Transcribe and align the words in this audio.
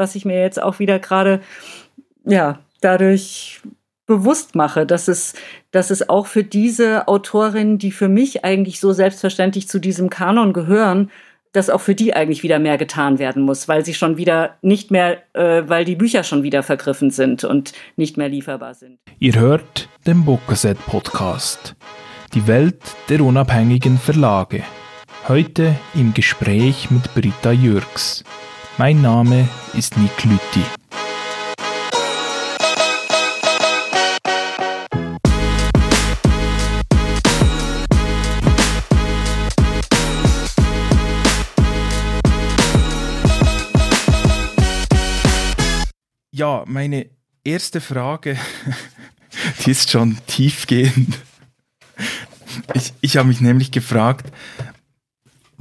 was 0.00 0.16
ich 0.16 0.24
mir 0.24 0.40
jetzt 0.40 0.60
auch 0.60 0.80
wieder 0.80 0.98
gerade, 0.98 1.40
ja, 2.24 2.58
dadurch 2.80 3.60
bewusst 4.06 4.56
mache, 4.56 4.86
dass 4.86 5.06
es, 5.06 5.34
dass 5.70 5.90
es 5.90 6.08
auch 6.08 6.26
für 6.26 6.42
diese 6.42 7.06
Autorinnen, 7.06 7.78
die 7.78 7.92
für 7.92 8.08
mich 8.08 8.44
eigentlich 8.44 8.80
so 8.80 8.92
selbstverständlich 8.92 9.68
zu 9.68 9.78
diesem 9.78 10.10
Kanon 10.10 10.52
gehören, 10.52 11.12
dass 11.52 11.70
auch 11.70 11.80
für 11.80 11.94
die 11.94 12.14
eigentlich 12.14 12.42
wieder 12.42 12.58
mehr 12.58 12.76
getan 12.76 13.20
werden 13.20 13.42
muss, 13.42 13.68
weil 13.68 13.84
sie 13.84 13.94
schon 13.94 14.16
wieder 14.16 14.56
nicht 14.62 14.90
mehr, 14.90 15.22
äh, 15.34 15.62
weil 15.66 15.84
die 15.84 15.96
Bücher 15.96 16.24
schon 16.24 16.42
wieder 16.42 16.64
vergriffen 16.64 17.10
sind 17.10 17.44
und 17.44 17.72
nicht 17.96 18.16
mehr 18.16 18.28
lieferbar 18.28 18.74
sind. 18.74 18.98
Ihr 19.20 19.34
hört 19.34 19.88
den 20.06 20.24
Bookcassette 20.24 20.80
Podcast. 20.86 21.76
Die 22.34 22.46
Welt 22.46 22.80
der 23.08 23.20
unabhängigen 23.20 23.98
Verlage. 23.98 24.62
Heute 25.28 25.74
im 25.94 26.14
Gespräch 26.14 26.90
mit 26.90 27.14
Britta 27.14 27.52
Jürgs. 27.52 28.24
Mein 28.80 29.02
Name 29.02 29.46
ist 29.74 29.98
Nick 29.98 30.24
Lütti. 30.24 30.64
Ja, 46.30 46.64
meine 46.66 47.10
erste 47.44 47.82
Frage, 47.82 48.38
die 49.66 49.72
ist 49.72 49.90
schon 49.90 50.16
tiefgehend. 50.26 51.18
Ich, 52.72 52.94
ich 53.02 53.18
habe 53.18 53.28
mich 53.28 53.42
nämlich 53.42 53.72
gefragt, 53.72 54.32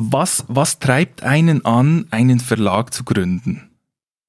was, 0.02 0.45
was 0.48 0.80
treibt 0.80 1.23
einen 1.23 1.66
an, 1.66 2.08
einen 2.09 2.39
Verlag 2.39 2.94
zu 2.94 3.03
gründen? 3.03 3.70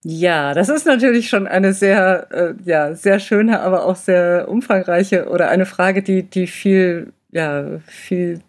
Ja, 0.02 0.52
das 0.52 0.68
ist 0.68 0.84
natürlich 0.84 1.28
schon 1.28 1.46
eine 1.46 1.72
sehr, 1.72 2.26
äh, 2.32 2.54
ja, 2.64 2.94
sehr 2.94 3.20
schöne, 3.20 3.60
aber 3.60 3.84
auch 3.84 3.94
sehr 3.94 4.48
umfangreiche 4.48 5.28
oder 5.28 5.48
eine 5.48 5.66
Frage, 5.66 6.02
die, 6.02 6.24
die 6.24 6.48
viel, 6.48 7.12
ja, 7.30 7.78
viel 7.86 8.40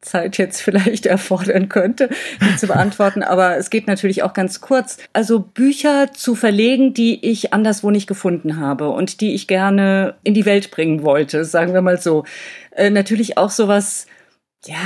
Zeit 0.00 0.38
jetzt 0.38 0.60
vielleicht 0.60 1.06
erfordern 1.06 1.68
könnte, 1.68 2.10
die 2.40 2.56
zu 2.56 2.68
beantworten. 2.68 3.22
Aber 3.24 3.56
es 3.56 3.70
geht 3.70 3.86
natürlich 3.86 4.22
auch 4.22 4.32
ganz 4.32 4.60
kurz. 4.60 4.98
Also 5.12 5.40
Bücher 5.40 6.12
zu 6.12 6.34
verlegen, 6.34 6.94
die 6.94 7.24
ich 7.28 7.52
anderswo 7.52 7.90
nicht 7.90 8.06
gefunden 8.06 8.58
habe 8.58 8.90
und 8.90 9.20
die 9.20 9.34
ich 9.34 9.48
gerne 9.48 10.14
in 10.24 10.34
die 10.34 10.46
Welt 10.46 10.70
bringen 10.70 11.02
wollte, 11.02 11.44
sagen 11.44 11.74
wir 11.74 11.82
mal 11.82 12.00
so. 12.00 12.24
Äh, 12.72 12.90
natürlich 12.90 13.38
auch 13.38 13.50
sowas, 13.50 14.06
ja, 14.66 14.76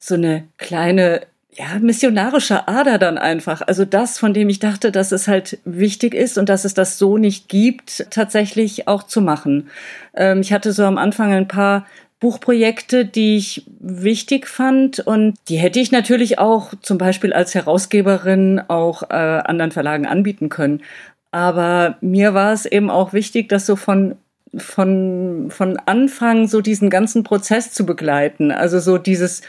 so 0.00 0.14
eine 0.14 0.48
kleine 0.58 1.20
ja, 1.52 1.78
missionarische 1.80 2.68
Ader 2.68 2.98
dann 2.98 3.18
einfach. 3.18 3.60
Also 3.62 3.84
das, 3.84 4.18
von 4.18 4.32
dem 4.32 4.48
ich 4.48 4.60
dachte, 4.60 4.90
dass 4.90 5.12
es 5.12 5.28
halt 5.28 5.58
wichtig 5.64 6.14
ist 6.14 6.38
und 6.38 6.48
dass 6.48 6.64
es 6.64 6.74
das 6.74 6.98
so 6.98 7.18
nicht 7.18 7.48
gibt, 7.48 8.06
tatsächlich 8.10 8.88
auch 8.88 9.02
zu 9.02 9.20
machen. 9.20 9.68
Ähm, 10.14 10.40
ich 10.40 10.52
hatte 10.52 10.72
so 10.72 10.84
am 10.84 10.96
Anfang 10.96 11.32
ein 11.32 11.48
paar 11.48 11.86
Buchprojekte, 12.20 13.04
die 13.04 13.36
ich 13.36 13.64
wichtig 13.80 14.46
fand 14.46 15.00
und 15.00 15.34
die 15.48 15.56
hätte 15.56 15.80
ich 15.80 15.90
natürlich 15.90 16.38
auch 16.38 16.72
zum 16.82 16.98
Beispiel 16.98 17.32
als 17.32 17.54
Herausgeberin 17.54 18.60
auch 18.68 19.04
äh, 19.04 19.14
anderen 19.14 19.72
Verlagen 19.72 20.06
anbieten 20.06 20.50
können. 20.50 20.82
Aber 21.30 21.96
mir 22.00 22.34
war 22.34 22.52
es 22.52 22.66
eben 22.66 22.90
auch 22.90 23.12
wichtig, 23.12 23.48
das 23.48 23.66
so 23.66 23.76
von 23.76 24.16
von 24.56 25.46
von 25.50 25.78
Anfang 25.86 26.48
so 26.48 26.60
diesen 26.60 26.90
ganzen 26.90 27.22
Prozess 27.22 27.72
zu 27.72 27.86
begleiten. 27.86 28.50
Also 28.50 28.80
so 28.80 28.98
dieses 28.98 29.42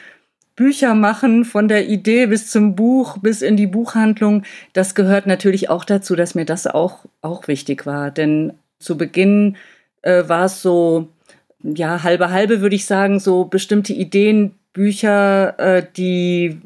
Bücher 0.62 0.94
machen 0.94 1.44
von 1.44 1.68
der 1.68 1.88
Idee 1.88 2.28
bis 2.28 2.52
zum 2.52 2.76
Buch 2.76 3.18
bis 3.18 3.42
in 3.42 3.58
die 3.58 3.66
Buchhandlung. 3.66 4.44
Das 4.74 4.94
gehört 4.94 5.26
natürlich 5.26 5.72
auch 5.72 5.86
dazu, 5.86 6.16
dass 6.16 6.36
mir 6.36 6.46
das 6.46 6.68
auch 6.68 7.00
auch 7.22 7.48
wichtig 7.48 7.88
war. 7.88 8.12
Denn 8.12 8.54
zu 8.78 8.96
Beginn 8.96 9.58
äh, 10.04 10.24
war 10.28 10.46
es 10.46 10.62
so 10.62 11.08
ja, 11.64 12.04
halbe 12.04 12.30
halbe 12.30 12.62
würde 12.62 12.76
ich 12.76 12.86
sagen, 12.86 13.20
so 13.20 13.46
bestimmte 13.46 13.94
Ideen, 13.94 14.54
Bücher, 14.74 15.60
äh, 15.60 15.86
die, 15.98 16.62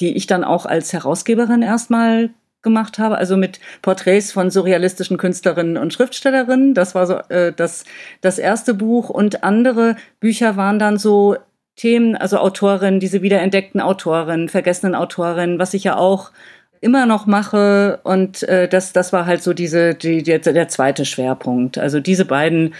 die 0.00 0.16
ich 0.16 0.26
dann 0.26 0.42
auch 0.42 0.66
als 0.66 0.92
Herausgeberin 0.92 1.62
erstmal 1.62 2.30
gemacht 2.62 2.98
habe, 2.98 3.16
also 3.16 3.36
mit 3.36 3.60
Porträts 3.82 4.32
von 4.32 4.50
surrealistischen 4.50 5.18
Künstlerinnen 5.18 5.76
und 5.76 5.92
Schriftstellerinnen. 5.92 6.74
Das 6.74 6.96
war 6.96 7.06
so 7.06 7.18
äh, 7.28 7.52
das, 7.52 7.84
das 8.22 8.40
erste 8.40 8.74
Buch. 8.74 9.08
Und 9.08 9.44
andere 9.44 9.94
Bücher 10.18 10.56
waren 10.56 10.80
dann 10.80 10.98
so 10.98 11.36
Themen, 11.76 12.16
also 12.16 12.38
Autorinnen, 12.38 13.00
diese 13.00 13.22
wiederentdeckten 13.22 13.80
Autorinnen, 13.80 14.48
vergessenen 14.48 14.94
Autorinnen, 14.94 15.58
was 15.58 15.74
ich 15.74 15.84
ja 15.84 15.96
auch 15.96 16.32
immer 16.80 17.06
noch 17.06 17.26
mache. 17.26 18.00
Und 18.02 18.42
äh, 18.44 18.68
das, 18.68 18.92
das 18.92 19.12
war 19.12 19.26
halt 19.26 19.42
so 19.42 19.52
diese, 19.52 19.94
die, 19.94 20.22
der, 20.22 20.38
der 20.40 20.68
zweite 20.68 21.04
Schwerpunkt. 21.04 21.78
Also 21.78 22.00
diese 22.00 22.24
beiden 22.24 22.74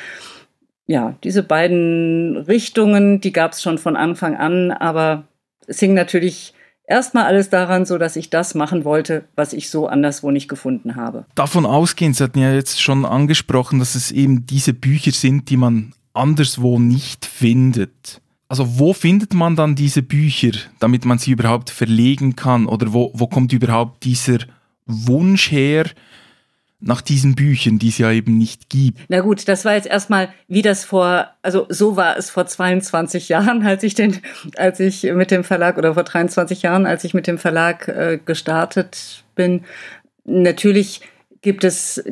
ja, 0.87 1.17
diese 1.25 1.43
beiden 1.43 2.37
Richtungen, 2.37 3.21
die 3.21 3.33
gab 3.33 3.53
es 3.53 3.63
schon 3.63 3.79
von 3.79 3.97
Anfang 3.97 4.37
an, 4.37 4.71
aber 4.71 5.25
es 5.67 5.81
hing 5.81 5.95
natürlich 5.95 6.55
erstmal 6.87 7.25
alles 7.25 7.51
daran, 7.51 7.85
so 7.85 7.99
dass 7.99 8.17
ich 8.17 8.31
das 8.31 8.55
machen 8.55 8.85
wollte, 8.85 9.25
was 9.35 9.53
ich 9.53 9.69
so 9.69 9.89
anderswo 9.89 10.31
nicht 10.31 10.49
gefunden 10.49 10.95
habe. 10.95 11.27
Davon 11.35 11.67
ausgehend, 11.67 12.17
Sie 12.17 12.25
hatten 12.25 12.39
ja 12.39 12.53
jetzt 12.53 12.81
schon 12.81 13.05
angesprochen, 13.05 13.81
dass 13.81 13.97
es 13.97 14.13
eben 14.13 14.47
diese 14.47 14.73
Bücher 14.73 15.11
sind, 15.11 15.51
die 15.51 15.57
man 15.57 15.93
anderswo 16.13 16.79
nicht 16.79 17.27
findet. 17.27 18.21
Also 18.49 18.79
wo 18.79 18.93
findet 18.93 19.35
man 19.35 19.57
dann 19.57 19.75
diese 19.75 20.03
Bücher, 20.03 20.53
damit 20.79 21.05
man 21.05 21.19
sie 21.19 21.33
überhaupt 21.33 21.71
verlegen 21.71 22.37
kann? 22.37 22.67
Oder 22.67 22.93
wo, 22.93 23.11
wo 23.15 23.27
kommt 23.27 23.53
überhaupt 23.53 24.05
dieser 24.05 24.39
Wunsch 24.87 25.51
her, 25.51 25.87
nach 26.81 27.01
diesen 27.01 27.35
Büchern, 27.35 27.79
die 27.79 27.89
es 27.89 27.99
ja 27.99 28.11
eben 28.13 28.37
nicht 28.37 28.69
gibt. 28.69 29.01
Na 29.09 29.21
gut, 29.21 29.49
das 29.49 29.65
war 29.65 29.75
jetzt 29.75 29.87
erstmal, 29.87 30.29
wie 30.47 30.63
das 30.63 30.85
vor, 30.85 31.29
also 31.43 31.67
so 31.69 31.97
war 31.97 32.17
es 32.17 32.31
vor 32.31 32.47
22 32.47 33.29
Jahren, 33.29 33.67
als 33.67 33.83
ich 33.83 33.95
den, 33.95 34.19
als 34.57 34.79
ich 34.81 35.05
mit 35.05 35.31
dem 35.31 35.43
Verlag 35.43 35.79
oder 35.79 35.95
vor 35.95 36.05
23 36.05 36.63
Jahren, 36.63 36.87
als 36.87 37.05
ich 37.05 37.15
mit 37.15 37.27
dem 37.27 37.39
Verlag 37.39 37.89
äh, 37.89 38.19
gestartet 38.25 39.25
bin. 39.35 39.65
Natürlich 40.25 41.01
gibt 41.41 41.65
es 41.65 42.05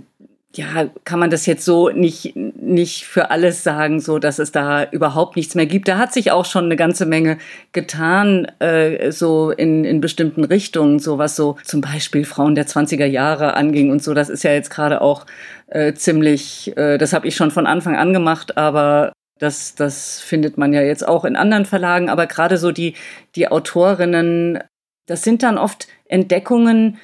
ja, 0.57 0.89
kann 1.05 1.19
man 1.19 1.31
das 1.31 1.47
jetzt 1.47 1.65
so 1.65 1.89
nicht, 1.89 2.37
nicht 2.37 3.05
für 3.05 3.31
alles 3.31 3.65
sagen, 3.65 4.01
so 4.01 4.19
dass 4.19 4.39
es 4.39 4.53
da 4.53 4.85
überhaupt 4.85 5.37
nichts 5.37 5.55
mehr 5.55 5.67
gibt. 5.67 5.89
Da 5.89 5.99
hat 5.99 6.13
sich 6.13 6.31
auch 6.31 6.45
schon 6.45 6.67
eine 6.67 6.77
ganze 6.77 7.07
Menge 7.07 7.39
getan, 7.73 8.47
äh, 8.61 9.11
so 9.11 9.51
in, 9.51 9.85
in 9.85 10.01
bestimmten 10.01 10.45
Richtungen, 10.45 10.99
so 11.01 11.19
was 11.19 11.35
so 11.37 11.57
zum 11.65 11.81
Beispiel 11.81 12.25
Frauen 12.25 12.55
der 12.55 12.67
20er 12.67 13.07
Jahre 13.07 13.55
anging 13.55 13.91
und 13.91 14.03
so. 14.03 14.15
Das 14.15 14.29
ist 14.29 14.45
ja 14.45 14.53
jetzt 14.53 14.71
gerade 14.71 15.01
auch 15.01 15.27
äh, 15.67 15.95
ziemlich, 15.95 16.77
äh, 16.77 16.99
das 16.99 17.13
habe 17.13 17.27
ich 17.27 17.35
schon 17.35 17.51
von 17.51 17.67
Anfang 17.67 17.97
an 17.97 18.13
gemacht, 18.13 18.57
aber 18.57 19.13
das, 19.39 19.75
das 19.75 20.21
findet 20.21 20.57
man 20.57 20.73
ja 20.73 20.83
jetzt 20.83 21.07
auch 21.07 21.25
in 21.25 21.37
anderen 21.37 21.65
Verlagen. 21.65 22.09
Aber 22.09 22.27
gerade 22.27 22.59
so 22.59 22.71
die, 22.71 22.95
die 23.35 23.49
Autorinnen, 23.49 24.61
das 25.07 25.23
sind 25.23 25.43
dann 25.43 25.59
oft 25.59 25.89
Entdeckungen, 26.07 26.99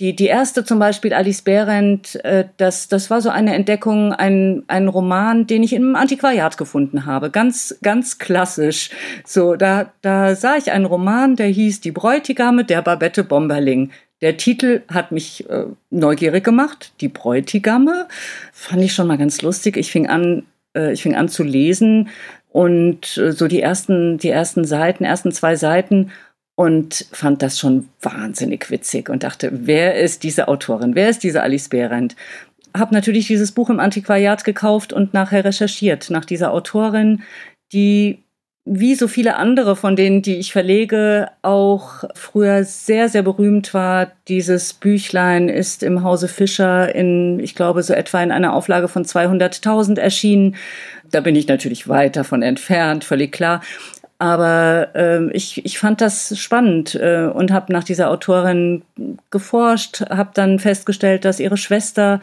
die, 0.00 0.16
die 0.16 0.26
erste 0.26 0.64
zum 0.64 0.80
Beispiel, 0.80 1.12
Alice 1.12 1.42
Behrendt, 1.42 2.16
äh, 2.24 2.46
das, 2.56 2.88
das 2.88 3.10
war 3.10 3.20
so 3.20 3.28
eine 3.28 3.54
Entdeckung, 3.54 4.12
ein, 4.12 4.64
ein 4.66 4.88
Roman, 4.88 5.46
den 5.46 5.62
ich 5.62 5.72
im 5.72 5.94
Antiquariat 5.94 6.56
gefunden 6.56 7.06
habe. 7.06 7.30
Ganz, 7.30 7.78
ganz 7.82 8.18
klassisch. 8.18 8.90
So, 9.24 9.54
da, 9.54 9.92
da 10.02 10.34
sah 10.34 10.56
ich 10.56 10.72
einen 10.72 10.84
Roman, 10.84 11.36
der 11.36 11.46
hieß 11.46 11.80
Die 11.80 11.92
Bräutigame 11.92 12.64
der 12.64 12.82
Babette 12.82 13.22
Bomberling. 13.22 13.90
Der 14.20 14.36
Titel 14.36 14.82
hat 14.88 15.12
mich 15.12 15.48
äh, 15.48 15.66
neugierig 15.90 16.42
gemacht. 16.42 16.92
Die 17.00 17.08
Bräutigame. 17.08 18.08
Fand 18.52 18.82
ich 18.82 18.94
schon 18.94 19.06
mal 19.06 19.18
ganz 19.18 19.42
lustig. 19.42 19.76
Ich 19.76 19.92
fing 19.92 20.08
an, 20.08 20.44
äh, 20.76 20.92
ich 20.92 21.02
fing 21.02 21.14
an 21.14 21.28
zu 21.28 21.44
lesen 21.44 22.08
und 22.50 23.16
äh, 23.16 23.32
so 23.32 23.46
die 23.46 23.60
ersten, 23.60 24.18
die 24.18 24.30
ersten 24.30 24.64
Seiten, 24.64 25.04
ersten 25.04 25.30
zwei 25.30 25.54
Seiten 25.56 26.10
und 26.56 27.06
fand 27.12 27.42
das 27.42 27.58
schon 27.58 27.88
wahnsinnig 28.00 28.70
witzig 28.70 29.08
und 29.08 29.22
dachte, 29.22 29.50
wer 29.52 29.96
ist 29.96 30.22
diese 30.22 30.48
Autorin? 30.48 30.94
Wer 30.94 31.08
ist 31.08 31.24
diese 31.24 31.42
Alice 31.42 31.68
Behrendt? 31.68 32.14
Hab 32.76 32.92
natürlich 32.92 33.26
dieses 33.26 33.52
Buch 33.52 33.70
im 33.70 33.80
Antiquariat 33.80 34.44
gekauft 34.44 34.92
und 34.92 35.14
nachher 35.14 35.44
recherchiert 35.44 36.10
nach 36.10 36.24
dieser 36.24 36.52
Autorin, 36.52 37.22
die 37.72 38.24
wie 38.66 38.94
so 38.94 39.08
viele 39.08 39.36
andere 39.36 39.76
von 39.76 39.94
denen, 39.94 40.22
die 40.22 40.36
ich 40.36 40.52
verlege, 40.52 41.28
auch 41.42 42.04
früher 42.14 42.64
sehr, 42.64 43.10
sehr 43.10 43.22
berühmt 43.22 43.74
war. 43.74 44.12
Dieses 44.26 44.72
Büchlein 44.72 45.50
ist 45.50 45.82
im 45.82 46.02
Hause 46.02 46.28
Fischer 46.28 46.94
in, 46.94 47.40
ich 47.40 47.54
glaube, 47.54 47.82
so 47.82 47.92
etwa 47.92 48.22
in 48.22 48.32
einer 48.32 48.54
Auflage 48.54 48.88
von 48.88 49.04
200.000 49.04 49.98
erschienen. 49.98 50.56
Da 51.10 51.20
bin 51.20 51.36
ich 51.36 51.46
natürlich 51.46 51.88
weit 51.88 52.16
davon 52.16 52.40
entfernt, 52.40 53.04
völlig 53.04 53.32
klar. 53.32 53.60
Aber 54.24 54.88
äh, 54.94 55.30
ich, 55.32 55.66
ich 55.66 55.78
fand 55.78 56.00
das 56.00 56.38
spannend 56.38 56.94
äh, 56.94 57.26
und 57.26 57.52
habe 57.52 57.70
nach 57.74 57.84
dieser 57.84 58.08
Autorin 58.08 58.82
geforscht, 59.30 60.00
habe 60.08 60.30
dann 60.32 60.58
festgestellt, 60.58 61.26
dass 61.26 61.40
ihre 61.40 61.58
Schwester 61.58 62.22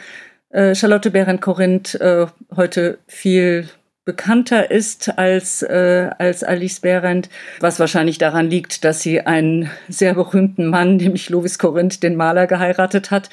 äh, 0.49 0.73
Charlotte 0.73 1.11
Behrendt-Korinth 1.11 1.93
äh, 2.01 2.25
heute 2.55 2.97
viel 3.05 3.69
bekannter 4.03 4.71
ist 4.71 5.15
als, 5.19 5.61
äh, 5.61 6.09
als 6.17 6.43
Alice 6.43 6.79
Behrendt, 6.79 7.29
was 7.59 7.79
wahrscheinlich 7.79 8.17
daran 8.17 8.49
liegt, 8.49 8.83
dass 8.83 9.01
sie 9.01 9.21
einen 9.21 9.69
sehr 9.87 10.15
berühmten 10.15 10.65
Mann, 10.65 10.95
nämlich 10.97 11.29
Lovis 11.29 11.59
Corinth, 11.59 12.01
den 12.01 12.15
Maler, 12.15 12.47
geheiratet 12.47 13.11
hat. 13.11 13.29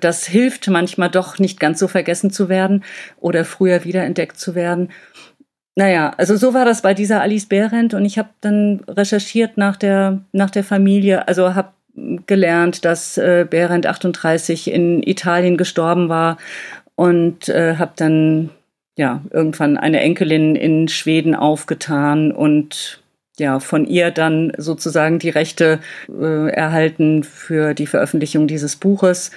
Das 0.00 0.26
hilft 0.26 0.66
manchmal 0.66 1.08
doch 1.08 1.38
nicht 1.38 1.60
ganz 1.60 1.78
so 1.78 1.86
vergessen 1.86 2.32
zu 2.32 2.48
werden 2.48 2.82
oder 3.20 3.44
früher 3.44 3.84
wiederentdeckt 3.84 4.40
zu 4.40 4.56
werden. 4.56 4.90
Naja, 5.78 6.12
also 6.16 6.34
so 6.34 6.54
war 6.54 6.64
das 6.64 6.82
bei 6.82 6.92
dieser 6.92 7.20
Alice 7.20 7.46
Behrendt 7.46 7.94
und 7.94 8.04
ich 8.04 8.18
habe 8.18 8.30
dann 8.40 8.80
recherchiert 8.88 9.56
nach 9.56 9.76
der, 9.76 10.18
nach 10.32 10.50
der 10.50 10.64
Familie, 10.64 11.28
also 11.28 11.54
habe 11.54 11.68
gelernt, 12.26 12.84
dass 12.84 13.16
äh, 13.16 13.46
Behrendt 13.48 13.86
38 13.86 14.72
in 14.72 15.04
Italien 15.04 15.56
gestorben 15.56 16.08
war 16.08 16.36
und 16.96 17.48
äh, 17.48 17.76
habe 17.76 17.92
dann 17.94 18.50
ja 18.96 19.22
irgendwann 19.30 19.76
eine 19.76 20.00
Enkelin 20.00 20.56
in 20.56 20.88
Schweden 20.88 21.36
aufgetan 21.36 22.32
und 22.32 23.00
ja 23.38 23.60
von 23.60 23.86
ihr 23.86 24.10
dann 24.10 24.50
sozusagen 24.58 25.20
die 25.20 25.30
Rechte 25.30 25.78
äh, 26.08 26.50
erhalten 26.50 27.22
für 27.22 27.74
die 27.74 27.86
Veröffentlichung 27.86 28.48
dieses 28.48 28.74
Buches. 28.74 29.30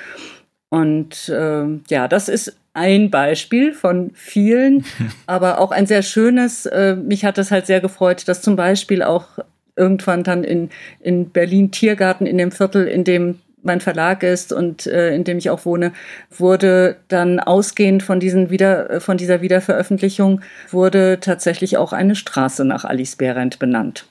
Und 0.69 1.29
äh, 1.29 1.65
ja 1.87 2.07
das 2.07 2.29
ist 2.29 2.57
ein 2.73 3.09
Beispiel 3.09 3.73
von 3.73 4.12
vielen, 4.13 4.85
aber 5.27 5.59
auch 5.59 5.71
ein 5.71 5.88
sehr 5.88 6.03
schönes. 6.03 6.65
Äh, 6.65 6.95
mich 6.95 7.25
hat 7.25 7.38
es 7.38 7.51
halt 7.51 7.65
sehr 7.65 7.81
gefreut, 7.81 8.27
dass 8.27 8.41
zum 8.41 8.56
Beispiel 8.56 9.03
auch 9.03 9.39
irgendwann 9.75 10.23
dann 10.23 10.44
in, 10.44 10.69
in 11.00 11.29
Berlin 11.29 11.71
Tiergarten 11.71 12.25
in 12.25 12.38
dem 12.38 12.51
Viertel, 12.51 12.88
in 12.88 13.03
dem 13.03 13.39
mein 13.63 13.81
Verlag 13.81 14.23
ist 14.23 14.51
und 14.53 14.88
äh, 14.88 15.13
in 15.13 15.23
dem 15.23 15.38
ich 15.38 15.50
auch 15.50 15.65
wohne, 15.65 15.94
wurde 16.31 16.97
dann 17.07 17.39
ausgehend 17.39 18.03
von 18.03 18.19
diesen 18.19 18.50
wieder 18.50 18.89
äh, 18.89 19.00
von 19.00 19.18
dieser 19.18 19.41
Wiederveröffentlichung 19.41 20.41
wurde 20.69 21.19
tatsächlich 21.19 21.77
auch 21.77 21.94
eine 21.94 22.15
Straße 22.15 22.65
nach 22.65 22.85
Alice 22.85 23.15
Behrendt 23.15 23.59
benannt. 23.59 24.07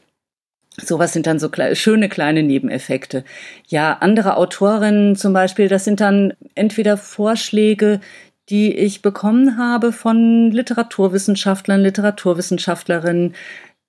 Sowas 0.76 1.12
sind 1.12 1.26
dann 1.26 1.38
so 1.38 1.48
kleine, 1.48 1.74
schöne 1.74 2.08
kleine 2.08 2.42
Nebeneffekte. 2.42 3.24
Ja, 3.66 3.98
andere 4.00 4.36
Autorinnen 4.36 5.16
zum 5.16 5.32
Beispiel, 5.32 5.68
das 5.68 5.84
sind 5.84 6.00
dann 6.00 6.32
entweder 6.54 6.96
Vorschläge, 6.96 8.00
die 8.50 8.74
ich 8.74 9.00
bekommen 9.00 9.56
habe 9.56 9.92
von 9.92 10.50
Literaturwissenschaftlern, 10.50 11.80
Literaturwissenschaftlerinnen, 11.80 13.34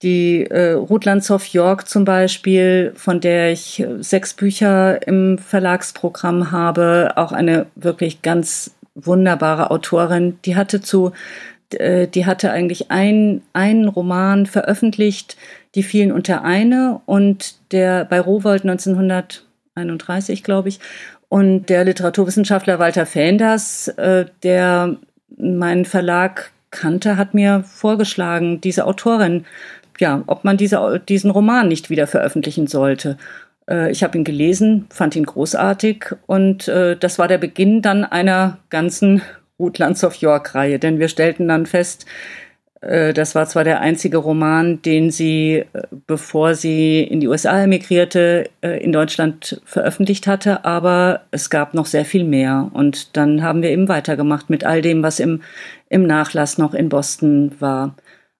die 0.04 0.46
äh, 0.46 0.72
Ruth 0.72 1.06
Lanzow 1.06 1.44
York 1.54 1.88
zum 1.88 2.06
Beispiel, 2.06 2.94
von 2.96 3.20
der 3.20 3.52
ich 3.52 3.80
äh, 3.80 4.02
sechs 4.02 4.34
Bücher 4.34 5.06
im 5.08 5.38
Verlagsprogramm 5.38 6.52
habe, 6.52 7.14
auch 7.16 7.32
eine 7.32 7.68
wirklich 7.76 8.22
ganz 8.22 8.76
wunderbare 8.96 9.72
Autorin, 9.72 10.38
die 10.46 10.56
hatte 10.56 10.82
zu, 10.82 11.12
äh, 11.74 12.08
die 12.08 12.26
hatte 12.26 12.52
eigentlich 12.52 12.92
ein, 12.92 13.42
einen 13.54 13.88
Roman 13.88 14.46
veröffentlicht, 14.46 15.38
die 15.76 15.84
fielen 15.84 16.12
unter 16.12 16.44
eine 16.44 17.02
und 17.06 17.56
der 17.72 18.06
bei 18.06 18.20
Rowold 18.20 18.64
1931, 18.64 20.44
glaube 20.44 20.70
ich, 20.70 20.80
und 21.32 21.68
der 21.68 21.86
Literaturwissenschaftler 21.86 22.78
Walter 22.78 23.06
Fenders, 23.06 23.88
äh, 23.88 24.26
der 24.44 24.98
meinen 25.38 25.86
Verlag 25.86 26.52
kannte, 26.70 27.18
hat 27.18 27.34
mir 27.34 27.64
vorgeschlagen, 27.64 28.62
diese 28.62 28.86
Autorin 28.86 29.46
ja, 30.02 30.24
ob 30.28 30.44
man 30.44 30.58
diese, 30.58 31.02
diesen 31.08 31.32
Roman 31.32 31.70
nicht 31.70 31.90
wieder 31.90 32.08
veröffentlichen 32.08 32.68
sollte. 32.68 33.18
Äh, 33.70 33.92
ich 33.92 34.04
habe 34.04 34.18
ihn 34.18 34.26
gelesen, 34.26 34.88
fand 34.90 35.16
ihn 35.16 35.26
großartig 35.26 36.08
und 36.26 36.68
äh, 36.68 36.98
das 36.98 37.20
war 37.20 37.30
der 37.30 37.38
Beginn 37.38 37.82
dann 37.82 38.04
einer 38.04 38.58
ganzen 38.70 39.22
Ruth 39.60 39.78
Lands 39.78 40.02
York-Reihe, 40.20 40.80
denn 40.80 41.00
wir 41.00 41.08
stellten 41.08 41.48
dann 41.48 41.68
fest, 41.68 42.06
das 43.14 43.36
war 43.36 43.48
zwar 43.48 43.64
der 43.64 43.80
einzige 43.82 44.18
Roman, 44.18 44.82
den 44.82 45.12
sie, 45.12 45.66
äh, 45.74 45.84
bevor 46.08 46.56
sie 46.56 47.04
in 47.04 47.20
die 47.20 47.28
USA 47.28 47.64
emigrierte, 47.64 48.50
äh, 48.62 48.84
in 48.84 48.92
Deutschland 48.92 49.62
veröffentlicht 49.66 50.26
hatte, 50.26 50.66
aber 50.66 51.22
es 51.30 51.52
gab 51.52 51.76
noch 51.76 51.86
sehr 51.86 52.06
viel 52.06 52.24
mehr. 52.24 52.72
Und 52.74 53.16
dann 53.16 53.44
haben 53.44 53.62
wir 53.62 53.70
eben 53.70 53.88
weitergemacht 53.88 54.50
mit 54.50 54.64
all 54.64 54.82
dem, 54.82 55.04
was 55.04 55.20
im, 55.20 55.44
im 55.90 56.08
Nachlass 56.08 56.58
noch 56.58 56.74
in 56.74 56.90
Boston 56.90 57.52
war. 57.60 57.96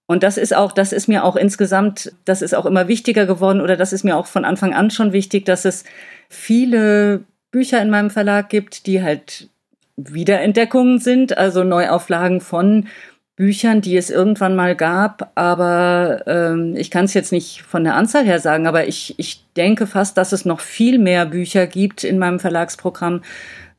Und 0.08 0.24
das 0.24 0.38
ist 0.38 0.56
auch, 0.56 0.72
das 0.72 0.92
ist 0.92 1.08
mir 1.08 1.24
auch 1.24 1.36
insgesamt, 1.36 2.12
das 2.26 2.42
ist 2.42 2.56
auch 2.56 2.66
immer 2.66 2.88
wichtiger 2.88 3.28
geworden 3.28 3.62
oder 3.62 3.78
das 3.78 3.94
ist 3.94 4.04
mir 4.04 4.18
auch 4.18 4.26
von 4.26 4.44
Anfang 4.44 4.74
an 4.74 4.90
schon 4.90 5.14
wichtig, 5.14 5.46
dass 5.46 5.66
es 5.66 5.86
viele 6.30 7.24
Bücher 7.52 7.82
in 7.82 7.92
meinem 7.92 8.10
Verlag 8.10 8.50
gibt, 8.50 8.88
die 8.88 9.04
halt 9.04 9.50
Wiederentdeckungen 9.98 11.00
sind, 11.00 11.38
also 11.38 11.64
Neuauflagen 11.64 12.42
von 12.42 12.88
Büchern, 13.36 13.82
die 13.82 13.98
es 13.98 14.10
irgendwann 14.10 14.56
mal 14.56 14.76
gab. 14.76 15.32
Aber 15.36 16.24
ähm, 16.28 16.76
ich 16.76 16.92
kann 16.92 17.06
es 17.06 17.14
jetzt 17.14 17.32
nicht 17.32 17.62
von 17.64 17.84
der 17.84 17.96
Anzahl 17.96 18.26
her 18.26 18.40
sagen, 18.40 18.68
aber 18.68 18.88
ich, 18.88 19.16
ich 19.18 19.46
denke 19.56 19.88
fast, 19.88 20.18
dass 20.18 20.32
es 20.32 20.46
noch 20.46 20.60
viel 20.60 21.00
mehr 21.00 21.26
Bücher 21.26 21.68
gibt 21.68 22.04
in 22.04 22.20
meinem 22.20 22.40
Verlagsprogramm, 22.40 23.22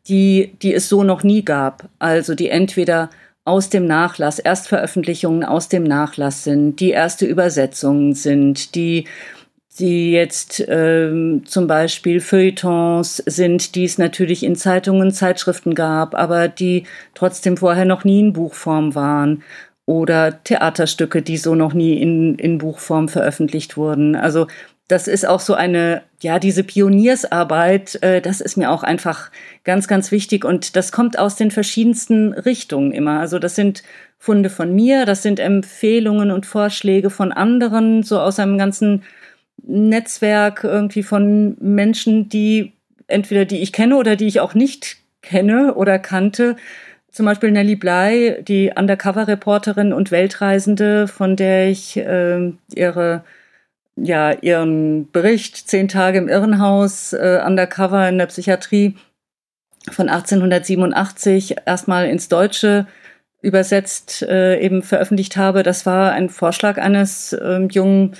die, 0.08 0.54
die 0.62 0.74
es 0.74 0.88
so 0.88 1.04
noch 1.04 1.22
nie 1.22 1.44
gab. 1.44 1.88
Also 1.98 2.34
die 2.34 2.48
entweder 2.48 3.10
aus 3.44 3.70
dem 3.70 3.86
Nachlass, 3.86 4.38
Erstveröffentlichungen 4.38 5.44
aus 5.44 5.68
dem 5.68 5.82
Nachlass 5.82 6.44
sind, 6.44 6.76
die 6.76 6.90
erste 6.90 7.26
Übersetzungen 7.26 8.14
sind, 8.14 8.74
die 8.74 9.06
die 9.78 10.12
jetzt 10.12 10.62
ähm, 10.68 11.42
zum 11.46 11.66
Beispiel 11.66 12.20
Feuilletons 12.20 13.16
sind, 13.24 13.74
die 13.74 13.84
es 13.84 13.96
natürlich 13.96 14.42
in 14.42 14.54
Zeitungen, 14.54 15.12
Zeitschriften 15.12 15.74
gab, 15.74 16.14
aber 16.14 16.48
die 16.48 16.84
trotzdem 17.14 17.56
vorher 17.56 17.86
noch 17.86 18.04
nie 18.04 18.20
in 18.20 18.32
Buchform 18.34 18.94
waren 18.94 19.42
oder 19.86 20.44
Theaterstücke, 20.44 21.22
die 21.22 21.38
so 21.38 21.54
noch 21.54 21.72
nie 21.72 22.00
in, 22.00 22.36
in 22.36 22.58
Buchform 22.58 23.08
veröffentlicht 23.08 23.76
wurden. 23.76 24.14
Also 24.14 24.46
das 24.88 25.08
ist 25.08 25.26
auch 25.26 25.40
so 25.40 25.54
eine, 25.54 26.02
ja, 26.20 26.38
diese 26.38 26.64
Pioniersarbeit, 26.64 28.02
äh, 28.02 28.20
das 28.20 28.42
ist 28.42 28.58
mir 28.58 28.70
auch 28.70 28.82
einfach 28.82 29.30
ganz, 29.64 29.88
ganz 29.88 30.12
wichtig 30.12 30.44
und 30.44 30.76
das 30.76 30.92
kommt 30.92 31.18
aus 31.18 31.36
den 31.36 31.50
verschiedensten 31.50 32.34
Richtungen 32.34 32.92
immer. 32.92 33.20
Also 33.20 33.38
das 33.38 33.54
sind 33.54 33.82
Funde 34.18 34.50
von 34.50 34.74
mir, 34.74 35.06
das 35.06 35.22
sind 35.22 35.40
Empfehlungen 35.40 36.30
und 36.30 36.44
Vorschläge 36.44 37.08
von 37.08 37.32
anderen, 37.32 38.02
so 38.02 38.20
aus 38.20 38.38
einem 38.38 38.58
ganzen 38.58 39.02
Netzwerk 39.64 40.64
irgendwie 40.64 41.02
von 41.02 41.56
Menschen, 41.60 42.28
die 42.28 42.72
entweder 43.06 43.44
die 43.44 43.62
ich 43.62 43.72
kenne 43.72 43.96
oder 43.96 44.16
die 44.16 44.26
ich 44.26 44.40
auch 44.40 44.54
nicht 44.54 44.96
kenne 45.22 45.74
oder 45.74 45.98
kannte. 45.98 46.56
Zum 47.10 47.26
Beispiel 47.26 47.50
Nelly 47.50 47.76
Bly, 47.76 48.42
die 48.42 48.72
Undercover-Reporterin 48.74 49.92
und 49.92 50.10
Weltreisende, 50.10 51.06
von 51.06 51.36
der 51.36 51.68
ich 51.68 51.96
äh, 51.96 52.52
ihre 52.74 53.22
ja 53.96 54.32
ihren 54.32 55.10
Bericht 55.10 55.68
Zehn 55.68 55.88
Tage 55.88 56.18
im 56.18 56.28
Irrenhaus 56.28 57.12
äh, 57.12 57.40
undercover 57.44 58.08
in 58.08 58.18
der 58.18 58.26
Psychiatrie 58.26 58.96
von 59.90 60.08
1887 60.08 61.56
erstmal 61.66 62.06
ins 62.06 62.28
Deutsche 62.28 62.86
übersetzt 63.42 64.22
äh, 64.22 64.60
eben 64.60 64.82
veröffentlicht 64.82 65.36
habe. 65.36 65.62
Das 65.62 65.84
war 65.84 66.12
ein 66.12 66.30
Vorschlag 66.30 66.78
eines 66.78 67.32
äh, 67.32 67.66
jungen 67.70 68.14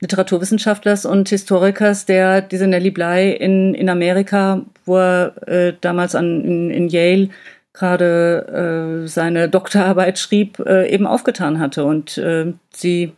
Literaturwissenschaftlers 0.00 1.04
und 1.06 1.28
Historikers, 1.28 2.06
der 2.06 2.40
diese 2.40 2.66
Nelly 2.66 2.90
Bly 2.90 3.32
in, 3.32 3.74
in 3.74 3.88
Amerika, 3.88 4.62
wo 4.84 4.96
er 4.98 5.48
äh, 5.48 5.72
damals 5.80 6.14
an, 6.14 6.44
in, 6.44 6.70
in 6.70 6.88
Yale 6.88 7.30
gerade 7.72 9.04
äh, 9.04 9.08
seine 9.08 9.48
Doktorarbeit 9.48 10.18
schrieb, 10.18 10.58
äh, 10.60 10.88
eben 10.88 11.06
aufgetan 11.06 11.58
hatte 11.60 11.84
und 11.84 12.18
äh, 12.18 12.52
sie 12.70 13.12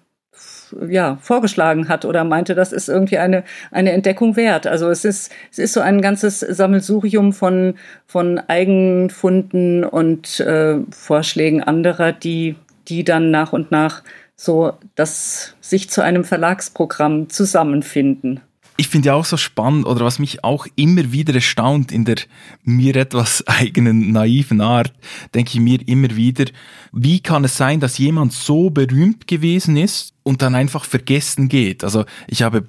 ja, 0.89 1.19
vorgeschlagen 1.21 1.89
hat 1.89 2.05
oder 2.05 2.25
meinte, 2.25 2.55
das 2.55 2.73
ist 2.73 2.89
irgendwie 2.89 3.19
eine, 3.19 3.45
eine 3.71 3.93
Entdeckung 3.93 4.37
wert. 4.37 4.67
Also 4.67 4.89
es 4.89 5.05
ist, 5.05 5.33
es 5.51 5.59
ist 5.59 5.73
so 5.73 5.81
ein 5.81 6.01
ganzes 6.01 6.41
Sammelsurium 6.41 7.33
von, 7.33 7.75
von 8.07 8.39
Eigenfunden 8.39 9.85
und 9.85 10.41
äh, 10.41 10.77
Vorschlägen 10.91 11.63
anderer, 11.63 12.13
die, 12.13 12.57
die 12.89 13.05
dann 13.05 13.31
nach 13.31 13.53
und 13.53 13.71
nach 13.71 14.03
so 14.41 14.73
das 14.95 15.55
sich 15.61 15.91
zu 15.91 16.03
einem 16.03 16.25
Verlagsprogramm 16.25 17.29
zusammenfinden 17.29 18.41
ich 18.81 18.89
finde 18.89 19.09
ja 19.09 19.15
auch 19.15 19.27
so 19.27 19.37
spannend 19.37 19.85
oder 19.85 20.07
was 20.07 20.19
mich 20.19 20.43
auch 20.43 20.67
immer 20.75 21.13
wieder 21.13 21.35
erstaunt 21.35 21.93
in 21.93 22.07
der 22.07 22.17
mir 22.63 22.97
etwas 22.97 23.45
eigenen 23.47 24.11
naiven 24.11 24.63
Art, 24.63 24.95
denke 25.35 25.51
ich 25.53 25.61
mir 25.61 25.87
immer 25.87 26.17
wieder, 26.17 26.47
wie 26.91 27.21
kann 27.21 27.45
es 27.45 27.59
sein, 27.59 27.81
dass 27.81 27.99
jemand 27.99 28.33
so 28.33 28.71
berühmt 28.71 29.27
gewesen 29.27 29.77
ist 29.77 30.15
und 30.23 30.41
dann 30.41 30.55
einfach 30.55 30.87
vergessen 30.87 31.51
geht? 31.51 31.85
Also 31.85 32.07
ich 32.27 32.41
habe 32.41 32.63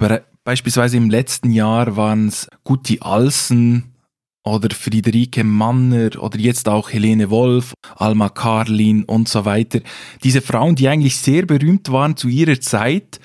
beispielsweise 0.44 0.98
im 0.98 1.10
letzten 1.10 1.52
Jahr 1.52 1.96
waren 1.96 2.28
es 2.28 2.50
Gutti 2.66 3.00
Alsen, 3.00 3.91
oder 4.44 4.70
Friederike 4.74 5.44
Manner 5.44 6.10
oder 6.20 6.40
jetzt 6.40 6.68
auch 6.68 6.92
Helene 6.92 7.30
Wolf, 7.30 7.74
Alma 7.96 8.30
Karlin 8.30 9.04
und 9.04 9.30
so 9.30 9.46
weiter. 9.46 9.82
Diese 10.24 10.42
Frauen, 10.42 10.76
die 10.76 10.88
eigentlich 10.88 11.18
sehr 11.18 11.46
berühmt 11.46 11.92
waren 11.92 12.18
zu 12.18 12.28
ihrer 12.28 12.60
Zeit 12.60 13.20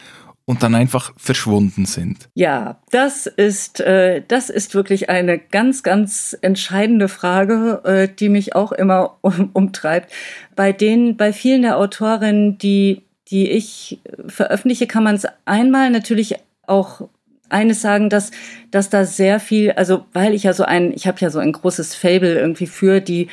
und 0.47 0.63
dann 0.63 0.75
einfach 0.75 1.13
verschwunden 1.17 1.87
sind? 1.87 2.29
Ja, 2.35 2.81
das 2.91 3.27
ist, 3.27 3.81
äh, 3.81 4.23
das 4.27 4.49
ist 4.49 4.75
wirklich 4.75 5.11
eine 5.11 5.39
ganz, 5.39 5.83
ganz 5.83 6.37
entscheidende 6.41 7.09
Frage, 7.09 7.83
äh, 7.85 8.09
die 8.09 8.29
mich 8.29 8.55
auch 8.55 8.73
immer 8.73 9.19
um, 9.21 9.51
umtreibt. 9.53 10.13
Bei 10.55 10.73
den, 10.73 11.17
bei 11.17 11.33
vielen 11.33 11.63
der 11.63 11.77
Autorinnen, 11.77 12.59
die, 12.59 13.03
die 13.29 13.51
ich 13.51 14.01
veröffentliche, 14.29 14.87
kann 14.87 15.03
man 15.03 15.17
es 15.17 15.27
einmal 15.45 15.91
natürlich 15.91 16.37
auch 16.67 17.09
eines 17.49 17.81
sagen, 17.81 18.11
dass, 18.11 18.31
dass 18.71 18.91
da 18.91 19.05
sehr 19.05 19.41
viel, 19.41 19.73
also 19.73 20.07
weil 20.13 20.35
ich 20.35 20.45
ja 20.45 20.53
so 20.53 20.65
ein, 20.65 20.93
ich 20.93 21.07
habe 21.07 21.19
ja 21.21 21.31
so 21.31 21.39
ein 21.39 21.53
großes 21.53 21.95
Fable 21.95 22.39
irgendwie 22.39 22.67
für 22.67 23.01
die 23.01 23.29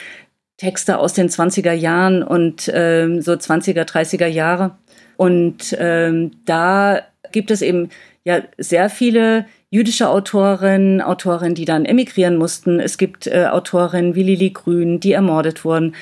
Texte 0.58 1.00
aus 1.00 1.13
den 1.13 1.29
20er 1.29 1.74
Jahren 1.74 2.24
und 2.24 2.72
ähm, 2.74 3.22
so 3.22 3.34
20er, 3.34 3.84
30er 3.84 4.27
Jahre. 4.27 4.77
Und 5.17 5.75
ähm, 5.79 6.32
da 6.46 7.01
gibt 7.32 7.51
es 7.51 7.62
eben 7.62 7.89
ja 8.24 8.41
sehr 8.58 8.89
viele 8.89 9.46
jüdische 9.70 10.08
Autorinnen, 10.08 11.01
Autorinnen, 11.01 11.55
die 11.55 11.65
dann 11.65 11.86
emigrieren 11.86 12.38
mussten. 12.38 12.79
Es 12.79 12.98
gibt 12.98 13.27
äh, 13.27 13.48
Autorinnen 13.48 14.15
wie 14.15 14.24
Lili 14.24 14.51
Grün, 14.51 15.00
die 15.00 15.13
ermordet 15.13 15.65
wurden. 15.65 15.96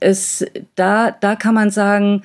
Es, 0.00 0.46
da, 0.76 1.10
da 1.10 1.36
kann 1.36 1.54
man 1.54 1.70
sagen, 1.70 2.22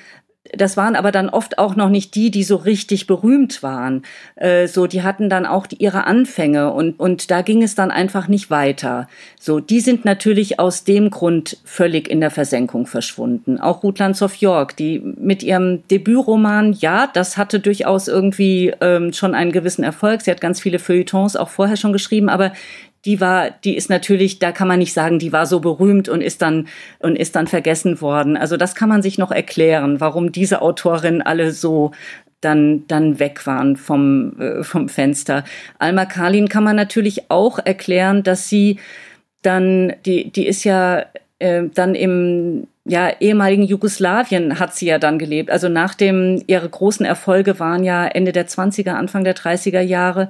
das 0.55 0.77
waren 0.77 0.95
aber 0.95 1.11
dann 1.11 1.29
oft 1.29 1.57
auch 1.57 1.75
noch 1.75 1.89
nicht 1.89 2.15
die, 2.15 2.31
die 2.31 2.43
so 2.43 2.55
richtig 2.55 3.07
berühmt 3.07 3.63
waren. 3.63 4.03
Äh, 4.35 4.67
so, 4.67 4.87
die 4.87 5.03
hatten 5.03 5.29
dann 5.29 5.45
auch 5.45 5.67
die, 5.67 5.77
ihre 5.77 6.05
Anfänge 6.05 6.71
und, 6.71 6.99
und 6.99 7.31
da 7.31 7.41
ging 7.41 7.63
es 7.63 7.75
dann 7.75 7.91
einfach 7.91 8.27
nicht 8.27 8.49
weiter. 8.49 9.07
So, 9.39 9.59
die 9.59 9.79
sind 9.79 10.05
natürlich 10.05 10.59
aus 10.59 10.83
dem 10.83 11.09
Grund 11.09 11.57
völlig 11.63 12.09
in 12.09 12.21
der 12.21 12.31
Versenkung 12.31 12.85
verschwunden. 12.85 13.59
Auch 13.59 13.83
Rutlands 13.83 14.21
of 14.21 14.35
York, 14.35 14.77
die 14.77 14.99
mit 14.99 15.43
ihrem 15.43 15.87
Debütroman, 15.87 16.73
ja, 16.73 17.07
das 17.13 17.37
hatte 17.37 17.59
durchaus 17.59 18.07
irgendwie 18.07 18.73
ähm, 18.81 19.13
schon 19.13 19.35
einen 19.35 19.51
gewissen 19.51 19.83
Erfolg. 19.83 20.21
Sie 20.21 20.31
hat 20.31 20.41
ganz 20.41 20.61
viele 20.61 20.79
Feuilletons 20.79 21.35
auch 21.35 21.49
vorher 21.49 21.77
schon 21.77 21.93
geschrieben, 21.93 22.29
aber 22.29 22.51
die 23.05 23.19
war, 23.19 23.51
die 23.51 23.75
ist 23.75 23.89
natürlich, 23.89 24.39
da 24.39 24.51
kann 24.51 24.67
man 24.67 24.79
nicht 24.79 24.93
sagen, 24.93 25.19
die 25.19 25.33
war 25.33 25.45
so 25.45 25.59
berühmt 25.59 26.07
und 26.09 26.21
ist 26.21 26.41
dann 26.41 26.67
und 26.99 27.15
ist 27.17 27.35
dann 27.35 27.47
vergessen 27.47 28.01
worden. 28.01 28.37
Also 28.37 28.57
das 28.57 28.75
kann 28.75 28.89
man 28.89 29.01
sich 29.01 29.17
noch 29.17 29.31
erklären, 29.31 29.99
warum 29.99 30.31
diese 30.31 30.61
Autorinnen 30.61 31.21
alle 31.21 31.51
so 31.51 31.91
dann 32.41 32.85
dann 32.87 33.19
weg 33.19 33.45
waren 33.45 33.77
vom 33.77 34.39
äh, 34.39 34.63
vom 34.63 34.89
Fenster. 34.89 35.43
Alma 35.79 36.05
Kalin 36.05 36.49
kann 36.49 36.63
man 36.63 36.75
natürlich 36.75 37.29
auch 37.29 37.59
erklären, 37.59 38.23
dass 38.23 38.49
sie 38.49 38.79
dann 39.41 39.93
die 40.05 40.31
die 40.31 40.47
ist 40.47 40.63
ja 40.63 41.05
äh, 41.39 41.63
dann 41.73 41.95
im 41.95 42.67
ja, 42.85 43.11
ehemaligen 43.19 43.63
Jugoslawien 43.63 44.59
hat 44.59 44.75
sie 44.75 44.87
ja 44.87 44.99
dann 44.99 45.17
gelebt. 45.17 45.49
Also 45.49 45.69
nach 45.69 45.95
dem, 45.95 46.43
ihre 46.47 46.67
großen 46.67 47.05
Erfolge 47.05 47.59
waren 47.59 47.83
ja 47.83 48.05
Ende 48.05 48.33
der 48.33 48.47
20er, 48.47 48.91
Anfang 48.91 49.23
der 49.23 49.35
30er 49.35 49.79
Jahre. 49.79 50.29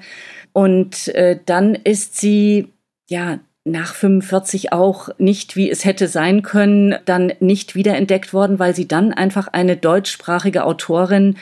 Und 0.54 1.10
äh, 1.10 1.40
dann 1.46 1.76
ist 1.76 2.18
sie, 2.18 2.70
ja, 3.10 3.40
nach 3.66 3.96
45 3.96 4.74
auch 4.74 5.10
nicht, 5.18 5.56
wie 5.56 5.70
es 5.70 5.86
hätte 5.86 6.08
sein 6.08 6.42
können, 6.42 6.96
dann 7.06 7.34
nicht 7.40 7.76
wiederentdeckt 7.76 8.34
worden, 8.34 8.60
weil 8.60 8.76
sie 8.76 8.88
dann 8.88 9.14
einfach 9.14 9.48
eine 9.48 9.78
deutschsprachige 9.78 10.66
Autorin, 10.66 11.38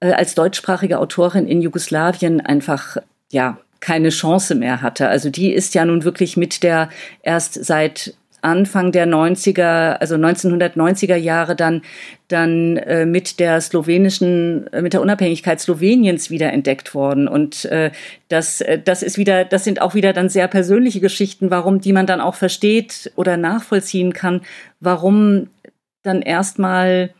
äh, 0.00 0.12
als 0.12 0.34
deutschsprachige 0.34 0.98
Autorin 0.98 1.46
in 1.46 1.60
Jugoslawien 1.60 2.40
einfach, 2.40 2.98
ja, 3.30 3.58
keine 3.80 4.08
Chance 4.08 4.54
mehr 4.54 4.80
hatte. 4.80 5.08
Also 5.08 5.28
die 5.28 5.52
ist 5.52 5.74
ja 5.74 5.84
nun 5.84 6.04
wirklich 6.04 6.36
mit 6.36 6.62
der 6.62 6.88
erst 7.22 7.64
seit 7.64 8.14
Anfang 8.46 8.92
der 8.92 9.06
90er, 9.06 9.94
also 9.94 10.14
1990er 10.14 11.16
Jahre 11.16 11.56
dann, 11.56 11.82
dann 12.28 12.76
äh, 12.76 13.04
mit 13.04 13.40
der 13.40 13.60
slowenischen, 13.60 14.72
äh, 14.72 14.82
mit 14.82 14.92
der 14.92 15.02
Unabhängigkeit 15.02 15.60
Sloweniens 15.60 16.30
wieder 16.30 16.52
entdeckt 16.52 16.94
worden. 16.94 17.28
Und 17.28 17.64
äh, 17.66 17.90
das, 18.28 18.60
äh, 18.60 18.78
das 18.78 19.02
ist 19.02 19.18
wieder, 19.18 19.44
das 19.44 19.64
sind 19.64 19.80
auch 19.82 19.94
wieder 19.94 20.12
dann 20.12 20.28
sehr 20.28 20.48
persönliche 20.48 21.00
Geschichten, 21.00 21.50
warum, 21.50 21.80
die 21.80 21.92
man 21.92 22.06
dann 22.06 22.20
auch 22.20 22.36
versteht 22.36 23.12
oder 23.16 23.36
nachvollziehen 23.36 24.12
kann, 24.12 24.42
warum 24.80 25.48
dann 26.02 26.22
erstmal 26.22 27.10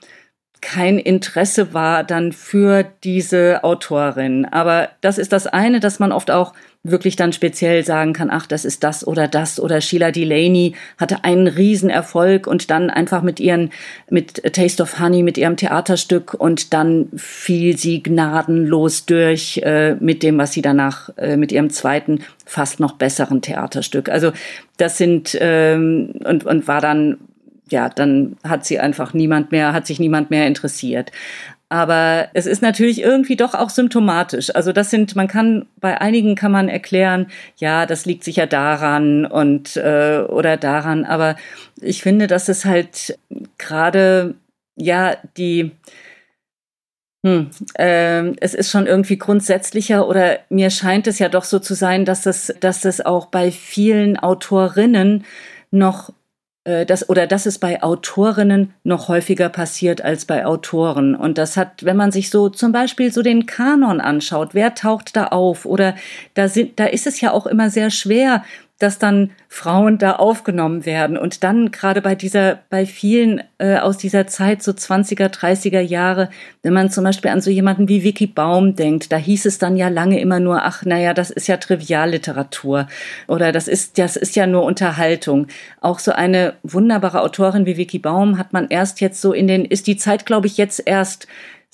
kein 0.60 0.98
Interesse 0.98 1.74
war 1.74 2.04
dann 2.04 2.32
für 2.32 2.84
diese 3.04 3.62
Autorin. 3.64 4.44
Aber 4.46 4.88
das 5.00 5.18
ist 5.18 5.32
das 5.32 5.46
eine, 5.46 5.80
dass 5.80 5.98
man 5.98 6.12
oft 6.12 6.30
auch 6.30 6.54
wirklich 6.90 7.16
dann 7.16 7.32
speziell 7.32 7.84
sagen 7.84 8.12
kann, 8.12 8.30
ach, 8.30 8.46
das 8.46 8.64
ist 8.64 8.84
das 8.84 9.06
oder 9.06 9.28
das 9.28 9.58
oder 9.60 9.80
Sheila 9.80 10.10
Delaney 10.10 10.74
hatte 10.98 11.24
einen 11.24 11.46
Riesenerfolg 11.46 12.46
und 12.46 12.70
dann 12.70 12.90
einfach 12.90 13.22
mit 13.22 13.40
ihren, 13.40 13.70
mit 14.10 14.42
Taste 14.54 14.82
of 14.82 15.00
Honey, 15.00 15.22
mit 15.22 15.38
ihrem 15.38 15.56
Theaterstück 15.56 16.34
und 16.34 16.72
dann 16.72 17.08
fiel 17.16 17.76
sie 17.76 18.02
gnadenlos 18.02 19.06
durch 19.06 19.60
äh, 19.64 19.94
mit 19.96 20.22
dem, 20.22 20.38
was 20.38 20.52
sie 20.52 20.62
danach 20.62 21.10
äh, 21.16 21.36
mit 21.36 21.52
ihrem 21.52 21.70
zweiten 21.70 22.20
fast 22.44 22.80
noch 22.80 22.92
besseren 22.92 23.42
Theaterstück. 23.42 24.08
Also 24.08 24.32
das 24.76 24.98
sind 24.98 25.36
ähm, 25.40 26.12
und, 26.24 26.44
und 26.44 26.68
war 26.68 26.80
dann 26.80 27.18
ja, 27.70 27.88
dann 27.88 28.36
hat 28.44 28.64
sie 28.64 28.78
einfach 28.78 29.12
niemand 29.14 29.50
mehr, 29.52 29.72
hat 29.72 29.86
sich 29.86 29.98
niemand 29.98 30.30
mehr 30.30 30.46
interessiert. 30.46 31.10
Aber 31.68 32.28
es 32.32 32.46
ist 32.46 32.62
natürlich 32.62 33.02
irgendwie 33.02 33.34
doch 33.34 33.54
auch 33.54 33.70
symptomatisch. 33.70 34.54
Also 34.54 34.72
das 34.72 34.90
sind, 34.90 35.16
man 35.16 35.26
kann, 35.26 35.66
bei 35.80 36.00
einigen 36.00 36.36
kann 36.36 36.52
man 36.52 36.68
erklären, 36.68 37.26
ja, 37.56 37.86
das 37.86 38.06
liegt 38.06 38.22
sicher 38.22 38.46
daran 38.46 39.26
und 39.26 39.76
äh, 39.76 40.20
oder 40.28 40.56
daran. 40.56 41.04
Aber 41.04 41.34
ich 41.80 42.02
finde, 42.02 42.28
dass 42.28 42.48
es 42.48 42.64
halt 42.64 43.18
gerade, 43.58 44.36
ja, 44.76 45.16
die, 45.36 45.72
hm, 47.24 47.50
äh, 47.74 48.30
es 48.40 48.54
ist 48.54 48.70
schon 48.70 48.86
irgendwie 48.86 49.18
grundsätzlicher 49.18 50.06
oder 50.06 50.38
mir 50.50 50.70
scheint 50.70 51.08
es 51.08 51.18
ja 51.18 51.28
doch 51.28 51.44
so 51.44 51.58
zu 51.58 51.74
sein, 51.74 52.04
dass 52.04 52.26
es, 52.26 52.54
dass 52.60 52.84
es 52.84 53.04
auch 53.04 53.26
bei 53.26 53.50
vielen 53.50 54.16
Autorinnen 54.16 55.24
noch 55.72 56.12
das 56.86 57.08
oder 57.08 57.28
dass 57.28 57.46
es 57.46 57.58
bei 57.58 57.82
Autorinnen 57.82 58.74
noch 58.82 59.08
häufiger 59.08 59.48
passiert 59.48 60.02
als 60.02 60.24
bei 60.24 60.44
Autoren. 60.44 61.14
Und 61.14 61.38
das 61.38 61.56
hat, 61.56 61.84
wenn 61.84 61.96
man 61.96 62.10
sich 62.10 62.28
so 62.28 62.48
zum 62.48 62.72
Beispiel 62.72 63.12
so 63.12 63.22
den 63.22 63.46
Kanon 63.46 64.00
anschaut, 64.00 64.50
wer 64.52 64.74
taucht 64.74 65.14
da 65.14 65.28
auf? 65.28 65.64
Oder 65.64 65.94
da 66.34 66.48
sind, 66.48 66.80
da 66.80 66.86
ist 66.86 67.06
es 67.06 67.20
ja 67.20 67.30
auch 67.30 67.46
immer 67.46 67.70
sehr 67.70 67.90
schwer, 67.90 68.42
dass 68.78 68.98
dann 68.98 69.30
Frauen 69.48 69.96
da 69.96 70.16
aufgenommen 70.16 70.84
werden. 70.84 71.16
Und 71.16 71.44
dann 71.44 71.70
gerade 71.70 72.02
bei 72.02 72.14
dieser, 72.14 72.58
bei 72.68 72.84
vielen 72.84 73.42
äh, 73.56 73.78
aus 73.78 73.96
dieser 73.96 74.26
Zeit, 74.26 74.62
so 74.62 74.72
20er, 74.72 75.28
30er 75.28 75.80
Jahre, 75.80 76.28
wenn 76.62 76.74
man 76.74 76.90
zum 76.90 77.04
Beispiel 77.04 77.30
an 77.30 77.40
so 77.40 77.50
jemanden 77.50 77.88
wie 77.88 78.04
Vicky 78.04 78.26
Baum 78.26 78.76
denkt, 78.76 79.12
da 79.12 79.16
hieß 79.16 79.46
es 79.46 79.58
dann 79.58 79.76
ja 79.76 79.88
lange 79.88 80.20
immer 80.20 80.40
nur, 80.40 80.62
ach, 80.62 80.84
naja, 80.84 81.14
das 81.14 81.30
ist 81.30 81.46
ja 81.46 81.56
Trivialliteratur 81.56 82.86
oder 83.28 83.50
das 83.50 83.66
ist, 83.66 83.96
das 83.96 84.16
ist 84.16 84.36
ja 84.36 84.46
nur 84.46 84.64
Unterhaltung. 84.64 85.46
Auch 85.80 85.98
so 85.98 86.12
eine 86.12 86.54
wunderbare 86.62 87.22
Autorin 87.22 87.64
wie 87.64 87.78
Vicky 87.78 87.98
Baum 87.98 88.36
hat 88.36 88.52
man 88.52 88.68
erst 88.68 89.00
jetzt 89.00 89.22
so 89.22 89.32
in 89.32 89.48
den, 89.48 89.64
ist 89.64 89.86
die 89.86 89.96
Zeit, 89.96 90.26
glaube 90.26 90.48
ich, 90.48 90.58
jetzt 90.58 90.82
erst 90.84 91.26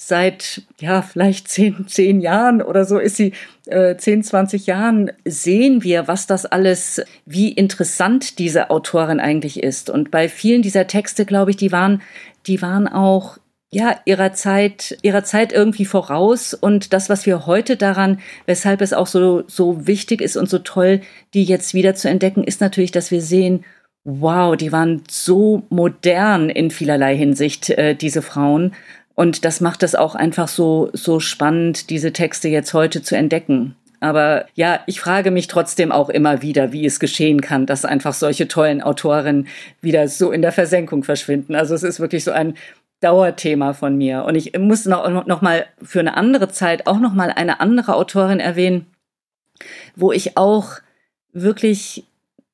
seit 0.09 0.63
ja 0.81 1.03
vielleicht 1.03 1.49
zehn, 1.49 1.87
zehn 1.87 2.21
Jahren 2.21 2.63
oder 2.63 2.85
so 2.85 2.99
ist 2.99 3.17
sie 3.17 3.33
äh, 3.67 3.97
zehn, 3.97 4.23
zwanzig 4.23 4.67
Jahren 4.67 5.11
sehen 5.25 5.83
wir, 5.83 6.09
was 6.09 6.27
das 6.27 6.47
alles, 6.47 7.03
wie 7.27 7.53
interessant 7.53 8.39
diese 8.39 8.71
Autorin 8.71 9.21
eigentlich 9.21 9.63
ist. 9.63 9.91
Und 9.91 10.11
bei 10.11 10.29
vielen 10.29 10.63
dieser 10.63 10.87
Texte, 10.87 11.25
glaube 11.25 11.53
ich, 11.53 11.57
die 11.57 11.73
waren, 11.73 12.03
die 12.47 12.63
waren 12.63 12.89
auch 12.89 13.39
ja, 13.75 13.97
ihrer 14.05 14.35
Zeit, 14.35 14.99
ihrer 15.01 15.25
Zeit 15.25 15.51
irgendwie 15.53 15.87
voraus 15.87 16.53
und 16.53 16.93
das, 16.93 17.09
was 17.09 17.25
wir 17.25 17.47
heute 17.47 17.77
daran, 17.77 18.21
weshalb 18.45 18.83
es 18.83 18.93
auch 18.93 19.07
so, 19.07 19.45
so 19.47 19.87
wichtig 19.87 20.21
ist 20.21 20.37
und 20.37 20.51
so 20.51 20.59
toll, 20.59 21.01
die 21.33 21.45
jetzt 21.45 21.73
wieder 21.73 21.95
zu 21.95 22.11
entdecken, 22.11 22.45
ist 22.45 22.61
natürlich, 22.61 22.91
dass 22.91 23.11
wir 23.11 23.23
sehen, 23.23 23.65
wow, 24.05 24.57
die 24.57 24.73
waren 24.73 25.03
so 25.09 25.63
modern 25.71 26.51
in 26.51 26.71
vielerlei 26.71 27.17
Hinsicht, 27.17 27.71
äh, 27.71 27.95
diese 27.95 28.21
Frauen. 28.21 28.75
Und 29.15 29.45
das 29.45 29.61
macht 29.61 29.83
es 29.83 29.95
auch 29.95 30.15
einfach 30.15 30.49
so, 30.49 30.91
so 30.93 31.21
spannend, 31.21 31.91
diese 31.91 32.13
Texte 32.13 32.49
jetzt 32.49 32.73
heute 32.75 33.03
zu 33.03 33.17
entdecken. 33.17 33.77
Aber 34.01 34.47
ja, 34.55 34.81
ich 34.87 35.01
frage 35.01 35.31
mich 35.31 35.47
trotzdem 35.47 35.93
auch 35.93 36.09
immer 36.09 36.43
wieder, 36.43 36.73
wie 36.73 36.85
es 36.85 36.99
geschehen 36.99 37.41
kann, 37.41 37.67
dass 37.67 37.85
einfach 37.85 38.15
solche 38.15 38.49
tollen 38.49 38.83
Autorinnen 38.83 39.47
wieder 39.81 40.09
so 40.09 40.33
in 40.33 40.43
der 40.43 40.51
Versenkung 40.51 41.05
verschwinden. 41.05 41.55
Also 41.55 41.75
es 41.75 41.85
ist 41.85 42.01
wirklich 42.01 42.25
so 42.25 42.33
ein 42.33 42.55
Dauerthema 43.01 43.75
von 43.75 43.97
mir. 43.97 44.25
Und 44.25 44.35
ich 44.35 44.59
muss 44.59 44.87
noch, 44.87 45.27
noch 45.27 45.41
mal 45.41 45.67
für 45.83 46.01
eine 46.01 46.17
andere 46.17 46.49
Zeit 46.49 46.87
auch 46.87 46.99
noch 46.99 47.13
mal 47.13 47.31
eine 47.31 47.61
andere 47.61 47.95
Autorin 47.95 48.41
erwähnen, 48.41 48.87
wo 49.95 50.11
ich 50.11 50.37
auch 50.37 50.81
wirklich 51.33 52.05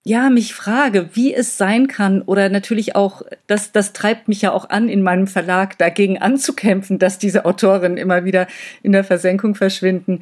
ja, 0.09 0.31
mich 0.31 0.55
frage, 0.55 1.11
wie 1.13 1.35
es 1.35 1.59
sein 1.59 1.87
kann 1.87 2.23
oder 2.23 2.49
natürlich 2.49 2.97
auch, 2.97 3.23
das, 3.47 3.73
das 3.73 3.93
treibt 3.93 4.27
mich 4.27 4.41
ja 4.41 4.53
auch 4.53 4.71
an, 4.71 4.89
in 4.89 5.03
meinem 5.03 5.27
Verlag 5.27 5.77
dagegen 5.77 6.19
anzukämpfen, 6.19 6.99
dass 6.99 7.19
diese 7.19 7.45
Autorinnen 7.45 7.99
immer 7.99 8.25
wieder 8.25 8.47
in 8.83 8.93
der 8.93 9.05
Versenkung 9.05 9.55
verschwinden. 9.55 10.21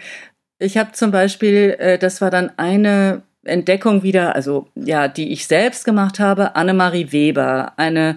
Ich 0.58 0.76
habe 0.76 0.90
zum 0.90 1.12
Beispiel, 1.12 1.76
äh, 1.78 1.98
das 1.98 2.20
war 2.20 2.32
dann 2.32 2.50
eine 2.56 3.22
Entdeckung 3.44 4.02
wieder, 4.02 4.34
also 4.34 4.66
ja, 4.74 5.06
die 5.06 5.30
ich 5.32 5.46
selbst 5.46 5.84
gemacht 5.84 6.18
habe, 6.18 6.56
Annemarie 6.56 7.12
Weber, 7.12 7.74
eine, 7.76 8.16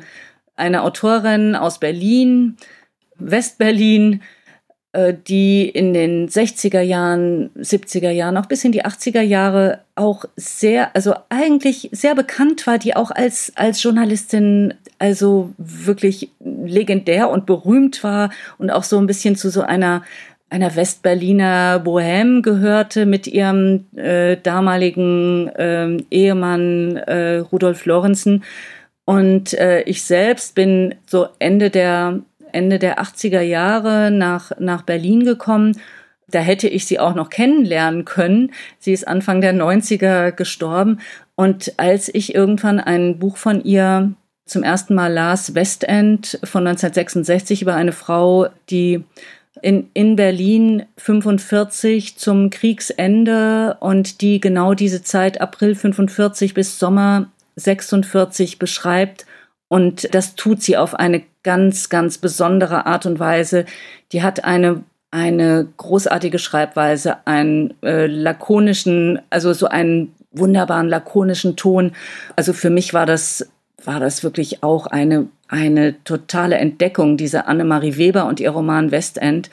eine 0.55 0.81
Autorin 0.81 1.55
aus 1.55 1.79
Berlin, 1.79 2.57
Westberlin, 3.19 4.23
die 5.27 5.69
in 5.69 5.93
den 5.93 6.27
60er 6.27 6.81
Jahren, 6.81 7.51
70er 7.59 8.09
Jahren, 8.09 8.37
auch 8.37 8.47
bis 8.47 8.63
in 8.63 8.71
die 8.71 8.85
80er 8.85 9.21
Jahre 9.21 9.81
auch 9.93 10.25
sehr, 10.35 10.95
also 10.95 11.13
eigentlich 11.29 11.89
sehr 11.91 12.15
bekannt 12.15 12.65
war, 12.65 12.79
die 12.79 12.95
auch 12.95 13.11
als, 13.11 13.51
als 13.55 13.83
Journalistin 13.83 14.73
also 14.97 15.51
wirklich 15.59 16.31
legendär 16.39 17.29
und 17.29 17.45
berühmt 17.45 18.03
war 18.03 18.31
und 18.57 18.71
auch 18.71 18.83
so 18.83 18.97
ein 18.97 19.05
bisschen 19.05 19.35
zu 19.35 19.51
so 19.51 19.61
einer 19.61 20.03
einer 20.49 20.75
Westberliner 20.75 21.79
Bohème 21.83 22.41
gehörte 22.41 23.05
mit 23.05 23.27
ihrem 23.27 23.85
äh, 23.95 24.37
damaligen 24.37 25.47
äh, 25.49 25.97
Ehemann 26.09 26.97
äh, 26.97 27.37
Rudolf 27.37 27.85
Lorenzen. 27.85 28.43
Und 29.05 29.53
äh, 29.53 29.81
ich 29.81 30.03
selbst 30.03 30.55
bin 30.55 30.95
so 31.05 31.27
Ende 31.39 31.69
der 31.69 32.21
Ende 32.53 32.79
der 32.79 33.01
80er 33.01 33.41
Jahre 33.41 34.11
nach, 34.11 34.51
nach 34.59 34.83
Berlin 34.83 35.23
gekommen. 35.23 35.79
Da 36.27 36.39
hätte 36.39 36.67
ich 36.67 36.85
sie 36.85 36.99
auch 36.99 37.15
noch 37.15 37.29
kennenlernen 37.29 38.05
können. 38.05 38.51
Sie 38.77 38.93
ist 38.93 39.07
Anfang 39.07 39.41
der 39.41 39.53
90er 39.53 40.31
gestorben. 40.31 40.99
Und 41.35 41.73
als 41.77 42.13
ich 42.13 42.35
irgendwann 42.35 42.79
ein 42.79 43.19
Buch 43.19 43.37
von 43.37 43.63
ihr 43.63 44.13
zum 44.45 44.63
ersten 44.63 44.95
Mal 44.95 45.13
las, 45.13 45.55
Westend 45.55 46.39
von 46.43 46.67
1966 46.67 47.61
über 47.61 47.75
eine 47.75 47.91
Frau, 47.91 48.47
die 48.69 49.03
in, 49.61 49.89
in 49.93 50.15
Berlin 50.15 50.85
45 50.97 52.17
zum 52.17 52.49
Kriegsende 52.49 53.77
und 53.79 54.21
die 54.21 54.39
genau 54.39 54.73
diese 54.73 55.03
Zeit 55.03 55.41
April 55.41 55.75
45 55.75 56.53
bis 56.53 56.79
Sommer 56.79 57.27
46 57.55 58.59
beschreibt. 58.59 59.25
Und 59.69 60.13
das 60.13 60.35
tut 60.35 60.61
sie 60.61 60.75
auf 60.75 60.95
eine 60.95 61.23
ganz, 61.43 61.87
ganz 61.87 62.17
besondere 62.17 62.85
Art 62.85 63.05
und 63.05 63.19
Weise. 63.19 63.65
Die 64.11 64.21
hat 64.21 64.43
eine 64.43 64.83
eine 65.11 65.67
großartige 65.77 66.37
Schreibweise, 66.37 67.25
einen 67.25 67.73
äh, 67.81 68.05
lakonischen, 68.05 69.19
also 69.31 69.53
so 69.53 69.67
einen 69.67 70.13
wunderbaren 70.31 70.87
lakonischen 70.87 71.55
Ton. 71.55 71.93
Also 72.35 72.53
für 72.53 72.69
mich 72.69 72.93
war 72.93 73.05
das 73.05 73.49
war 73.83 73.99
das 73.99 74.23
wirklich 74.23 74.61
auch 74.61 74.87
eine 74.87 75.27
eine 75.47 76.03
totale 76.03 76.57
Entdeckung, 76.57 77.17
diese 77.17 77.47
Annemarie 77.47 77.97
Weber 77.97 78.25
und 78.25 78.39
ihr 78.39 78.51
Roman 78.51 78.91
Westend. 78.91 79.49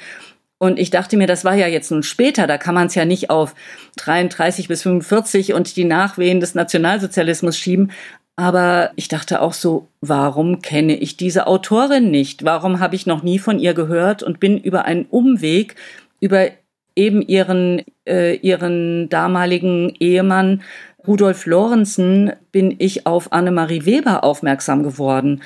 Und 0.58 0.78
ich 0.78 0.90
dachte 0.90 1.16
mir, 1.16 1.26
das 1.26 1.44
war 1.44 1.54
ja 1.54 1.66
jetzt 1.66 1.90
nun 1.90 2.02
später, 2.02 2.46
da 2.46 2.56
kann 2.56 2.75
man 2.75 2.87
es 2.87 2.94
ja 2.94 3.04
nicht 3.04 3.28
auf 3.28 3.54
33 3.96 4.68
bis 4.68 4.82
45 4.82 5.52
und 5.52 5.76
die 5.76 5.85
Nachwehen 5.85 6.40
des 6.40 6.54
Nationalsozialismus 6.54 7.58
schieben. 7.58 7.92
Aber 8.36 8.90
ich 8.96 9.08
dachte 9.08 9.40
auch 9.40 9.54
so, 9.54 9.88
warum 10.02 10.60
kenne 10.60 10.94
ich 10.96 11.16
diese 11.16 11.46
Autorin 11.46 12.10
nicht? 12.10 12.44
Warum 12.44 12.80
habe 12.80 12.94
ich 12.94 13.06
noch 13.06 13.22
nie 13.22 13.38
von 13.38 13.58
ihr 13.58 13.72
gehört 13.72 14.22
und 14.22 14.40
bin 14.40 14.58
über 14.58 14.84
einen 14.84 15.06
Umweg, 15.06 15.74
über 16.20 16.48
eben 16.94 17.22
ihren, 17.22 17.82
äh, 18.06 18.36
ihren 18.36 19.08
damaligen 19.08 19.94
Ehemann 19.98 20.62
Rudolf 21.06 21.46
Lorenzen, 21.46 22.32
bin 22.52 22.74
ich 22.78 23.06
auf 23.06 23.32
Annemarie 23.32 23.86
Weber 23.86 24.22
aufmerksam 24.22 24.82
geworden. 24.82 25.42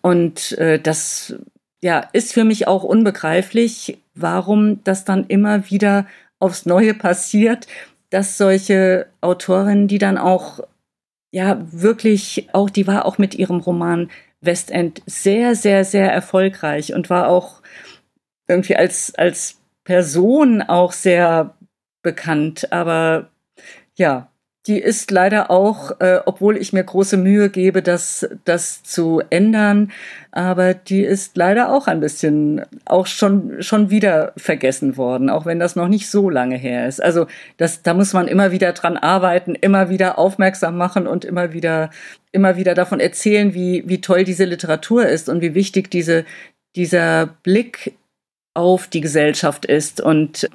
Und 0.00 0.52
äh, 0.58 0.80
das 0.80 1.36
ja, 1.80 2.00
ist 2.12 2.32
für 2.32 2.44
mich 2.44 2.66
auch 2.66 2.82
unbegreiflich, 2.82 3.98
warum 4.14 4.82
das 4.84 5.04
dann 5.04 5.26
immer 5.26 5.70
wieder 5.70 6.06
aufs 6.38 6.66
Neue 6.66 6.94
passiert, 6.94 7.66
dass 8.10 8.36
solche 8.36 9.06
Autorinnen, 9.20 9.88
die 9.88 9.98
dann 9.98 10.18
auch 10.18 10.60
ja 11.32 11.58
wirklich 11.72 12.48
auch, 12.52 12.70
die 12.70 12.86
war 12.86 13.04
auch 13.06 13.18
mit 13.18 13.34
ihrem 13.34 13.60
Roman 13.60 14.10
Westend 14.40 15.02
sehr, 15.06 15.54
sehr, 15.54 15.84
sehr 15.84 16.12
erfolgreich 16.12 16.94
und 16.94 17.10
war 17.10 17.28
auch 17.28 17.62
irgendwie 18.48 18.76
als, 18.76 19.14
als 19.14 19.60
Person 19.84 20.62
auch 20.62 20.92
sehr 20.92 21.54
bekannt. 22.02 22.72
Aber 22.72 23.30
ja, 23.94 24.31
die 24.66 24.78
ist 24.78 25.10
leider 25.10 25.50
auch, 25.50 26.00
äh, 26.00 26.20
obwohl 26.24 26.56
ich 26.56 26.72
mir 26.72 26.84
große 26.84 27.16
Mühe 27.16 27.50
gebe, 27.50 27.82
das, 27.82 28.28
das 28.44 28.84
zu 28.84 29.20
ändern, 29.28 29.90
aber 30.30 30.72
die 30.72 31.02
ist 31.02 31.36
leider 31.36 31.72
auch 31.72 31.88
ein 31.88 31.98
bisschen 31.98 32.62
auch 32.84 33.06
schon, 33.08 33.60
schon 33.60 33.90
wieder 33.90 34.32
vergessen 34.36 34.96
worden, 34.96 35.30
auch 35.30 35.46
wenn 35.46 35.58
das 35.58 35.74
noch 35.74 35.88
nicht 35.88 36.08
so 36.08 36.30
lange 36.30 36.56
her 36.56 36.86
ist. 36.86 37.02
Also 37.02 37.26
das, 37.56 37.82
da 37.82 37.92
muss 37.92 38.12
man 38.12 38.28
immer 38.28 38.52
wieder 38.52 38.72
dran 38.72 38.96
arbeiten, 38.96 39.56
immer 39.56 39.88
wieder 39.88 40.16
aufmerksam 40.16 40.76
machen 40.76 41.08
und 41.08 41.24
immer 41.24 41.52
wieder, 41.52 41.90
immer 42.30 42.56
wieder 42.56 42.74
davon 42.74 43.00
erzählen, 43.00 43.54
wie, 43.54 43.82
wie 43.86 44.00
toll 44.00 44.22
diese 44.22 44.44
Literatur 44.44 45.06
ist 45.06 45.28
und 45.28 45.40
wie 45.40 45.54
wichtig 45.54 45.90
diese, 45.90 46.24
dieser 46.76 47.26
Blick 47.42 47.94
auf 48.54 48.86
die 48.86 49.00
Gesellschaft 49.00 49.64
ist 49.64 50.00
und 50.00 50.48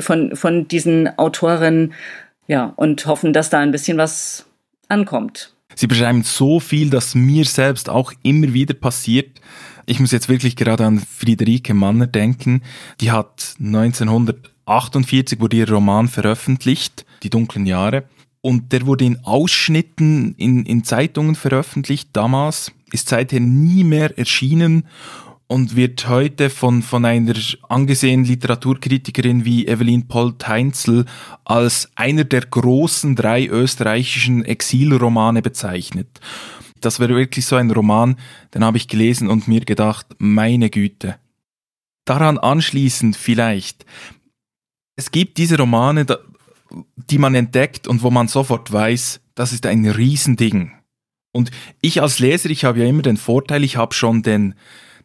von, 0.00 0.34
von 0.36 0.68
diesen 0.68 1.18
Autorinnen 1.18 1.92
ja, 2.46 2.72
und 2.76 3.06
hoffen, 3.06 3.32
dass 3.32 3.50
da 3.50 3.60
ein 3.60 3.70
bisschen 3.70 3.98
was 3.98 4.46
ankommt. 4.88 5.54
Sie 5.74 5.86
beschreiben 5.86 6.22
so 6.22 6.60
viel, 6.60 6.90
dass 6.90 7.14
mir 7.14 7.44
selbst 7.44 7.88
auch 7.88 8.12
immer 8.22 8.52
wieder 8.52 8.74
passiert. 8.74 9.40
Ich 9.86 10.00
muss 10.00 10.12
jetzt 10.12 10.28
wirklich 10.28 10.56
gerade 10.56 10.84
an 10.84 11.00
Friederike 11.00 11.74
Manner 11.74 12.06
denken. 12.06 12.62
Die 13.00 13.10
hat 13.10 13.54
1948 13.58 15.40
wurde 15.40 15.56
ihr 15.56 15.70
Roman 15.70 16.08
veröffentlicht, 16.08 17.06
Die 17.22 17.30
dunklen 17.30 17.66
Jahre. 17.66 18.04
Und 18.42 18.72
der 18.72 18.86
wurde 18.86 19.04
in 19.04 19.24
Ausschnitten 19.24 20.34
in, 20.36 20.66
in 20.66 20.84
Zeitungen 20.84 21.36
veröffentlicht 21.36 22.10
damals, 22.12 22.72
ist 22.90 23.08
seither 23.08 23.40
nie 23.40 23.84
mehr 23.84 24.18
erschienen 24.18 24.84
und 25.52 25.76
wird 25.76 26.08
heute 26.08 26.48
von, 26.48 26.80
von 26.80 27.04
einer 27.04 27.34
angesehenen 27.68 28.24
Literaturkritikerin 28.24 29.44
wie 29.44 29.66
Evelyn 29.66 30.08
Polt-Heinzel 30.08 31.04
als 31.44 31.90
einer 31.94 32.24
der 32.24 32.40
großen 32.40 33.14
drei 33.16 33.46
österreichischen 33.48 34.46
Exilromane 34.46 35.42
bezeichnet. 35.42 36.08
Das 36.80 37.00
wäre 37.00 37.14
wirklich 37.14 37.44
so 37.44 37.56
ein 37.56 37.70
Roman, 37.70 38.16
den 38.54 38.64
habe 38.64 38.78
ich 38.78 38.88
gelesen 38.88 39.28
und 39.28 39.46
mir 39.46 39.60
gedacht, 39.60 40.06
meine 40.16 40.70
Güte. 40.70 41.18
Daran 42.06 42.38
anschließend 42.38 43.14
vielleicht, 43.14 43.84
es 44.96 45.10
gibt 45.10 45.36
diese 45.36 45.58
Romane, 45.58 46.06
die 46.96 47.18
man 47.18 47.34
entdeckt 47.34 47.86
und 47.86 48.02
wo 48.02 48.10
man 48.10 48.26
sofort 48.26 48.72
weiß, 48.72 49.20
das 49.34 49.52
ist 49.52 49.66
ein 49.66 49.84
Riesending. 49.84 50.72
Und 51.30 51.50
ich 51.82 52.00
als 52.00 52.20
Leser, 52.20 52.48
ich 52.48 52.64
habe 52.64 52.78
ja 52.78 52.86
immer 52.86 53.02
den 53.02 53.18
Vorteil, 53.18 53.64
ich 53.64 53.76
habe 53.76 53.92
schon 53.92 54.22
den, 54.22 54.54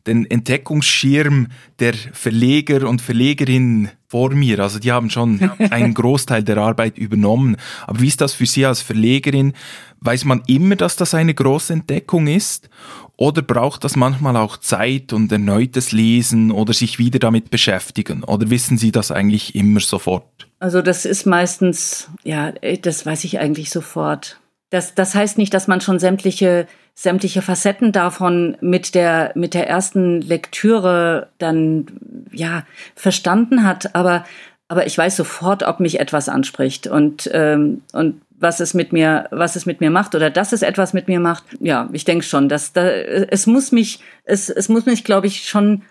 den 0.05 0.29
Entdeckungsschirm 0.29 1.47
der 1.79 1.93
Verleger 1.93 2.87
und 2.87 3.01
Verlegerinnen 3.01 3.89
vor 4.07 4.31
mir. 4.31 4.59
Also 4.59 4.79
die 4.79 4.91
haben 4.91 5.09
schon 5.09 5.51
einen 5.71 5.93
Großteil 5.93 6.43
der 6.43 6.57
Arbeit 6.57 6.97
übernommen. 6.97 7.57
Aber 7.85 7.99
wie 8.01 8.07
ist 8.07 8.21
das 8.21 8.33
für 8.33 8.45
Sie 8.45 8.65
als 8.65 8.81
Verlegerin? 8.81 9.53
Weiß 9.99 10.25
man 10.25 10.43
immer, 10.47 10.75
dass 10.75 10.95
das 10.95 11.13
eine 11.13 11.33
große 11.33 11.73
Entdeckung 11.73 12.27
ist? 12.27 12.69
Oder 13.17 13.41
braucht 13.41 13.83
das 13.83 13.95
manchmal 13.95 14.37
auch 14.37 14.57
Zeit 14.57 15.11
und 15.11 15.31
erneutes 15.31 15.91
Lesen 15.91 16.51
oder 16.51 16.71
sich 16.73 16.99
wieder 16.99 17.17
damit 17.17 17.49
beschäftigen? 17.49 18.23
Oder 18.23 18.51
wissen 18.51 18.77
Sie 18.77 18.91
das 18.91 19.11
eigentlich 19.11 19.55
immer 19.55 19.79
sofort? 19.79 20.47
Also 20.59 20.83
das 20.83 21.05
ist 21.05 21.25
meistens, 21.25 22.09
ja, 22.23 22.51
das 22.51 23.05
weiß 23.05 23.23
ich 23.23 23.39
eigentlich 23.39 23.71
sofort. 23.71 24.39
Das, 24.69 24.93
das 24.93 25.15
heißt 25.15 25.37
nicht, 25.37 25.53
dass 25.53 25.67
man 25.67 25.81
schon 25.81 25.97
sämtliche 25.97 26.67
sämtliche 26.99 27.43
Facetten 27.43 27.91
davon 27.91 28.57
mit 28.59 28.95
der 28.95 29.31
mit 29.35 29.53
der 29.53 29.69
ersten 29.69 30.19
Lektüre 30.19 31.27
dann 31.37 31.85
ja 32.31 32.63
verstanden 32.95 33.63
hat, 33.63 33.93
aber 33.93 34.25
aber 34.67 34.87
ich 34.87 34.97
weiß 34.97 35.15
sofort, 35.15 35.61
ob 35.61 35.79
mich 35.79 35.99
etwas 35.99 36.27
anspricht 36.27 36.87
und 36.87 37.29
ähm, 37.33 37.83
und 37.93 38.19
was 38.31 38.59
es 38.59 38.73
mit 38.73 38.93
mir 38.93 39.27
was 39.29 39.55
es 39.55 39.67
mit 39.67 39.79
mir 39.79 39.91
macht 39.91 40.15
oder 40.15 40.31
dass 40.31 40.53
es 40.53 40.63
etwas 40.63 40.93
mit 40.93 41.07
mir 41.07 41.19
macht. 41.19 41.43
Ja, 41.59 41.87
ich 41.93 42.03
denke 42.03 42.25
schon, 42.25 42.49
dass 42.49 42.73
da 42.73 42.89
es 42.89 43.45
muss 43.45 43.71
mich 43.71 43.99
es 44.23 44.49
es 44.49 44.67
muss 44.67 44.87
mich 44.87 45.03
glaube 45.03 45.27
ich 45.27 45.47
schon 45.47 45.83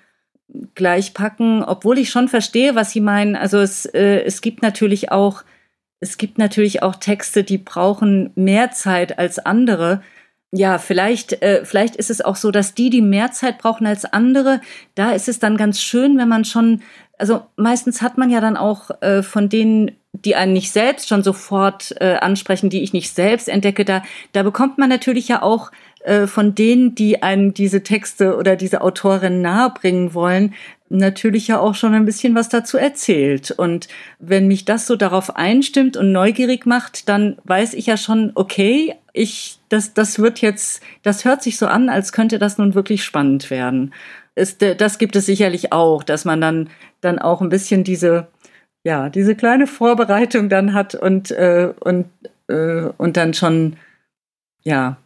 gleich 0.74 1.14
packen, 1.14 1.62
obwohl 1.62 1.98
ich 1.98 2.10
schon 2.10 2.26
verstehe, 2.26 2.74
was 2.74 2.90
sie 2.90 3.00
meinen. 3.00 3.36
Also 3.36 3.58
es 3.58 3.86
äh, 3.86 4.22
es 4.24 4.40
gibt 4.40 4.60
natürlich 4.60 5.12
auch 5.12 5.44
es 6.00 6.18
gibt 6.18 6.36
natürlich 6.36 6.82
auch 6.82 6.96
Texte, 6.96 7.44
die 7.44 7.58
brauchen 7.58 8.32
mehr 8.34 8.72
Zeit 8.72 9.20
als 9.20 9.38
andere 9.38 10.02
ja, 10.56 10.78
vielleicht, 10.78 11.42
äh, 11.42 11.64
vielleicht 11.64 11.96
ist 11.96 12.10
es 12.10 12.20
auch 12.20 12.36
so, 12.36 12.50
dass 12.50 12.74
die, 12.74 12.90
die 12.90 13.02
mehr 13.02 13.30
Zeit 13.32 13.58
brauchen 13.58 13.86
als 13.86 14.04
andere, 14.04 14.60
da 14.94 15.12
ist 15.12 15.28
es 15.28 15.38
dann 15.38 15.56
ganz 15.56 15.80
schön, 15.80 16.18
wenn 16.18 16.28
man 16.28 16.44
schon, 16.44 16.82
also 17.18 17.42
meistens 17.56 18.02
hat 18.02 18.18
man 18.18 18.30
ja 18.30 18.40
dann 18.40 18.56
auch 18.56 18.90
äh, 19.02 19.22
von 19.22 19.48
denen, 19.48 19.92
die 20.12 20.34
einen 20.34 20.54
nicht 20.54 20.72
selbst 20.72 21.08
schon 21.08 21.22
sofort 21.22 21.94
äh, 22.00 22.16
ansprechen, 22.16 22.70
die 22.70 22.82
ich 22.82 22.92
nicht 22.92 23.14
selbst 23.14 23.48
entdecke, 23.48 23.84
da, 23.84 24.02
da 24.32 24.42
bekommt 24.42 24.78
man 24.78 24.88
natürlich 24.88 25.28
ja 25.28 25.42
auch 25.42 25.70
äh, 26.04 26.26
von 26.26 26.54
denen, 26.54 26.94
die 26.94 27.22
einem 27.22 27.52
diese 27.52 27.82
Texte 27.82 28.36
oder 28.36 28.56
diese 28.56 28.80
Autorin 28.80 29.42
nahebringen 29.42 30.14
wollen, 30.14 30.54
natürlich 30.88 31.48
ja 31.48 31.58
auch 31.58 31.74
schon 31.74 31.94
ein 31.94 32.04
bisschen 32.06 32.34
was 32.34 32.48
dazu 32.48 32.78
erzählt. 32.78 33.50
Und 33.50 33.88
wenn 34.18 34.46
mich 34.46 34.64
das 34.64 34.86
so 34.86 34.96
darauf 34.96 35.36
einstimmt 35.36 35.96
und 35.96 36.12
neugierig 36.12 36.64
macht, 36.64 37.08
dann 37.08 37.36
weiß 37.44 37.74
ich 37.74 37.86
ja 37.86 37.96
schon, 37.96 38.32
okay, 38.36 38.94
ich, 39.12 39.55
das, 39.68 39.94
das 39.94 40.18
wird 40.18 40.40
jetzt, 40.40 40.82
das 41.02 41.24
hört 41.24 41.42
sich 41.42 41.58
so 41.58 41.66
an, 41.66 41.88
als 41.88 42.12
könnte 42.12 42.38
das 42.38 42.58
nun 42.58 42.74
wirklich 42.74 43.04
spannend 43.04 43.50
werden. 43.50 43.92
ist, 44.34 44.62
das 44.62 44.98
gibt 44.98 45.16
es 45.16 45.26
sicherlich 45.26 45.72
auch, 45.72 46.02
dass 46.02 46.24
man 46.24 46.40
dann, 46.40 46.70
dann 47.00 47.18
auch 47.18 47.40
ein 47.40 47.48
bisschen 47.48 47.84
diese, 47.84 48.28
ja, 48.84 49.08
diese 49.08 49.34
kleine 49.34 49.66
Vorbereitung 49.66 50.48
dann 50.48 50.72
hat 50.72 50.94
und, 50.94 51.32
äh, 51.32 51.72
und, 51.80 52.06
äh, 52.48 52.88
und 52.96 53.16
dann 53.16 53.34
schon, 53.34 53.76
ja, 54.62 54.98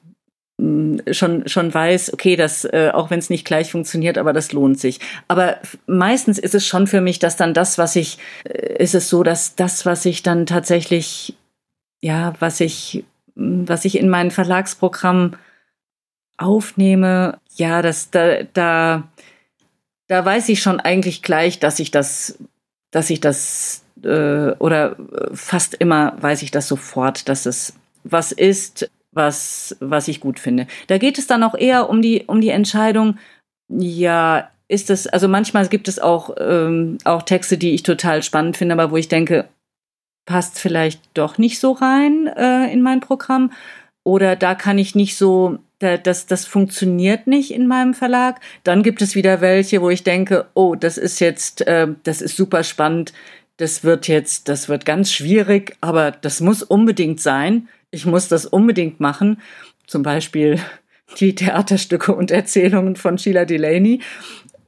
mm, 0.59 0.99
schon, 1.13 1.49
schon 1.49 1.73
weiß, 1.73 2.13
okay, 2.13 2.37
das, 2.37 2.67
äh, 2.67 2.91
auch 2.93 3.09
wenn 3.11 3.21
es 3.21 3.31
nicht 3.31 3.47
gleich 3.47 3.71
funktioniert, 3.71 4.19
aber 4.19 4.35
das 4.35 4.53
lohnt 4.53 4.79
sich. 4.79 5.01
Aber 5.29 5.57
meistens 5.87 6.39
ist 6.39 6.55
es 6.55 6.67
schon 6.67 6.87
für 6.87 7.01
mich, 7.01 7.21
dass 7.21 7.37
dann 7.39 7.55
das, 7.55 7.79
was 7.79 7.97
ich, 7.97 8.19
äh, 8.45 8.83
ist 8.83 8.95
es 8.95 9.09
so, 9.09 9.23
dass 9.23 9.55
das, 9.55 9.87
was 9.87 10.05
ich 10.05 10.23
dann 10.23 10.45
tatsächlich, 10.45 11.35
ja, 12.03 12.35
was 12.39 12.61
ich, 12.61 13.05
was 13.35 13.85
ich 13.85 13.99
in 13.99 14.09
mein 14.09 14.31
Verlagsprogramm 14.31 15.37
aufnehme, 16.37 17.39
ja, 17.57 17.83
das, 17.83 18.11
da, 18.11 18.43
da, 18.45 19.09
da 20.09 20.25
weiß 20.25 20.49
ich 20.49 20.63
schon 20.63 20.81
eigentlich 20.81 21.23
gleich, 21.23 21.59
dass 21.59 21.79
ich 21.79 21.91
das, 21.91 22.39
dass 22.91 23.11
ich 23.11 23.21
das, 23.21 23.85
äh, 24.03 24.53
oder 24.53 24.97
fast 25.35 25.75
immer 25.75 26.15
weiß 26.21 26.43
ich 26.43 26.51
das 26.51 26.67
sofort, 26.67 27.29
dass 27.29 27.47
es 27.47 27.75
was 28.05 28.33
ist, 28.33 28.91
was, 29.13 29.77
was 29.81 30.09
ich 30.09 30.21
gut 30.21 30.39
finde. 30.39 30.67
Da 30.87 30.99
geht 30.99 31.19
es 31.19 31.27
dann 31.27 31.43
auch 31.43 31.55
eher 31.55 31.91
um 31.91 32.01
die, 32.01 32.25
um 32.27 32.41
die 32.41 32.49
Entscheidung, 32.49 33.19
ja, 33.69 34.51
ist 34.69 34.89
es, 34.89 35.07
also 35.07 35.29
manchmal 35.29 35.67
gibt 35.69 35.89
es 35.89 35.99
auch, 35.99 36.35
ähm, 36.39 36.99
auch 37.05 37.23
Texte, 37.23 37.59
die 37.59 37.73
ich 37.75 37.83
total 37.83 38.23
spannend 38.23 38.57
finde, 38.57 38.75
aber 38.75 38.91
wo 38.93 38.97
ich 38.97 39.09
denke, 39.09 39.49
passt 40.31 40.61
vielleicht 40.61 41.01
doch 41.15 41.39
nicht 41.39 41.59
so 41.59 41.73
rein 41.73 42.29
äh, 42.29 42.73
in 42.73 42.83
mein 42.83 43.01
Programm. 43.01 43.51
Oder 44.05 44.37
da 44.37 44.55
kann 44.55 44.79
ich 44.79 44.95
nicht 44.95 45.17
so 45.17 45.59
das, 45.81 46.27
das 46.27 46.45
funktioniert 46.45 47.27
nicht 47.27 47.51
in 47.53 47.67
meinem 47.67 47.95
Verlag. 47.95 48.39
Dann 48.63 48.85
gibt 48.85 49.03
es 49.03 49.17
wieder 49.17 49.41
welche, 49.41 49.81
wo 49.81 49.91
ich 49.91 50.05
denke, 50.05 50.47
oh, 50.55 50.77
das 50.77 50.99
ist 50.99 51.21
jetzt, 51.21 51.67
äh, 51.67 51.89
das 52.05 52.23
ist 52.23 52.37
super 52.37 52.63
spannend. 52.63 53.13
Das 53.57 53.83
wird 53.83 54.07
jetzt, 54.07 54.49
das 54.49 54.69
wird 54.69 54.85
ganz 54.85 55.11
schwierig, 55.11 55.77
aber 55.81 56.13
das 56.13 56.41
muss 56.41 56.63
unbedingt 56.63 57.21
sein. 57.21 57.69
Ich 57.91 58.07
muss 58.07 58.29
das 58.29 58.47
unbedingt 58.47 59.01
machen. 59.01 59.41
Zum 59.87 60.05
Beispiel 60.05 60.61
die 61.19 61.35
Theaterstücke 61.35 62.15
und 62.15 62.31
Erzählungen 62.31 62.95
von 62.95 63.19
Sheila 63.19 63.47
Delaney 63.47 64.01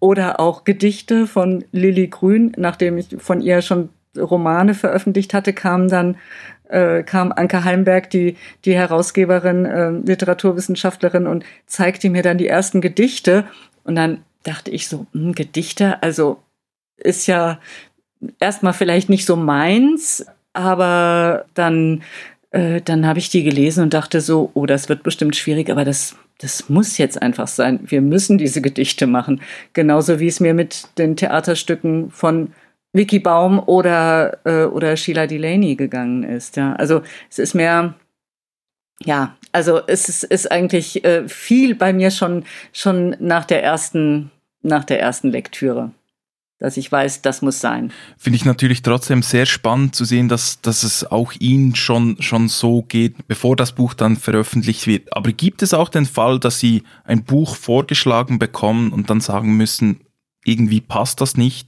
oder 0.00 0.40
auch 0.40 0.64
Gedichte 0.64 1.28
von 1.28 1.64
Lilly 1.70 2.08
Grün. 2.08 2.52
Nachdem 2.56 2.98
ich 2.98 3.08
von 3.18 3.42
ihr 3.42 3.62
schon 3.62 3.90
Romane 4.16 4.74
veröffentlicht 4.74 5.34
hatte, 5.34 5.52
kamen 5.52 5.88
dann 5.88 6.16
äh, 6.72 7.02
kam 7.02 7.32
Anke 7.32 7.64
Heimberg, 7.64 8.10
die, 8.10 8.36
die 8.64 8.74
Herausgeberin, 8.74 9.66
äh, 9.66 9.90
Literaturwissenschaftlerin, 9.90 11.26
und 11.26 11.44
zeigte 11.66 12.08
mir 12.10 12.22
dann 12.22 12.38
die 12.38 12.48
ersten 12.48 12.80
Gedichte. 12.80 13.44
Und 13.84 13.94
dann 13.94 14.24
dachte 14.42 14.70
ich 14.70 14.88
so, 14.88 15.06
hm, 15.12 15.34
Gedichte, 15.34 16.02
also 16.02 16.38
ist 16.96 17.26
ja 17.26 17.58
erstmal 18.40 18.72
vielleicht 18.72 19.08
nicht 19.08 19.26
so 19.26 19.36
meins, 19.36 20.24
aber 20.52 21.44
dann, 21.54 22.02
äh, 22.50 22.80
dann 22.80 23.06
habe 23.06 23.18
ich 23.18 23.28
die 23.30 23.42
gelesen 23.42 23.84
und 23.84 23.94
dachte 23.94 24.20
so, 24.20 24.50
oh, 24.54 24.66
das 24.66 24.88
wird 24.88 25.02
bestimmt 25.02 25.36
schwierig, 25.36 25.70
aber 25.70 25.84
das, 25.84 26.16
das 26.38 26.68
muss 26.68 26.98
jetzt 26.98 27.20
einfach 27.20 27.48
sein. 27.48 27.80
Wir 27.84 28.00
müssen 28.00 28.38
diese 28.38 28.62
Gedichte 28.62 29.06
machen. 29.06 29.40
Genauso 29.74 30.20
wie 30.20 30.28
es 30.28 30.40
mir 30.40 30.54
mit 30.54 30.86
den 30.98 31.16
Theaterstücken 31.16 32.10
von 32.10 32.52
Vicky 32.92 33.18
Baum 33.18 33.58
oder, 33.58 34.38
äh, 34.44 34.64
oder 34.64 34.96
Sheila 34.96 35.26
Delaney 35.26 35.76
gegangen 35.76 36.22
ist. 36.24 36.56
Ja, 36.56 36.74
also 36.74 37.02
es 37.30 37.38
ist 37.38 37.54
mehr, 37.54 37.94
ja, 39.04 39.36
also 39.52 39.80
es 39.86 40.08
ist, 40.08 40.24
ist 40.24 40.50
eigentlich 40.50 41.04
äh, 41.04 41.28
viel 41.28 41.74
bei 41.74 41.92
mir 41.92 42.10
schon, 42.10 42.44
schon 42.72 43.16
nach 43.18 43.44
der 43.44 43.62
ersten, 43.62 44.30
nach 44.62 44.84
der 44.84 45.00
ersten 45.00 45.30
Lektüre 45.30 45.92
dass 46.62 46.76
ich 46.76 46.92
weiß, 46.92 47.22
das 47.22 47.42
muss 47.42 47.58
sein. 47.58 47.92
Finde 48.16 48.36
ich 48.36 48.44
natürlich 48.44 48.82
trotzdem 48.82 49.22
sehr 49.22 49.46
spannend 49.46 49.96
zu 49.96 50.04
sehen, 50.04 50.28
dass, 50.28 50.60
dass 50.60 50.84
es 50.84 51.04
auch 51.04 51.32
Ihnen 51.40 51.74
schon, 51.74 52.22
schon 52.22 52.48
so 52.48 52.82
geht, 52.82 53.26
bevor 53.26 53.56
das 53.56 53.72
Buch 53.72 53.94
dann 53.94 54.16
veröffentlicht 54.16 54.86
wird. 54.86 55.12
Aber 55.12 55.32
gibt 55.32 55.62
es 55.62 55.74
auch 55.74 55.88
den 55.88 56.06
Fall, 56.06 56.38
dass 56.38 56.60
Sie 56.60 56.84
ein 57.02 57.24
Buch 57.24 57.56
vorgeschlagen 57.56 58.38
bekommen 58.38 58.92
und 58.92 59.10
dann 59.10 59.20
sagen 59.20 59.56
müssen, 59.56 60.02
irgendwie 60.44 60.80
passt 60.80 61.20
das 61.20 61.36
nicht? 61.36 61.66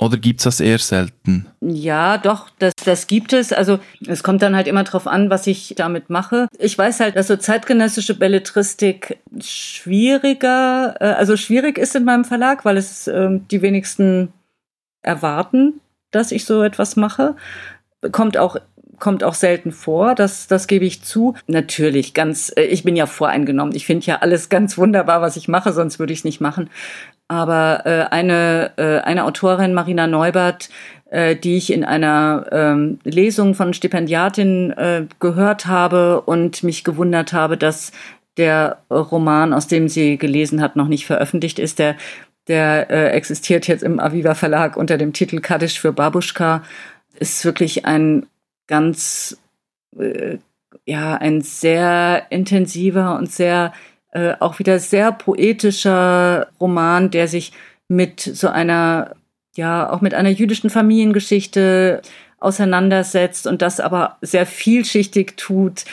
Oder 0.00 0.16
gibt 0.16 0.40
es 0.40 0.44
das 0.44 0.60
eher 0.60 0.78
selten? 0.78 1.46
Ja, 1.60 2.16
doch, 2.16 2.48
das, 2.58 2.72
das 2.84 3.06
gibt 3.06 3.34
es. 3.34 3.52
Also 3.52 3.80
es 4.06 4.22
kommt 4.22 4.40
dann 4.40 4.56
halt 4.56 4.66
immer 4.66 4.82
drauf 4.82 5.06
an, 5.06 5.28
was 5.28 5.46
ich 5.46 5.74
damit 5.76 6.08
mache. 6.08 6.48
Ich 6.58 6.76
weiß 6.76 7.00
halt, 7.00 7.16
dass 7.16 7.26
so 7.26 7.36
zeitgenössische 7.36 8.18
Belletristik 8.18 9.18
schwieriger, 9.40 10.96
äh, 11.00 11.04
also 11.04 11.36
schwierig 11.36 11.76
ist 11.76 11.94
in 11.94 12.04
meinem 12.04 12.24
Verlag, 12.24 12.64
weil 12.64 12.78
es 12.78 13.08
äh, 13.08 13.28
die 13.50 13.60
wenigsten 13.60 14.32
erwarten, 15.02 15.80
dass 16.12 16.32
ich 16.32 16.46
so 16.46 16.62
etwas 16.62 16.96
mache. 16.96 17.36
Kommt 18.10 18.38
auch 18.38 18.56
kommt 18.98 19.24
auch 19.24 19.34
selten 19.34 19.72
vor, 19.72 20.14
das, 20.14 20.46
das 20.46 20.66
gebe 20.66 20.84
ich 20.84 21.02
zu. 21.02 21.34
Natürlich, 21.46 22.14
ganz, 22.14 22.52
äh, 22.54 22.64
ich 22.64 22.84
bin 22.84 22.96
ja 22.96 23.06
voreingenommen. 23.06 23.74
Ich 23.74 23.86
finde 23.86 24.06
ja 24.06 24.18
alles 24.18 24.50
ganz 24.50 24.76
wunderbar, 24.78 25.22
was 25.22 25.36
ich 25.36 25.48
mache, 25.48 25.72
sonst 25.72 25.98
würde 25.98 26.12
ich 26.12 26.20
es 26.20 26.24
nicht 26.24 26.40
machen. 26.40 26.70
Aber 27.30 27.86
äh, 27.86 28.12
eine, 28.12 28.72
äh, 28.76 28.98
eine 29.02 29.24
Autorin, 29.24 29.72
Marina 29.72 30.08
Neubert, 30.08 30.68
äh, 31.10 31.36
die 31.36 31.56
ich 31.56 31.72
in 31.72 31.84
einer 31.84 32.46
ähm, 32.50 32.98
Lesung 33.04 33.54
von 33.54 33.72
Stipendiatin 33.72 34.72
äh, 34.72 35.06
gehört 35.20 35.66
habe 35.66 36.22
und 36.22 36.64
mich 36.64 36.82
gewundert 36.82 37.32
habe, 37.32 37.56
dass 37.56 37.92
der 38.36 38.78
Roman, 38.90 39.54
aus 39.54 39.68
dem 39.68 39.88
sie 39.88 40.18
gelesen 40.18 40.60
hat, 40.60 40.74
noch 40.74 40.88
nicht 40.88 41.06
veröffentlicht 41.06 41.60
ist. 41.60 41.78
Der, 41.78 41.94
der 42.48 42.90
äh, 42.90 43.10
existiert 43.10 43.68
jetzt 43.68 43.84
im 43.84 44.00
Aviva 44.00 44.34
Verlag 44.34 44.76
unter 44.76 44.98
dem 44.98 45.12
Titel 45.12 45.38
Kaddisch 45.38 45.78
für 45.78 45.92
Babuschka. 45.92 46.64
Ist 47.20 47.44
wirklich 47.44 47.84
ein 47.84 48.26
ganz, 48.66 49.38
äh, 49.96 50.38
ja, 50.84 51.14
ein 51.14 51.42
sehr 51.42 52.26
intensiver 52.30 53.16
und 53.16 53.30
sehr, 53.30 53.72
äh, 54.12 54.34
auch 54.40 54.58
wieder 54.58 54.78
sehr 54.78 55.12
poetischer 55.12 56.48
Roman, 56.60 57.10
der 57.10 57.28
sich 57.28 57.52
mit 57.88 58.20
so 58.20 58.48
einer, 58.48 59.14
ja, 59.56 59.90
auch 59.90 60.00
mit 60.00 60.14
einer 60.14 60.30
jüdischen 60.30 60.70
Familiengeschichte 60.70 62.02
auseinandersetzt 62.38 63.46
und 63.46 63.62
das 63.62 63.80
aber 63.80 64.16
sehr 64.22 64.46
vielschichtig 64.46 65.36
tut. 65.36 65.84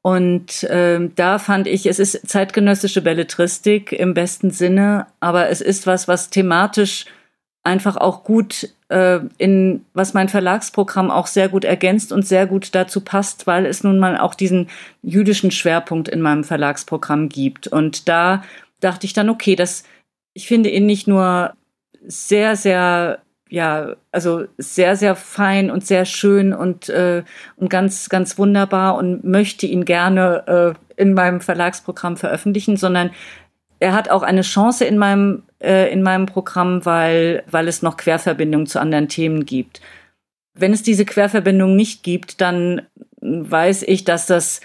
Und 0.00 0.66
ähm, 0.70 1.12
da 1.16 1.38
fand 1.38 1.66
ich, 1.66 1.86
es 1.86 1.98
ist 1.98 2.28
zeitgenössische 2.28 3.02
Belletristik 3.02 3.92
im 3.92 4.14
besten 4.14 4.50
Sinne, 4.50 5.06
aber 5.20 5.48
es 5.48 5.60
ist 5.60 5.86
was, 5.86 6.08
was 6.08 6.30
thematisch 6.30 7.06
einfach 7.64 7.96
auch 7.96 8.24
gut 8.24 8.70
äh, 8.88 9.20
in, 9.36 9.84
was 9.92 10.14
mein 10.14 10.28
Verlagsprogramm 10.28 11.10
auch 11.10 11.26
sehr 11.26 11.48
gut 11.48 11.64
ergänzt 11.64 12.12
und 12.12 12.26
sehr 12.26 12.46
gut 12.46 12.74
dazu 12.74 13.00
passt, 13.02 13.46
weil 13.46 13.66
es 13.66 13.84
nun 13.84 13.98
mal 13.98 14.18
auch 14.18 14.34
diesen 14.34 14.68
jüdischen 15.02 15.50
Schwerpunkt 15.50 16.08
in 16.08 16.20
meinem 16.20 16.44
Verlagsprogramm 16.44 17.28
gibt. 17.28 17.66
Und 17.66 18.08
da 18.08 18.42
dachte 18.80 19.06
ich 19.06 19.12
dann, 19.12 19.28
okay, 19.28 19.56
das, 19.56 19.84
ich 20.32 20.46
finde 20.46 20.70
ihn 20.70 20.86
nicht 20.86 21.06
nur 21.06 21.52
sehr, 22.06 22.56
sehr 22.56 23.20
ja, 23.50 23.96
also 24.12 24.44
sehr, 24.58 24.96
sehr 24.96 25.16
fein 25.16 25.70
und 25.70 25.86
sehr 25.86 26.04
schön 26.04 26.52
und, 26.52 26.88
äh, 26.90 27.22
und 27.56 27.70
ganz, 27.70 28.08
ganz 28.08 28.38
wunderbar 28.38 28.96
und 28.96 29.24
möchte 29.24 29.66
ihn 29.66 29.84
gerne 29.84 30.44
äh, 30.46 31.00
in 31.02 31.14
meinem 31.14 31.40
Verlagsprogramm 31.40 32.16
veröffentlichen, 32.16 32.76
sondern 32.76 33.10
er 33.80 33.92
hat 33.92 34.10
auch 34.10 34.22
eine 34.22 34.42
Chance 34.42 34.84
in 34.84 34.98
meinem, 34.98 35.44
äh, 35.60 35.92
in 35.92 36.02
meinem 36.02 36.26
Programm, 36.26 36.84
weil, 36.84 37.44
weil 37.50 37.68
es 37.68 37.82
noch 37.82 37.96
Querverbindungen 37.96 38.66
zu 38.66 38.80
anderen 38.80 39.08
Themen 39.08 39.46
gibt. 39.46 39.80
Wenn 40.54 40.72
es 40.72 40.82
diese 40.82 41.04
Querverbindung 41.04 41.76
nicht 41.76 42.02
gibt, 42.02 42.40
dann 42.40 42.82
weiß 43.20 43.84
ich, 43.84 44.04
dass 44.04 44.26
das, 44.26 44.60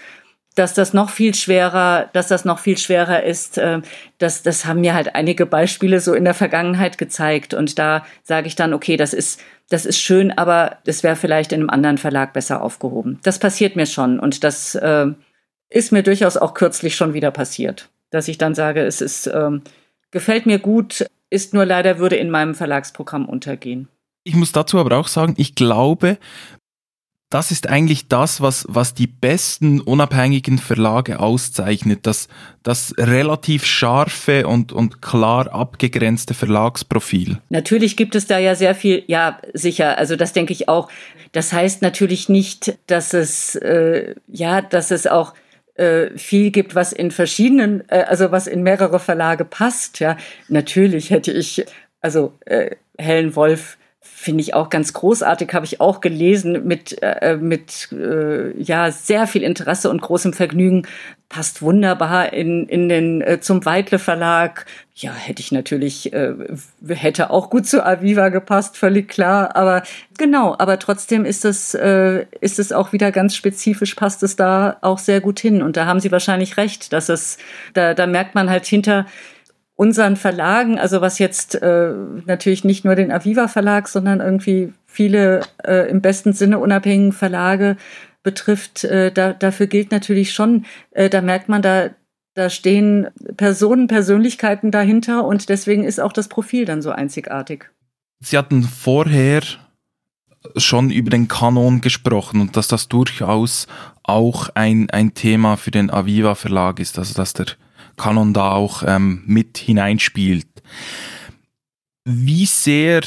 dass 0.56 0.74
das 0.74 0.92
noch 0.92 1.10
viel 1.10 1.34
schwerer, 1.34 2.10
dass 2.12 2.28
das 2.28 2.44
noch 2.44 2.58
viel 2.58 2.76
schwerer 2.76 3.22
ist. 3.22 3.58
Äh, 3.58 3.82
das, 4.18 4.42
das 4.42 4.64
haben 4.64 4.80
mir 4.80 4.94
halt 4.94 5.14
einige 5.14 5.46
Beispiele 5.46 6.00
so 6.00 6.14
in 6.14 6.24
der 6.24 6.34
Vergangenheit 6.34 6.98
gezeigt. 6.98 7.54
Und 7.54 7.78
da 7.78 8.04
sage 8.24 8.48
ich 8.48 8.56
dann, 8.56 8.74
okay, 8.74 8.96
das 8.96 9.12
ist, 9.12 9.40
das 9.68 9.86
ist 9.86 10.00
schön, 10.00 10.32
aber 10.32 10.78
das 10.84 11.04
wäre 11.04 11.16
vielleicht 11.16 11.52
in 11.52 11.60
einem 11.60 11.70
anderen 11.70 11.98
Verlag 11.98 12.32
besser 12.32 12.62
aufgehoben. 12.62 13.20
Das 13.22 13.38
passiert 13.38 13.76
mir 13.76 13.86
schon 13.86 14.18
und 14.18 14.42
das 14.44 14.74
äh, 14.74 15.06
ist 15.70 15.92
mir 15.92 16.02
durchaus 16.02 16.36
auch 16.36 16.54
kürzlich 16.54 16.96
schon 16.96 17.14
wieder 17.14 17.30
passiert 17.30 17.88
dass 18.14 18.28
ich 18.28 18.38
dann 18.38 18.54
sage, 18.54 18.82
es 18.82 19.00
ist, 19.00 19.26
ähm, 19.26 19.62
gefällt 20.10 20.46
mir 20.46 20.60
gut, 20.60 21.04
ist 21.30 21.52
nur 21.52 21.66
leider 21.66 21.98
würde 21.98 22.16
in 22.16 22.30
meinem 22.30 22.54
Verlagsprogramm 22.54 23.26
untergehen. 23.28 23.88
Ich 24.22 24.34
muss 24.34 24.52
dazu 24.52 24.78
aber 24.78 24.96
auch 24.96 25.08
sagen, 25.08 25.34
ich 25.36 25.54
glaube, 25.54 26.18
das 27.28 27.50
ist 27.50 27.68
eigentlich 27.68 28.06
das, 28.06 28.40
was, 28.40 28.64
was 28.68 28.94
die 28.94 29.08
besten 29.08 29.80
unabhängigen 29.80 30.58
Verlage 30.58 31.18
auszeichnet, 31.18 32.06
das, 32.06 32.28
das 32.62 32.94
relativ 32.96 33.64
scharfe 33.66 34.46
und, 34.46 34.70
und 34.70 35.02
klar 35.02 35.52
abgegrenzte 35.52 36.34
Verlagsprofil. 36.34 37.38
Natürlich 37.48 37.96
gibt 37.96 38.14
es 38.14 38.28
da 38.28 38.38
ja 38.38 38.54
sehr 38.54 38.76
viel, 38.76 39.02
ja, 39.08 39.40
sicher, 39.52 39.98
also 39.98 40.14
das 40.14 40.32
denke 40.32 40.52
ich 40.52 40.68
auch. 40.68 40.88
Das 41.32 41.52
heißt 41.52 41.82
natürlich 41.82 42.28
nicht, 42.28 42.78
dass 42.86 43.12
es, 43.12 43.56
äh, 43.56 44.14
ja, 44.28 44.62
dass 44.62 44.92
es 44.92 45.08
auch 45.08 45.34
äh, 45.74 46.16
viel 46.16 46.50
gibt, 46.50 46.74
was 46.74 46.92
in 46.92 47.10
verschiedenen, 47.10 47.82
äh, 47.88 48.04
also 48.06 48.30
was 48.30 48.46
in 48.46 48.62
mehrere 48.62 48.98
Verlage 49.00 49.44
passt. 49.44 50.00
Ja, 50.00 50.16
natürlich 50.48 51.10
hätte 51.10 51.32
ich, 51.32 51.64
also 52.00 52.32
äh, 52.46 52.76
Helen 52.98 53.34
Wolf 53.36 53.76
finde 54.16 54.42
ich 54.42 54.54
auch 54.54 54.70
ganz 54.70 54.92
großartig, 54.92 55.52
habe 55.52 55.66
ich 55.66 55.80
auch 55.80 56.00
gelesen 56.00 56.66
mit, 56.66 56.96
äh, 57.02 57.36
mit 57.36 57.88
äh, 57.92 58.56
ja, 58.62 58.92
sehr 58.92 59.26
viel 59.26 59.42
Interesse 59.42 59.90
und 59.90 60.00
großem 60.00 60.32
Vergnügen. 60.32 60.86
Passt 61.28 61.62
wunderbar 61.62 62.32
in, 62.32 62.68
in 62.68 62.88
den 62.88 63.20
äh, 63.20 63.40
zum 63.40 63.64
Weitle 63.64 63.98
Verlag. 63.98 64.66
Ja, 64.94 65.12
hätte 65.12 65.42
ich 65.42 65.50
natürlich, 65.50 66.12
äh, 66.12 66.32
hätte 66.86 67.30
auch 67.30 67.50
gut 67.50 67.66
zu 67.66 67.84
Aviva 67.84 68.28
gepasst, 68.28 68.78
völlig 68.78 69.08
klar. 69.08 69.56
Aber 69.56 69.82
genau, 70.16 70.54
aber 70.56 70.78
trotzdem 70.78 71.24
ist 71.24 71.44
es, 71.44 71.74
äh, 71.74 72.24
ist 72.40 72.60
es 72.60 72.72
auch 72.72 72.92
wieder 72.92 73.10
ganz 73.10 73.34
spezifisch, 73.34 73.94
passt 73.96 74.22
es 74.22 74.36
da 74.36 74.76
auch 74.80 74.98
sehr 74.98 75.20
gut 75.20 75.40
hin. 75.40 75.60
Und 75.60 75.76
da 75.76 75.86
haben 75.86 76.00
Sie 76.00 76.12
wahrscheinlich 76.12 76.56
recht, 76.56 76.92
dass 76.92 77.08
es, 77.08 77.36
da, 77.74 77.94
da 77.94 78.06
merkt 78.06 78.36
man 78.36 78.48
halt 78.48 78.64
hinter, 78.64 79.06
unseren 79.76 80.16
Verlagen, 80.16 80.78
also 80.78 81.00
was 81.00 81.18
jetzt 81.18 81.56
äh, 81.56 81.92
natürlich 82.26 82.64
nicht 82.64 82.84
nur 82.84 82.94
den 82.94 83.10
Aviva 83.10 83.48
Verlag, 83.48 83.88
sondern 83.88 84.20
irgendwie 84.20 84.72
viele 84.86 85.40
äh, 85.64 85.88
im 85.90 86.00
besten 86.00 86.32
Sinne 86.32 86.58
unabhängigen 86.58 87.12
Verlage 87.12 87.76
betrifft, 88.22 88.84
äh, 88.84 89.12
da, 89.12 89.32
dafür 89.32 89.66
gilt 89.66 89.90
natürlich 89.90 90.32
schon, 90.32 90.64
äh, 90.92 91.10
da 91.10 91.20
merkt 91.20 91.48
man, 91.48 91.60
da, 91.60 91.90
da 92.34 92.50
stehen 92.50 93.08
Personen, 93.36 93.88
Persönlichkeiten 93.88 94.70
dahinter 94.70 95.24
und 95.24 95.48
deswegen 95.48 95.84
ist 95.84 96.00
auch 96.00 96.12
das 96.12 96.28
Profil 96.28 96.64
dann 96.64 96.80
so 96.80 96.90
einzigartig. 96.90 97.70
Sie 98.20 98.38
hatten 98.38 98.62
vorher 98.62 99.42
schon 100.56 100.90
über 100.90 101.10
den 101.10 101.28
Kanon 101.28 101.80
gesprochen 101.80 102.40
und 102.40 102.56
dass 102.56 102.68
das 102.68 102.88
durchaus 102.88 103.66
auch 104.02 104.50
ein, 104.54 104.88
ein 104.90 105.14
Thema 105.14 105.56
für 105.56 105.70
den 105.70 105.90
Aviva 105.90 106.34
Verlag 106.34 106.78
ist, 106.78 106.98
also 106.98 107.14
dass 107.14 107.32
der 107.32 107.46
Kanon 107.96 108.32
da 108.32 108.52
auch 108.52 108.82
ähm, 108.86 109.22
mit 109.26 109.58
hineinspielt. 109.58 110.46
Wie 112.04 112.46
sehr 112.46 113.02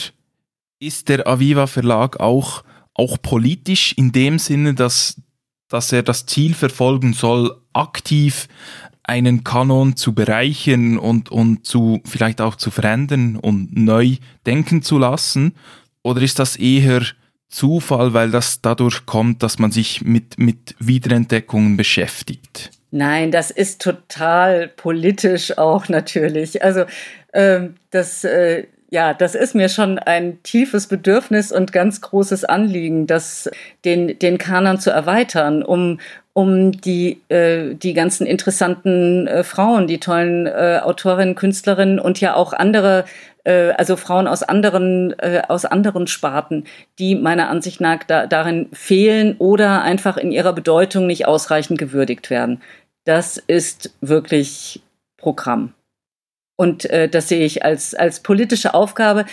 ist 0.79 1.09
der 1.09 1.27
Aviva 1.27 1.67
Verlag 1.67 2.19
auch, 2.19 2.63
auch 2.93 3.21
politisch 3.21 3.93
in 3.93 4.11
dem 4.11 4.39
Sinne, 4.39 4.73
dass, 4.73 5.21
dass 5.67 5.91
er 5.91 6.03
das 6.03 6.25
Ziel 6.25 6.53
verfolgen 6.53 7.13
soll, 7.13 7.55
aktiv 7.73 8.47
einen 9.03 9.43
Kanon 9.43 9.95
zu 9.95 10.13
bereichern 10.13 10.97
und, 10.97 11.29
und 11.29 11.65
zu, 11.65 12.01
vielleicht 12.05 12.41
auch 12.41 12.55
zu 12.55 12.71
verändern 12.71 13.37
und 13.37 13.75
neu 13.75 14.17
denken 14.45 14.81
zu 14.81 14.97
lassen? 14.97 15.53
Oder 16.03 16.21
ist 16.21 16.39
das 16.39 16.57
eher 16.57 17.03
Zufall, 17.49 18.13
weil 18.13 18.31
das 18.31 18.61
dadurch 18.61 19.05
kommt, 19.05 19.43
dass 19.43 19.59
man 19.59 19.71
sich 19.71 20.01
mit, 20.01 20.37
mit 20.37 20.75
Wiederentdeckungen 20.79 21.77
beschäftigt? 21.77 22.71
Nein, 22.91 23.31
das 23.31 23.51
ist 23.51 23.81
total 23.81 24.69
politisch 24.69 25.57
auch 25.57 25.89
natürlich. 25.89 26.63
Also 26.63 26.85
ähm, 27.33 27.75
das, 27.91 28.23
äh, 28.23 28.65
ja, 28.89 29.13
das 29.13 29.35
ist 29.35 29.55
mir 29.55 29.67
schon 29.67 29.99
ein 29.99 30.41
tiefes 30.43 30.87
Bedürfnis 30.87 31.51
und 31.51 31.73
ganz 31.73 31.99
großes 31.99 32.45
Anliegen, 32.45 33.05
das 33.05 33.49
den 33.83 34.17
den 34.19 34.37
Kanon 34.37 34.79
zu 34.79 34.91
erweitern, 34.91 35.63
um 35.63 35.99
um 36.37 36.71
die 36.71 37.19
äh, 37.29 37.73
die 37.73 37.95
ganzen 37.95 38.27
interessanten 38.27 39.25
äh, 39.25 39.43
Frauen, 39.43 39.87
die 39.87 39.99
tollen 39.99 40.45
äh, 40.45 40.81
Autorinnen, 40.83 41.33
Künstlerinnen 41.33 41.99
und 41.99 42.21
ja 42.21 42.35
auch 42.35 42.53
andere 42.53 43.05
äh, 43.43 43.71
also 43.71 43.95
Frauen 43.95 44.27
aus 44.27 44.43
anderen, 44.43 45.17
äh, 45.17 45.41
aus 45.47 45.65
anderen 45.65 46.05
Sparten, 46.05 46.65
die 46.99 47.15
meiner 47.15 47.49
Ansicht 47.49 47.81
nach 47.81 48.03
da, 48.03 48.27
darin 48.27 48.69
fehlen 48.71 49.35
oder 49.39 49.81
einfach 49.81 50.15
in 50.15 50.31
ihrer 50.31 50.53
Bedeutung 50.53 51.07
nicht 51.07 51.25
ausreichend 51.25 51.79
gewürdigt 51.79 52.29
werden. 52.29 52.61
Das 53.03 53.37
ist 53.37 53.95
wirklich 54.01 54.83
Programm. 55.17 55.73
Und 56.55 56.85
äh, 56.85 57.09
das 57.09 57.29
sehe 57.29 57.45
ich 57.45 57.65
als, 57.65 57.95
als 57.95 58.19
politische 58.19 58.75
Aufgabe, 58.75 59.25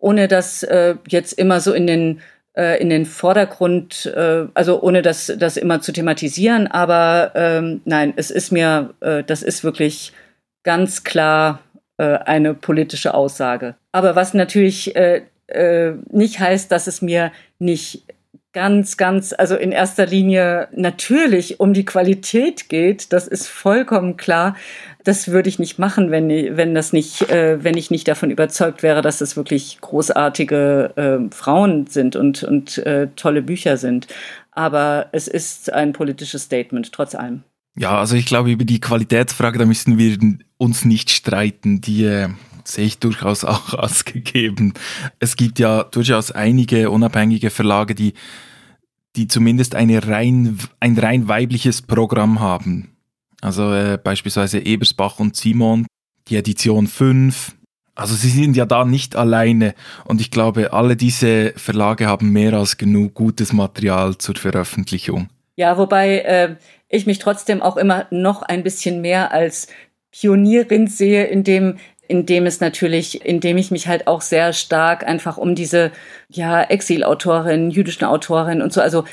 ohne 0.00 0.26
das 0.26 0.64
äh, 0.64 0.96
jetzt 1.06 1.34
immer 1.34 1.60
so 1.60 1.72
in 1.72 1.86
den 1.86 2.20
äh, 2.58 2.80
in 2.82 2.90
den 2.90 3.06
Vordergrund, 3.06 4.06
äh, 4.06 4.46
also 4.54 4.82
ohne 4.82 5.00
das, 5.00 5.32
das 5.38 5.56
immer 5.56 5.80
zu 5.80 5.92
thematisieren, 5.92 6.66
aber 6.66 7.32
ähm, 7.36 7.80
nein, 7.84 8.12
es 8.16 8.30
ist 8.30 8.50
mir, 8.50 8.94
äh, 9.00 9.22
das 9.22 9.42
ist 9.42 9.62
wirklich 9.62 10.12
ganz 10.64 11.04
klar 11.04 11.60
äh, 11.98 12.18
eine 12.18 12.54
politische 12.54 13.14
Aussage. 13.14 13.76
Aber 13.92 14.16
was 14.16 14.34
natürlich 14.34 14.96
äh, 14.96 15.22
äh, 15.46 15.92
nicht 16.10 16.40
heißt, 16.40 16.70
dass 16.72 16.88
es 16.88 17.00
mir 17.00 17.32
nicht 17.58 18.04
ganz, 18.52 18.96
ganz, 18.96 19.32
also 19.32 19.54
in 19.54 19.70
erster 19.70 20.06
Linie 20.06 20.68
natürlich 20.72 21.60
um 21.60 21.74
die 21.74 21.84
Qualität 21.84 22.68
geht, 22.68 23.12
das 23.12 23.28
ist 23.28 23.46
vollkommen 23.46 24.16
klar. 24.16 24.56
Das 25.08 25.28
würde 25.28 25.48
ich 25.48 25.58
nicht 25.58 25.78
machen, 25.78 26.10
wenn, 26.10 26.28
wenn 26.28 26.74
das 26.74 26.92
nicht, 26.92 27.30
äh, 27.30 27.64
wenn 27.64 27.78
ich 27.78 27.90
nicht 27.90 28.06
davon 28.08 28.30
überzeugt 28.30 28.82
wäre, 28.82 29.00
dass 29.00 29.22
es 29.22 29.36
wirklich 29.36 29.78
großartige 29.80 30.92
äh, 30.96 31.34
Frauen 31.34 31.86
sind 31.86 32.14
und, 32.14 32.42
und 32.42 32.76
äh, 32.84 33.08
tolle 33.16 33.40
Bücher 33.40 33.78
sind. 33.78 34.06
Aber 34.50 35.06
es 35.12 35.26
ist 35.26 35.72
ein 35.72 35.94
politisches 35.94 36.42
Statement, 36.42 36.92
trotz 36.92 37.14
allem. 37.14 37.42
Ja, 37.74 37.98
also 37.98 38.16
ich 38.16 38.26
glaube, 38.26 38.50
über 38.50 38.66
die 38.66 38.80
Qualitätsfrage, 38.80 39.58
da 39.58 39.64
müssen 39.64 39.96
wir 39.96 40.18
uns 40.58 40.84
nicht 40.84 41.08
streiten. 41.08 41.80
Die 41.80 42.04
äh, 42.04 42.28
sehe 42.64 42.84
ich 42.84 42.98
durchaus 42.98 43.44
auch 43.44 43.72
als 43.78 44.04
gegeben. 44.04 44.74
Es 45.20 45.36
gibt 45.36 45.58
ja 45.58 45.84
durchaus 45.84 46.32
einige 46.32 46.90
unabhängige 46.90 47.48
Verlage, 47.48 47.94
die, 47.94 48.12
die 49.16 49.26
zumindest 49.26 49.74
eine 49.74 50.06
rein, 50.06 50.58
ein 50.80 50.98
rein 50.98 51.28
weibliches 51.28 51.80
Programm 51.80 52.40
haben. 52.40 52.90
Also 53.40 53.72
äh, 53.72 53.98
beispielsweise 54.02 54.58
Ebersbach 54.58 55.20
und 55.20 55.36
Simon, 55.36 55.86
die 56.28 56.36
Edition 56.36 56.86
5. 56.86 57.54
Also 57.94 58.14
sie 58.14 58.28
sind 58.28 58.56
ja 58.56 58.64
da 58.64 58.84
nicht 58.84 59.16
alleine 59.16 59.74
und 60.04 60.20
ich 60.20 60.30
glaube, 60.30 60.72
alle 60.72 60.94
diese 60.94 61.52
Verlage 61.56 62.06
haben 62.06 62.30
mehr 62.30 62.52
als 62.52 62.76
genug 62.76 63.14
gutes 63.14 63.52
Material 63.52 64.16
zur 64.18 64.36
Veröffentlichung. 64.36 65.30
Ja, 65.56 65.76
wobei 65.76 66.18
äh, 66.20 66.56
ich 66.88 67.06
mich 67.06 67.18
trotzdem 67.18 67.60
auch 67.60 67.76
immer 67.76 68.06
noch 68.10 68.42
ein 68.42 68.62
bisschen 68.62 69.00
mehr 69.00 69.32
als 69.32 69.66
Pionierin 70.12 70.86
sehe, 70.86 71.24
in 71.26 71.42
dem 71.42 71.78
in 72.08 72.24
dem 72.24 72.46
es 72.46 72.60
natürlich, 72.60 73.26
in 73.26 73.40
dem 73.40 73.58
ich 73.58 73.70
mich 73.70 73.86
halt 73.86 74.06
auch 74.06 74.22
sehr 74.22 74.54
stark 74.54 75.06
einfach 75.06 75.36
um 75.36 75.54
diese 75.54 75.92
ja 76.30 76.62
Exilautorin, 76.62 77.70
jüdischen 77.70 78.04
Autorin 78.06 78.62
und 78.62 78.72
so, 78.72 78.80
also 78.80 79.04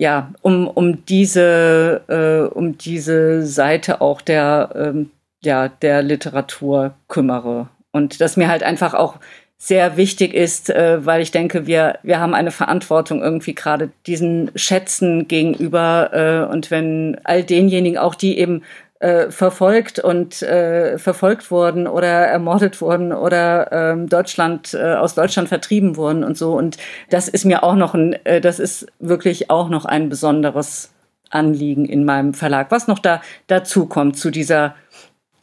ja, 0.00 0.32
um 0.40 0.66
um 0.66 1.04
diese 1.04 2.00
äh, 2.08 2.54
um 2.54 2.78
diese 2.78 3.46
Seite 3.46 4.00
auch 4.00 4.22
der 4.22 4.70
ähm, 4.74 5.10
ja 5.42 5.68
der 5.68 6.02
Literatur 6.02 6.94
kümmere. 7.06 7.68
Und 7.92 8.22
das 8.22 8.38
mir 8.38 8.48
halt 8.48 8.62
einfach 8.62 8.94
auch 8.94 9.16
sehr 9.58 9.98
wichtig 9.98 10.32
ist, 10.32 10.70
äh, 10.70 11.04
weil 11.04 11.20
ich 11.20 11.32
denke, 11.32 11.66
wir, 11.66 11.98
wir 12.02 12.18
haben 12.18 12.32
eine 12.32 12.50
Verantwortung 12.50 13.20
irgendwie 13.20 13.54
gerade 13.54 13.90
diesen 14.06 14.50
Schätzen 14.54 15.28
gegenüber 15.28 16.10
äh, 16.48 16.50
und 16.50 16.70
wenn 16.70 17.20
all 17.24 17.44
denjenigen 17.44 17.98
auch, 17.98 18.14
die 18.14 18.38
eben 18.38 18.62
äh, 19.00 19.30
verfolgt 19.30 19.98
und 19.98 20.42
äh, 20.42 20.98
verfolgt 20.98 21.50
wurden 21.50 21.86
oder 21.86 22.08
ermordet 22.08 22.80
wurden 22.80 23.12
oder 23.12 23.72
ähm, 23.72 24.08
Deutschland 24.08 24.74
äh, 24.74 24.94
aus 24.94 25.14
Deutschland 25.14 25.48
vertrieben 25.48 25.96
wurden 25.96 26.22
und 26.22 26.38
so 26.38 26.56
und 26.56 26.76
das 27.10 27.28
ist 27.28 27.44
mir 27.44 27.62
auch 27.62 27.74
noch 27.74 27.94
ein 27.94 28.14
äh, 28.24 28.40
das 28.40 28.58
ist 28.58 28.86
wirklich 28.98 29.50
auch 29.50 29.68
noch 29.68 29.84
ein 29.84 30.08
besonderes 30.08 30.92
Anliegen 31.30 31.86
in 31.86 32.04
meinem 32.04 32.34
Verlag 32.34 32.70
was 32.70 32.86
noch 32.86 32.98
da 32.98 33.20
dazu 33.46 33.86
kommt 33.86 34.16
zu 34.16 34.30
dieser 34.30 34.74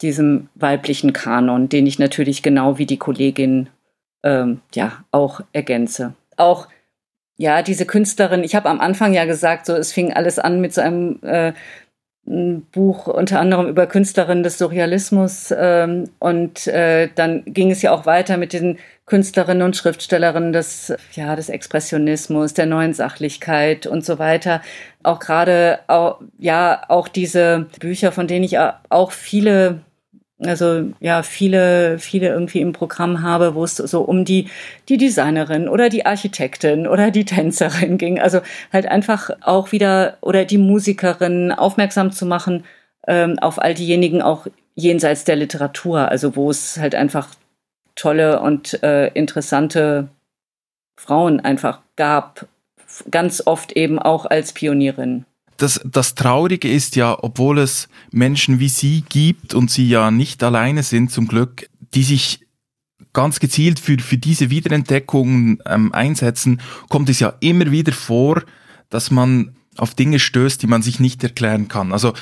diesem 0.02 0.48
weiblichen 0.54 1.12
Kanon 1.12 1.68
den 1.68 1.86
ich 1.86 1.98
natürlich 1.98 2.42
genau 2.42 2.78
wie 2.78 2.86
die 2.86 2.98
Kollegin 2.98 3.68
ähm, 4.22 4.60
ja 4.74 5.04
auch 5.10 5.40
ergänze. 5.52 6.14
Auch 6.36 6.68
ja, 7.36 7.62
diese 7.62 7.86
Künstlerin, 7.86 8.42
ich 8.42 8.56
habe 8.56 8.68
am 8.68 8.80
Anfang 8.80 9.14
ja 9.14 9.24
gesagt, 9.24 9.66
so 9.66 9.74
es 9.74 9.92
fing 9.92 10.12
alles 10.12 10.38
an 10.38 10.60
mit 10.60 10.74
so 10.74 10.80
einem 10.80 11.20
äh, 11.22 11.52
Buch 12.72 13.06
unter 13.06 13.40
anderem 13.40 13.68
über 13.68 13.86
Künstlerinnen 13.86 14.42
des 14.42 14.58
Surrealismus 14.58 15.52
ähm, 15.56 16.10
und 16.18 16.66
äh, 16.66 17.08
dann 17.14 17.42
ging 17.46 17.70
es 17.70 17.82
ja 17.82 17.92
auch 17.92 18.06
weiter 18.06 18.36
mit 18.36 18.52
den 18.52 18.78
Künstlerinnen 19.06 19.62
und 19.62 19.76
Schriftstellerinnen 19.76 20.52
des 20.52 20.94
ja 21.12 21.34
des 21.34 21.48
Expressionismus, 21.48 22.54
der 22.54 22.66
neuen 22.66 22.92
Sachlichkeit 22.92 23.86
und 23.86 24.04
so 24.04 24.18
weiter. 24.18 24.60
Auch 25.02 25.18
gerade 25.18 25.78
auch, 25.86 26.20
ja 26.38 26.82
auch 26.88 27.08
diese 27.08 27.66
Bücher, 27.80 28.12
von 28.12 28.26
denen 28.26 28.44
ich 28.44 28.58
auch 28.58 29.12
viele 29.12 29.80
also 30.40 30.90
ja 31.00 31.22
viele 31.22 31.98
viele 31.98 32.28
irgendwie 32.28 32.60
im 32.60 32.72
Programm 32.72 33.22
habe, 33.22 33.54
wo 33.54 33.64
es 33.64 33.76
so 33.76 34.02
um 34.02 34.24
die 34.24 34.48
die 34.88 34.96
Designerin 34.96 35.68
oder 35.68 35.88
die 35.88 36.06
Architektin 36.06 36.86
oder 36.86 37.10
die 37.10 37.24
Tänzerin 37.24 37.98
ging, 37.98 38.20
also 38.20 38.40
halt 38.72 38.86
einfach 38.86 39.30
auch 39.40 39.72
wieder 39.72 40.18
oder 40.20 40.44
die 40.44 40.58
Musikerin 40.58 41.52
aufmerksam 41.52 42.12
zu 42.12 42.26
machen 42.26 42.64
ähm, 43.06 43.38
auf 43.40 43.60
all 43.60 43.74
diejenigen 43.74 44.22
auch 44.22 44.46
jenseits 44.74 45.24
der 45.24 45.36
Literatur, 45.36 46.08
also 46.08 46.36
wo 46.36 46.50
es 46.50 46.78
halt 46.78 46.94
einfach 46.94 47.34
tolle 47.96 48.40
und 48.40 48.80
äh, 48.84 49.08
interessante 49.08 50.08
Frauen 50.96 51.40
einfach 51.40 51.80
gab, 51.96 52.46
ganz 53.10 53.42
oft 53.44 53.72
eben 53.72 53.98
auch 53.98 54.26
als 54.26 54.52
Pionierin. 54.52 55.24
Das, 55.58 55.80
das 55.84 56.14
Traurige 56.14 56.70
ist 56.70 56.96
ja, 56.96 57.16
obwohl 57.20 57.58
es 57.58 57.88
Menschen 58.10 58.60
wie 58.60 58.68
Sie 58.68 59.04
gibt 59.08 59.54
und 59.54 59.70
Sie 59.70 59.88
ja 59.88 60.10
nicht 60.10 60.42
alleine 60.42 60.82
sind 60.82 61.10
zum 61.10 61.26
Glück, 61.26 61.68
die 61.94 62.04
sich 62.04 62.46
ganz 63.12 63.40
gezielt 63.40 63.80
für, 63.80 63.98
für 63.98 64.18
diese 64.18 64.50
Wiederentdeckungen 64.50 65.60
ähm, 65.66 65.92
einsetzen, 65.92 66.60
kommt 66.88 67.08
es 67.08 67.18
ja 67.18 67.34
immer 67.40 67.70
wieder 67.72 67.92
vor, 67.92 68.44
dass 68.88 69.10
man 69.10 69.56
auf 69.76 69.94
Dinge 69.94 70.20
stößt, 70.20 70.62
die 70.62 70.68
man 70.68 70.82
sich 70.82 71.00
nicht 71.00 71.22
erklären 71.24 71.66
kann. 71.66 71.92
Also 71.92 72.12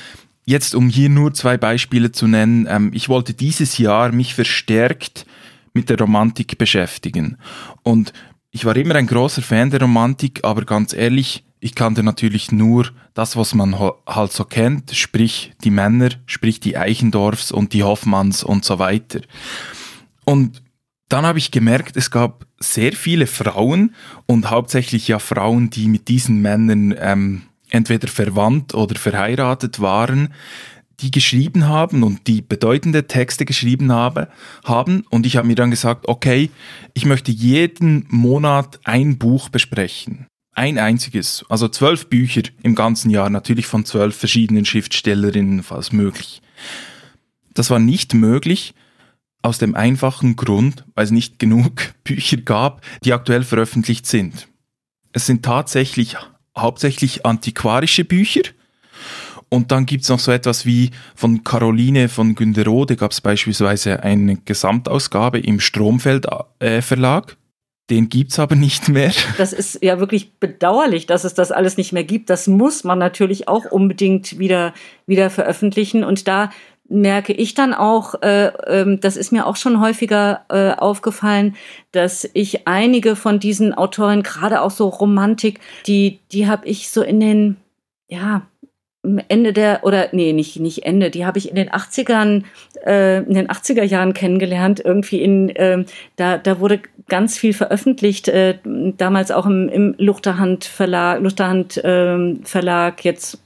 jetzt, 0.47 0.75
um 0.75 0.89
hier 0.89 1.11
nur 1.11 1.35
zwei 1.35 1.59
Beispiele 1.59 2.13
zu 2.13 2.27
nennen, 2.27 2.67
ähm, 2.71 2.91
ich 2.95 3.11
wollte 3.11 3.35
dieses 3.35 3.77
Jahr 3.77 4.13
mich 4.13 4.35
verstärkt 4.35 5.27
mit 5.75 5.91
der 5.91 5.99
Romantik 5.99 6.57
beschäftigen. 6.57 7.37
Und 7.83 8.15
ich 8.51 8.65
war 8.65 8.75
immer 8.77 8.95
ein 8.95 9.07
großer 9.07 9.43
Fan 9.43 9.69
der 9.69 9.83
Romantik, 9.83 10.41
aber 10.43 10.65
ganz 10.65 10.95
ehrlich, 10.95 11.45
ich 11.61 11.75
kannte 11.75 12.03
natürlich 12.03 12.53
nur 12.53 12.91
das, 13.15 13.37
was 13.37 13.55
man 13.55 13.79
halt 13.79 14.33
so 14.33 14.45
kennt, 14.45 14.95
sprich 14.95 15.55
die 15.65 15.71
Männer, 15.71 16.11
sprich 16.27 16.61
die 16.61 16.77
Eichendorfs 16.77 17.51
und 17.51 17.73
die 17.73 17.83
Hoffmanns 17.83 18.45
und 18.45 18.65
so 18.65 18.79
weiter. 18.79 19.21
Und 20.25 20.63
dann 21.09 21.25
habe 21.25 21.39
ich 21.39 21.51
gemerkt, 21.51 21.97
es 21.97 22.11
gab 22.11 22.47
sehr 22.59 22.93
viele 22.93 23.27
Frauen 23.27 23.95
und 24.27 24.51
hauptsächlich 24.51 25.09
ja 25.09 25.19
Frauen, 25.19 25.71
die 25.71 25.89
mit 25.89 26.09
diesen 26.09 26.43
Männern 26.43 26.95
ähm, 26.99 27.43
entweder 27.71 28.09
verwandt 28.09 28.75
oder 28.75 28.97
verheiratet 28.97 29.81
waren, 29.81 30.35
die 31.01 31.11
geschrieben 31.11 31.69
haben 31.69 32.03
und 32.03 32.27
die 32.27 32.43
bedeutende 32.43 33.07
Texte 33.07 33.45
geschrieben 33.45 33.93
habe, 33.93 34.29
haben. 34.65 35.05
Und 35.11 35.27
ich 35.27 35.37
habe 35.37 35.47
mir 35.47 35.55
dann 35.55 35.71
gesagt, 35.71 36.09
okay, 36.09 36.51
ich 36.95 37.05
möchte 37.05 37.31
jeden 37.31 38.07
Monat 38.09 38.81
ein 38.85 39.19
Buch 39.19 39.49
besprechen. 39.49 40.27
Ein 40.57 40.79
einziges. 40.79 41.45
Also 41.51 41.69
zwölf 41.69 42.07
Bücher 42.09 42.41
im 42.63 42.75
ganzen 42.75 43.11
Jahr, 43.11 43.29
natürlich 43.29 43.67
von 43.67 43.85
zwölf 43.85 44.17
verschiedenen 44.17 44.65
Schriftstellerinnen, 44.65 45.63
falls 45.63 45.93
möglich. 45.93 46.41
Das 47.53 47.69
war 47.69 47.79
nicht 47.79 48.15
möglich, 48.15 48.75
aus 49.43 49.59
dem 49.59 49.75
einfachen 49.75 50.35
Grund, 50.35 50.87
weil 50.95 51.05
es 51.05 51.11
nicht 51.11 51.39
genug 51.39 51.93
Bücher 52.05 52.39
gab, 52.39 52.81
die 53.05 53.13
aktuell 53.13 53.45
veröffentlicht 53.45 54.07
sind. 54.07 54.49
Es 55.13 55.27
sind 55.27 55.45
tatsächlich 55.45 56.17
hauptsächlich 56.57 57.27
antiquarische 57.27 58.07
Bücher. 58.07 58.41
Und 59.51 59.71
dann 59.71 59.85
gibt 59.85 60.05
es 60.05 60.09
noch 60.09 60.19
so 60.19 60.33
etwas 60.33 60.65
wie 60.65 60.91
von 61.15 61.45
Caroline 61.45 62.09
von 62.09 62.35
Günderode 62.35 62.97
gab 62.97 63.13
es 63.13 63.21
beispielsweise 63.21 64.03
eine 64.03 64.37
Gesamtausgabe 64.39 65.39
im 65.39 65.61
Stromfeld 65.61 66.27
äh, 66.61 66.81
Verlag. 66.81 67.37
Den 67.89 68.09
gibt 68.09 68.33
es 68.33 68.39
aber 68.41 68.57
nicht 68.57 68.89
mehr. 68.89 69.13
Das 69.39 69.53
ist 69.53 69.83
ja 69.83 70.01
wirklich 70.01 70.33
bedauerlich, 70.41 71.07
dass 71.07 71.23
es 71.23 71.35
das 71.35 71.53
alles 71.53 71.77
nicht 71.77 71.93
mehr 71.93 72.03
gibt. 72.03 72.31
Das 72.31 72.49
muss 72.49 72.83
man 72.83 72.99
natürlich 72.99 73.47
auch 73.47 73.65
unbedingt 73.67 74.39
wieder, 74.41 74.75
wieder 75.07 75.31
veröffentlichen. 75.31 76.03
Und 76.03 76.27
da 76.27 76.51
merke 76.89 77.33
ich 77.33 77.55
dann 77.55 77.75
auch, 77.75 78.21
äh, 78.23 78.47
äh, 78.47 78.99
das 78.99 79.17
ist 79.17 79.33
mir 79.33 79.47
auch 79.47 79.57
schon 79.57 79.81
häufiger 79.81 80.45
äh, 80.49 80.73
aufgefallen, 80.73 81.57
dass 81.93 82.29
ich 82.33 82.67
einige 82.67 83.15
von 83.17 83.39
diesen 83.39 83.73
Autoren, 83.73 84.23
gerade 84.23 84.63
auch 84.63 84.71
so 84.71 84.89
Romantik, 84.89 85.61
die, 85.87 86.21
die 86.33 86.49
habe 86.49 86.67
ich 86.67 86.91
so 86.91 87.03
in 87.03 87.21
den, 87.21 87.57
ja, 88.09 88.43
Ende 89.29 89.53
der, 89.53 89.81
oder 89.83 90.09
nee, 90.13 90.33
nicht, 90.33 90.61
nicht 90.61 90.85
Ende, 90.85 91.11
die 91.11 91.25
habe 91.25 91.39
ich 91.39 91.49
in 91.49 91.57
den 91.57 91.71
80ern, 91.71 92.45
äh, 92.85 93.19
in 93.19 93.35
den 93.35 93.49
80er 93.49 93.83
Jahren 93.83 94.15
kennengelernt. 94.15 94.81
Irgendwie 94.85 95.23
in, 95.23 95.51
äh, 95.51 95.85
da, 96.17 96.39
da 96.39 96.61
wurde 96.61 96.81
ganz 97.09 97.39
viel 97.39 97.53
veröffentlicht, 97.53 98.29
äh, 98.29 98.59
damals 98.65 99.31
auch 99.31 99.47
im, 99.47 99.69
im 99.69 99.95
Luchterhand 99.99 100.65
Verlag, 100.65 101.21
Luchterhand 101.21 101.77
äh, 101.79 102.35
Verlag, 102.45 103.05
jetzt 103.05 103.39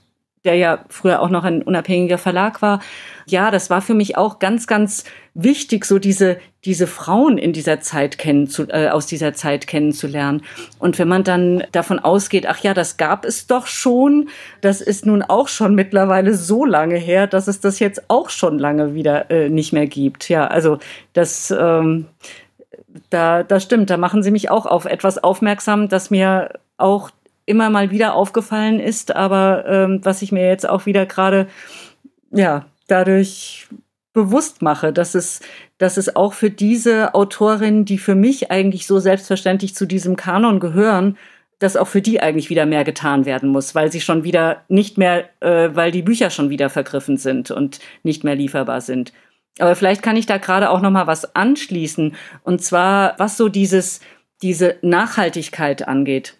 der 0.44 0.54
ja 0.54 0.84
früher 0.88 1.20
auch 1.20 1.28
noch 1.28 1.44
ein 1.44 1.62
unabhängiger 1.62 2.18
Verlag 2.18 2.62
war. 2.62 2.80
Ja, 3.26 3.50
das 3.50 3.68
war 3.68 3.82
für 3.82 3.94
mich 3.94 4.16
auch 4.16 4.38
ganz, 4.38 4.66
ganz 4.66 5.04
wichtig, 5.34 5.84
so 5.84 5.98
diese, 5.98 6.38
diese 6.64 6.86
Frauen 6.86 7.36
in 7.36 7.52
dieser 7.52 7.80
Zeit 7.80 8.16
kennen 8.16 8.48
zu, 8.48 8.64
äh, 8.68 8.88
aus 8.88 9.06
dieser 9.06 9.34
Zeit 9.34 9.66
kennenzulernen. 9.66 10.42
Und 10.78 10.98
wenn 10.98 11.08
man 11.08 11.24
dann 11.24 11.64
davon 11.72 11.98
ausgeht, 11.98 12.46
ach 12.48 12.58
ja, 12.60 12.72
das 12.72 12.96
gab 12.96 13.24
es 13.26 13.46
doch 13.46 13.66
schon, 13.66 14.30
das 14.62 14.80
ist 14.80 15.04
nun 15.04 15.22
auch 15.22 15.48
schon 15.48 15.74
mittlerweile 15.74 16.34
so 16.34 16.64
lange 16.64 16.96
her, 16.96 17.26
dass 17.26 17.46
es 17.46 17.60
das 17.60 17.78
jetzt 17.78 18.08
auch 18.08 18.30
schon 18.30 18.58
lange 18.58 18.94
wieder 18.94 19.30
äh, 19.30 19.50
nicht 19.50 19.72
mehr 19.72 19.86
gibt. 19.86 20.28
Ja, 20.30 20.46
also 20.46 20.78
das, 21.12 21.50
ähm, 21.50 22.06
da, 23.10 23.42
das 23.42 23.62
stimmt, 23.62 23.90
da 23.90 23.98
machen 23.98 24.22
Sie 24.22 24.30
mich 24.30 24.50
auch 24.50 24.64
auf 24.64 24.86
etwas 24.86 25.22
aufmerksam, 25.22 25.88
das 25.88 26.10
mir 26.10 26.54
auch 26.78 27.10
immer 27.50 27.68
mal 27.68 27.90
wieder 27.90 28.14
aufgefallen 28.14 28.80
ist, 28.80 29.14
aber 29.14 29.66
ähm, 29.66 30.00
was 30.02 30.22
ich 30.22 30.32
mir 30.32 30.48
jetzt 30.48 30.66
auch 30.66 30.86
wieder 30.86 31.04
gerade 31.04 31.48
ja 32.30 32.64
dadurch 32.86 33.68
bewusst 34.12 34.62
mache, 34.62 34.92
dass 34.92 35.14
es, 35.14 35.40
dass 35.78 35.96
es 35.96 36.16
auch 36.16 36.32
für 36.32 36.50
diese 36.50 37.14
Autorinnen, 37.14 37.84
die 37.84 37.98
für 37.98 38.14
mich 38.14 38.50
eigentlich 38.50 38.86
so 38.86 38.98
selbstverständlich 38.98 39.74
zu 39.74 39.86
diesem 39.86 40.16
Kanon 40.16 40.58
gehören, 40.58 41.16
dass 41.58 41.76
auch 41.76 41.86
für 41.86 42.00
die 42.00 42.20
eigentlich 42.20 42.50
wieder 42.50 42.66
mehr 42.66 42.84
getan 42.84 43.26
werden 43.26 43.50
muss, 43.50 43.74
weil 43.74 43.92
sie 43.92 44.00
schon 44.00 44.24
wieder 44.24 44.64
nicht 44.68 44.98
mehr, 44.98 45.28
äh, 45.40 45.70
weil 45.74 45.92
die 45.92 46.02
Bücher 46.02 46.30
schon 46.30 46.50
wieder 46.50 46.70
vergriffen 46.70 47.18
sind 47.18 47.50
und 47.50 47.80
nicht 48.02 48.24
mehr 48.24 48.34
lieferbar 48.34 48.80
sind. 48.80 49.12
Aber 49.58 49.76
vielleicht 49.76 50.02
kann 50.02 50.16
ich 50.16 50.26
da 50.26 50.38
gerade 50.38 50.70
auch 50.70 50.80
noch 50.80 50.90
mal 50.90 51.06
was 51.06 51.36
anschließen 51.36 52.14
und 52.44 52.62
zwar 52.62 53.14
was 53.18 53.36
so 53.36 53.48
dieses 53.48 54.00
diese 54.42 54.76
Nachhaltigkeit 54.80 55.86
angeht 55.86 56.39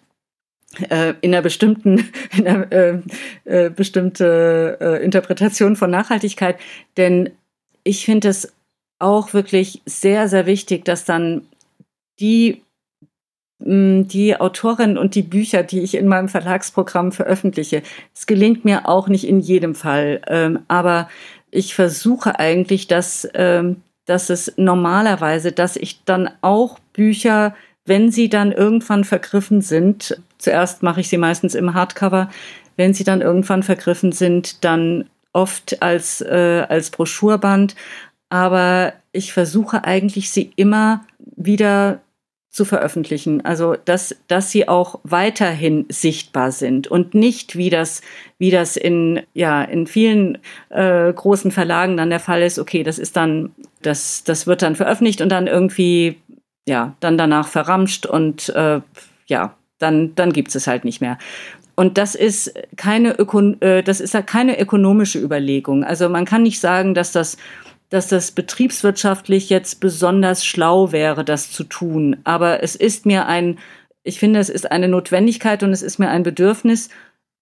äh, 0.89 1.13
in 1.21 1.33
einer 1.33 1.41
bestimmten, 1.41 2.09
in 2.37 2.47
einer 2.47 2.71
äh, 2.71 2.99
äh, 3.45 3.69
bestimmte 3.69 4.77
äh, 4.79 5.03
Interpretation 5.03 5.75
von 5.75 5.91
Nachhaltigkeit. 5.91 6.57
Denn 6.97 7.29
ich 7.83 8.05
finde 8.05 8.29
es 8.29 8.53
auch 8.99 9.33
wirklich 9.33 9.81
sehr, 9.85 10.27
sehr 10.27 10.45
wichtig, 10.45 10.85
dass 10.85 11.05
dann 11.05 11.43
die 12.19 12.61
mm, 13.59 14.03
die 14.03 14.39
Autorin 14.39 14.97
und 14.97 15.15
die 15.15 15.23
Bücher, 15.23 15.63
die 15.63 15.81
ich 15.81 15.95
in 15.95 16.07
meinem 16.07 16.29
Verlagsprogramm 16.29 17.11
veröffentliche. 17.11 17.81
Es 18.13 18.27
gelingt 18.27 18.63
mir 18.63 18.87
auch 18.87 19.07
nicht 19.07 19.27
in 19.27 19.39
jedem 19.39 19.75
Fall, 19.75 20.21
ähm, 20.27 20.59
aber 20.67 21.09
ich 21.49 21.75
versuche 21.75 22.39
eigentlich, 22.39 22.87
dass, 22.87 23.27
ähm, 23.33 23.81
dass 24.05 24.29
es 24.29 24.53
normalerweise, 24.55 25.51
dass 25.51 25.75
ich 25.75 26.03
dann 26.05 26.29
auch 26.41 26.79
Bücher 26.93 27.55
wenn 27.85 28.11
sie 28.11 28.29
dann 28.29 28.51
irgendwann 28.51 29.03
vergriffen 29.03 29.61
sind, 29.61 30.21
zuerst 30.41 30.83
mache 30.83 31.01
ich 31.01 31.09
sie 31.09 31.17
meistens 31.17 31.55
im 31.55 31.73
Hardcover, 31.73 32.29
wenn 32.77 32.93
sie 32.93 33.03
dann 33.03 33.21
irgendwann 33.21 33.63
vergriffen 33.63 34.11
sind, 34.11 34.63
dann 34.63 35.09
oft 35.33 35.81
als, 35.81 36.21
äh, 36.21 36.65
als 36.67 36.89
Broschurband. 36.89 37.75
Aber 38.29 38.93
ich 39.11 39.33
versuche 39.33 39.83
eigentlich, 39.83 40.29
sie 40.29 40.51
immer 40.55 41.05
wieder 41.35 42.01
zu 42.49 42.65
veröffentlichen. 42.65 43.45
Also, 43.45 43.75
dass, 43.85 44.15
dass 44.27 44.51
sie 44.51 44.67
auch 44.67 44.99
weiterhin 45.03 45.85
sichtbar 45.89 46.51
sind 46.51 46.87
und 46.87 47.13
nicht, 47.13 47.55
wie 47.55 47.69
das, 47.69 48.01
wie 48.39 48.51
das 48.51 48.75
in, 48.75 49.21
ja, 49.33 49.63
in 49.63 49.87
vielen 49.87 50.37
äh, 50.69 51.13
großen 51.13 51.51
Verlagen 51.51 51.95
dann 51.95 52.09
der 52.09 52.19
Fall 52.19 52.41
ist. 52.41 52.59
Okay, 52.59 52.83
das 52.83 52.99
ist 52.99 53.15
dann, 53.15 53.55
das, 53.81 54.25
das 54.25 54.47
wird 54.47 54.61
dann 54.61 54.75
veröffentlicht 54.75 55.21
und 55.21 55.29
dann 55.29 55.47
irgendwie 55.47 56.17
ja, 56.67 56.95
dann 56.99 57.17
danach 57.17 57.47
verramscht 57.47 58.05
und 58.05 58.49
äh, 58.49 58.81
ja, 59.27 59.55
dann, 59.81 60.15
dann 60.15 60.33
gibt 60.33 60.53
es 60.55 60.67
halt 60.67 60.85
nicht 60.85 61.01
mehr. 61.01 61.17
Und 61.75 61.97
das 61.97 62.15
ist 62.15 62.53
keine 62.75 63.17
Öko 63.17 63.39
äh, 63.61 63.81
das 63.81 64.01
ist 64.01 64.15
keine 64.27 64.59
ökonomische 64.59 65.19
Überlegung. 65.19 65.83
Also 65.83 66.09
man 66.09 66.25
kann 66.25 66.43
nicht 66.43 66.59
sagen, 66.59 66.93
dass 66.93 67.11
das, 67.11 67.37
dass 67.89 68.07
das 68.07 68.31
betriebswirtschaftlich 68.31 69.49
jetzt 69.49 69.79
besonders 69.79 70.45
schlau 70.45 70.91
wäre, 70.91 71.25
das 71.25 71.51
zu 71.51 71.63
tun. 71.63 72.17
Aber 72.23 72.61
es 72.61 72.75
ist 72.75 73.05
mir 73.05 73.25
ein, 73.25 73.57
ich 74.03 74.19
finde, 74.19 74.39
es 74.39 74.49
ist 74.49 74.71
eine 74.71 74.87
Notwendigkeit 74.87 75.63
und 75.63 75.71
es 75.71 75.81
ist 75.81 75.97
mir 75.97 76.09
ein 76.09 76.23
Bedürfnis, 76.23 76.89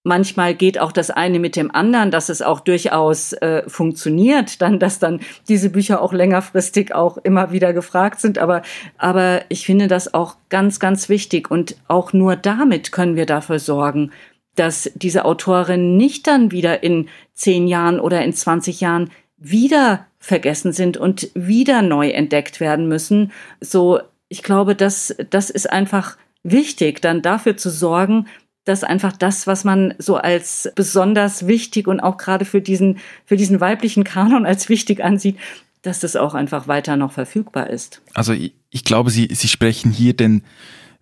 Manchmal 0.02 0.54
geht 0.54 0.78
auch 0.78 0.92
das 0.92 1.10
eine 1.10 1.38
mit 1.38 1.56
dem 1.56 1.74
anderen, 1.74 2.10
dass 2.10 2.30
es 2.30 2.40
auch 2.40 2.60
durchaus 2.60 3.34
äh, 3.34 3.68
funktioniert, 3.68 4.62
dann, 4.62 4.78
dass 4.78 4.98
dann 4.98 5.20
diese 5.46 5.68
Bücher 5.68 6.00
auch 6.00 6.14
längerfristig 6.14 6.94
auch 6.94 7.18
immer 7.18 7.52
wieder 7.52 7.74
gefragt 7.74 8.18
sind. 8.20 8.38
Aber, 8.38 8.62
aber 8.96 9.42
ich 9.50 9.66
finde 9.66 9.88
das 9.88 10.14
auch 10.14 10.36
ganz, 10.48 10.80
ganz 10.80 11.10
wichtig. 11.10 11.50
Und 11.50 11.76
auch 11.86 12.14
nur 12.14 12.36
damit 12.36 12.92
können 12.92 13.14
wir 13.14 13.26
dafür 13.26 13.58
sorgen, 13.58 14.10
dass 14.54 14.90
diese 14.94 15.26
Autorinnen 15.26 15.98
nicht 15.98 16.26
dann 16.26 16.50
wieder 16.50 16.82
in 16.82 17.08
zehn 17.34 17.68
Jahren 17.68 18.00
oder 18.00 18.22
in 18.24 18.32
20 18.32 18.80
Jahren 18.80 19.10
wieder 19.36 20.06
vergessen 20.18 20.72
sind 20.72 20.96
und 20.96 21.30
wieder 21.34 21.82
neu 21.82 22.08
entdeckt 22.08 22.58
werden 22.60 22.88
müssen. 22.88 23.32
So, 23.60 24.00
ich 24.28 24.42
glaube, 24.42 24.74
das, 24.74 25.14
das 25.28 25.50
ist 25.50 25.70
einfach 25.70 26.16
wichtig, 26.42 27.02
dann 27.02 27.20
dafür 27.20 27.56
zu 27.56 27.68
sorgen, 27.68 28.26
dass 28.64 28.84
einfach 28.84 29.12
das, 29.16 29.46
was 29.46 29.64
man 29.64 29.94
so 29.98 30.16
als 30.16 30.70
besonders 30.74 31.46
wichtig 31.46 31.88
und 31.88 32.00
auch 32.00 32.16
gerade 32.16 32.44
für 32.44 32.60
diesen, 32.60 32.98
für 33.24 33.36
diesen 33.36 33.60
weiblichen 33.60 34.04
Kanon 34.04 34.46
als 34.46 34.68
wichtig 34.68 35.02
ansieht, 35.02 35.36
dass 35.82 36.00
das 36.00 36.16
auch 36.16 36.34
einfach 36.34 36.68
weiter 36.68 36.96
noch 36.96 37.12
verfügbar 37.12 37.70
ist. 37.70 38.02
Also 38.14 38.32
ich, 38.32 38.54
ich 38.70 38.84
glaube, 38.84 39.10
Sie, 39.10 39.28
Sie 39.32 39.48
sprechen 39.48 39.90
hier 39.90 40.14
den 40.14 40.42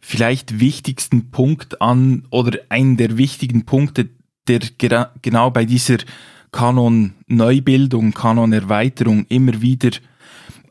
vielleicht 0.01 0.61
wichtigsten 0.61 1.31
Punkt 1.31 1.83
an 1.83 2.27
oder 2.31 2.59
einen 2.69 2.97
der 2.97 3.19
wichtigen 3.19 3.65
Punkte, 3.65 4.09
der 4.47 4.61
genau 5.21 5.51
bei 5.51 5.65
dieser 5.65 5.99
Kanon-Neubildung, 6.53 8.15
Kanon-Erweiterung 8.15 9.27
immer 9.29 9.61
wieder 9.61 9.91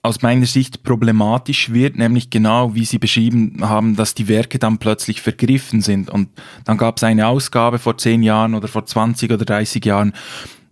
aus 0.08 0.22
meiner 0.22 0.46
Sicht 0.46 0.84
problematisch 0.84 1.72
wird, 1.72 1.98
nämlich 1.98 2.30
genau 2.30 2.74
wie 2.74 2.86
Sie 2.86 2.98
beschrieben 2.98 3.58
haben, 3.62 3.96
dass 3.96 4.16
die 4.16 4.28
Werke 4.28 4.58
dann 4.58 4.78
plötzlich 4.78 5.22
vergriffen 5.22 5.82
sind. 5.82 6.10
Und 6.10 6.30
dann 6.66 6.78
gab 6.78 6.98
es 6.98 7.04
eine 7.04 7.28
Ausgabe 7.28 7.78
vor 7.78 7.98
zehn 7.98 8.24
Jahren 8.24 8.56
oder 8.56 8.68
vor 8.68 8.86
20 8.86 9.32
oder 9.32 9.46
30 9.46 9.86
Jahren 9.86 10.14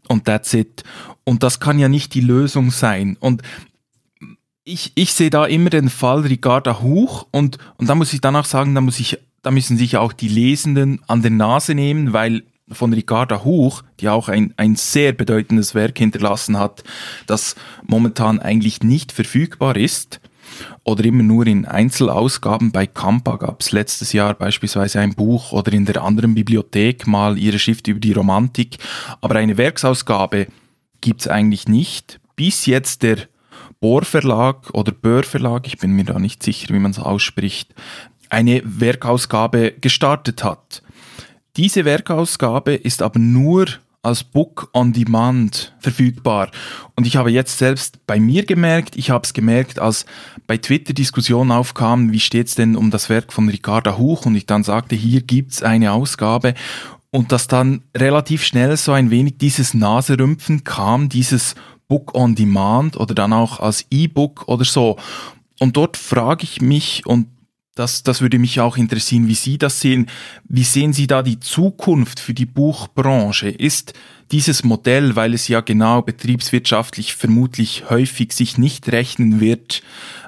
und 0.07 0.25
that's 0.25 0.53
it. 0.53 0.83
Und 1.23 1.43
das 1.43 1.59
kann 1.59 1.79
ja 1.79 1.89
nicht 1.89 2.13
die 2.13 2.21
Lösung 2.21 2.71
sein. 2.71 3.17
Und 3.19 3.41
ich, 4.63 4.91
ich 4.95 5.13
sehe 5.13 5.29
da 5.29 5.45
immer 5.45 5.69
den 5.69 5.89
Fall 5.89 6.21
Ricarda 6.21 6.81
Huch 6.81 7.27
und, 7.31 7.57
und 7.77 7.87
da 7.87 7.95
muss 7.95 8.13
ich 8.13 8.21
danach 8.21 8.45
sagen, 8.45 8.73
da 8.73 8.81
muss 8.81 8.99
ich, 8.99 9.19
da 9.41 9.51
müssen 9.51 9.77
sich 9.77 9.97
auch 9.97 10.13
die 10.13 10.27
Lesenden 10.27 11.01
an 11.07 11.21
der 11.21 11.31
Nase 11.31 11.75
nehmen, 11.75 12.13
weil 12.13 12.43
von 12.71 12.93
Ricarda 12.93 13.43
Huch, 13.43 13.83
die 13.99 14.09
auch 14.09 14.27
ein, 14.27 14.53
ein 14.57 14.75
sehr 14.75 15.13
bedeutendes 15.13 15.75
Werk 15.75 15.97
hinterlassen 15.97 16.57
hat, 16.57 16.83
das 17.27 17.55
momentan 17.83 18.39
eigentlich 18.39 18.81
nicht 18.81 19.11
verfügbar 19.11 19.75
ist 19.75 20.19
oder 20.83 21.03
immer 21.05 21.23
nur 21.23 21.47
in 21.47 21.65
Einzelausgaben. 21.65 22.71
Bei 22.71 22.87
Kampa 22.87 23.37
gab 23.37 23.61
es 23.61 23.71
letztes 23.71 24.13
Jahr 24.13 24.33
beispielsweise 24.33 24.99
ein 24.99 25.13
Buch 25.13 25.51
oder 25.51 25.73
in 25.73 25.85
der 25.85 26.01
anderen 26.03 26.33
Bibliothek 26.33 27.07
mal 27.07 27.37
ihre 27.37 27.59
Schrift 27.59 27.87
über 27.87 27.99
die 27.99 28.13
Romantik, 28.13 28.77
aber 29.21 29.35
eine 29.35 29.57
Werksausgabe 29.57 30.47
gibt 31.01 31.21
es 31.21 31.27
eigentlich 31.27 31.67
nicht, 31.67 32.19
bis 32.35 32.65
jetzt 32.65 33.03
der 33.03 33.17
Bohr 33.79 34.03
Verlag 34.03 34.71
oder 34.73 34.91
Böhr 34.91 35.23
Verlag, 35.23 35.67
ich 35.67 35.77
bin 35.77 35.91
mir 35.91 36.05
da 36.05 36.17
nicht 36.17 36.41
sicher, 36.41 36.73
wie 36.73 36.79
man 36.79 36.91
es 36.91 36.99
ausspricht, 36.99 37.73
eine 38.29 38.61
Werkausgabe 38.65 39.73
gestartet 39.79 40.43
hat. 40.43 40.81
Diese 41.57 41.85
Werkausgabe 41.85 42.75
ist 42.75 43.01
aber 43.01 43.19
nur 43.19 43.67
als 44.01 44.23
Book 44.23 44.69
on 44.73 44.93
Demand 44.93 45.73
verfügbar. 45.79 46.51
Und 46.95 47.07
ich 47.07 47.15
habe 47.15 47.31
jetzt 47.31 47.57
selbst 47.57 48.05
bei 48.05 48.19
mir 48.19 48.45
gemerkt, 48.45 48.95
ich 48.97 49.09
habe 49.09 49.23
es 49.23 49.33
gemerkt, 49.33 49.79
als 49.79 50.05
bei 50.47 50.57
Twitter 50.57 50.93
Diskussionen 50.93 51.51
aufkamen, 51.51 52.11
wie 52.11 52.19
steht 52.19 52.47
es 52.47 52.55
denn 52.55 52.75
um 52.75 52.91
das 52.91 53.09
Werk 53.09 53.33
von 53.33 53.49
Ricarda 53.49 53.97
Huch 53.97 54.25
und 54.25 54.35
ich 54.35 54.45
dann 54.45 54.63
sagte, 54.63 54.95
hier 54.95 55.21
gibt's 55.21 55.63
eine 55.63 55.91
Ausgabe 55.91 56.53
und 57.09 57.31
dass 57.31 57.47
dann 57.47 57.81
relativ 57.95 58.43
schnell 58.43 58.77
so 58.77 58.91
ein 58.91 59.09
wenig 59.09 59.37
dieses 59.39 59.73
Naserümpfen 59.73 60.63
kam, 60.63 61.09
dieses 61.09 61.55
Book 61.87 62.13
on 62.13 62.35
Demand 62.35 62.97
oder 62.97 63.15
dann 63.15 63.33
auch 63.33 63.59
als 63.59 63.85
E-Book 63.89 64.47
oder 64.47 64.65
so. 64.65 64.97
Und 65.59 65.77
dort 65.77 65.97
frage 65.97 66.43
ich 66.43 66.61
mich, 66.61 67.05
und 67.05 67.27
das, 67.75 68.03
das 68.03 68.21
würde 68.21 68.39
mich 68.39 68.61
auch 68.61 68.77
interessieren, 68.77 69.27
wie 69.27 69.35
Sie 69.35 69.57
das 69.57 69.81
sehen. 69.81 70.07
Wie 70.47 70.63
sehen 70.63 70.93
Sie 70.93 71.07
da 71.07 71.21
die 71.21 71.41
Zukunft 71.41 72.21
für 72.21 72.33
die 72.33 72.45
Buchbranche? 72.45 73.49
Ist 73.49 73.93
dieses 74.31 74.63
Modell, 74.63 75.17
weil 75.17 75.33
es 75.33 75.49
ja 75.49 75.59
genau 75.59 76.01
betriebswirtschaftlich 76.01 77.15
vermutlich 77.15 77.89
häufig 77.89 78.31
sich 78.31 78.57
nicht 78.57 78.89
rechnen 78.91 79.41
wird, 79.41 79.83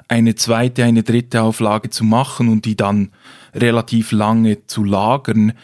eine 0.08 0.34
zweite, 0.34 0.84
eine 0.84 1.02
dritte 1.02 1.42
Auflage 1.42 1.88
zu 1.88 2.04
machen 2.04 2.48
und 2.48 2.66
die 2.66 2.76
dann 2.76 3.10
relativ 3.54 4.12
lange 4.12 4.66
zu 4.66 4.84
lagern, 4.84 5.54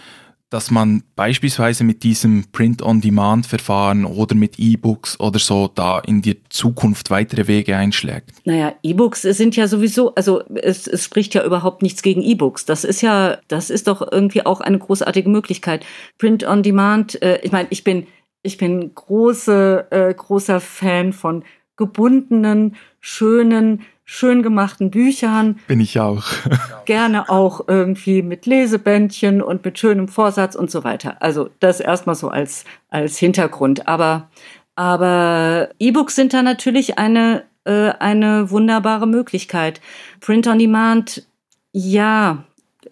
dass 0.54 0.70
man 0.70 1.02
beispielsweise 1.16 1.82
mit 1.82 2.04
diesem 2.04 2.44
Print-on-Demand-Verfahren 2.52 4.04
oder 4.04 4.36
mit 4.36 4.60
E-Books 4.60 5.18
oder 5.18 5.40
so 5.40 5.66
da 5.66 5.98
in 5.98 6.22
die 6.22 6.44
Zukunft 6.48 7.10
weitere 7.10 7.48
Wege 7.48 7.76
einschlägt? 7.76 8.30
Naja, 8.44 8.72
E-Books 8.84 9.22
sind 9.22 9.56
ja 9.56 9.66
sowieso, 9.66 10.14
also 10.14 10.44
es, 10.54 10.86
es 10.86 11.02
spricht 11.02 11.34
ja 11.34 11.44
überhaupt 11.44 11.82
nichts 11.82 12.02
gegen 12.02 12.22
E-Books. 12.22 12.66
Das 12.66 12.84
ist 12.84 13.00
ja, 13.00 13.38
das 13.48 13.68
ist 13.68 13.88
doch 13.88 14.00
irgendwie 14.12 14.46
auch 14.46 14.60
eine 14.60 14.78
großartige 14.78 15.28
Möglichkeit. 15.28 15.84
Print-on-Demand, 16.18 17.20
äh, 17.20 17.40
ich 17.42 17.50
meine, 17.50 17.66
ich 17.70 17.82
bin, 17.82 18.06
ich 18.44 18.56
bin 18.56 18.94
große, 18.94 19.88
äh, 19.90 20.14
großer 20.14 20.60
Fan 20.60 21.12
von 21.12 21.42
gebundenen, 21.76 22.76
schönen, 23.00 23.82
schön 24.04 24.42
gemachten 24.42 24.90
Büchern. 24.90 25.58
Bin 25.66 25.80
ich 25.80 25.98
auch. 25.98 26.24
Gerne 26.84 27.28
auch 27.30 27.66
irgendwie 27.66 28.22
mit 28.22 28.46
Lesebändchen 28.46 29.42
und 29.42 29.64
mit 29.64 29.78
schönem 29.78 30.08
Vorsatz 30.08 30.54
und 30.54 30.70
so 30.70 30.84
weiter. 30.84 31.22
Also 31.22 31.50
das 31.60 31.80
erstmal 31.80 32.14
so 32.14 32.28
als, 32.28 32.64
als 32.90 33.18
Hintergrund. 33.18 33.88
Aber, 33.88 34.28
aber 34.76 35.70
E-Books 35.78 36.14
sind 36.14 36.34
da 36.34 36.42
natürlich 36.42 36.98
eine, 36.98 37.44
äh, 37.64 37.90
eine 37.98 38.50
wunderbare 38.50 39.06
Möglichkeit. 39.06 39.80
Print 40.20 40.46
on 40.46 40.58
Demand, 40.58 41.26
ja, 41.72 42.44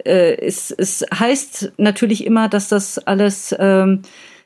äh, 0.04 0.36
es, 0.36 0.70
es 0.70 1.04
heißt 1.14 1.72
natürlich 1.76 2.24
immer, 2.24 2.48
dass 2.48 2.68
das 2.68 2.98
alles, 2.98 3.54
ähm, 3.58 4.02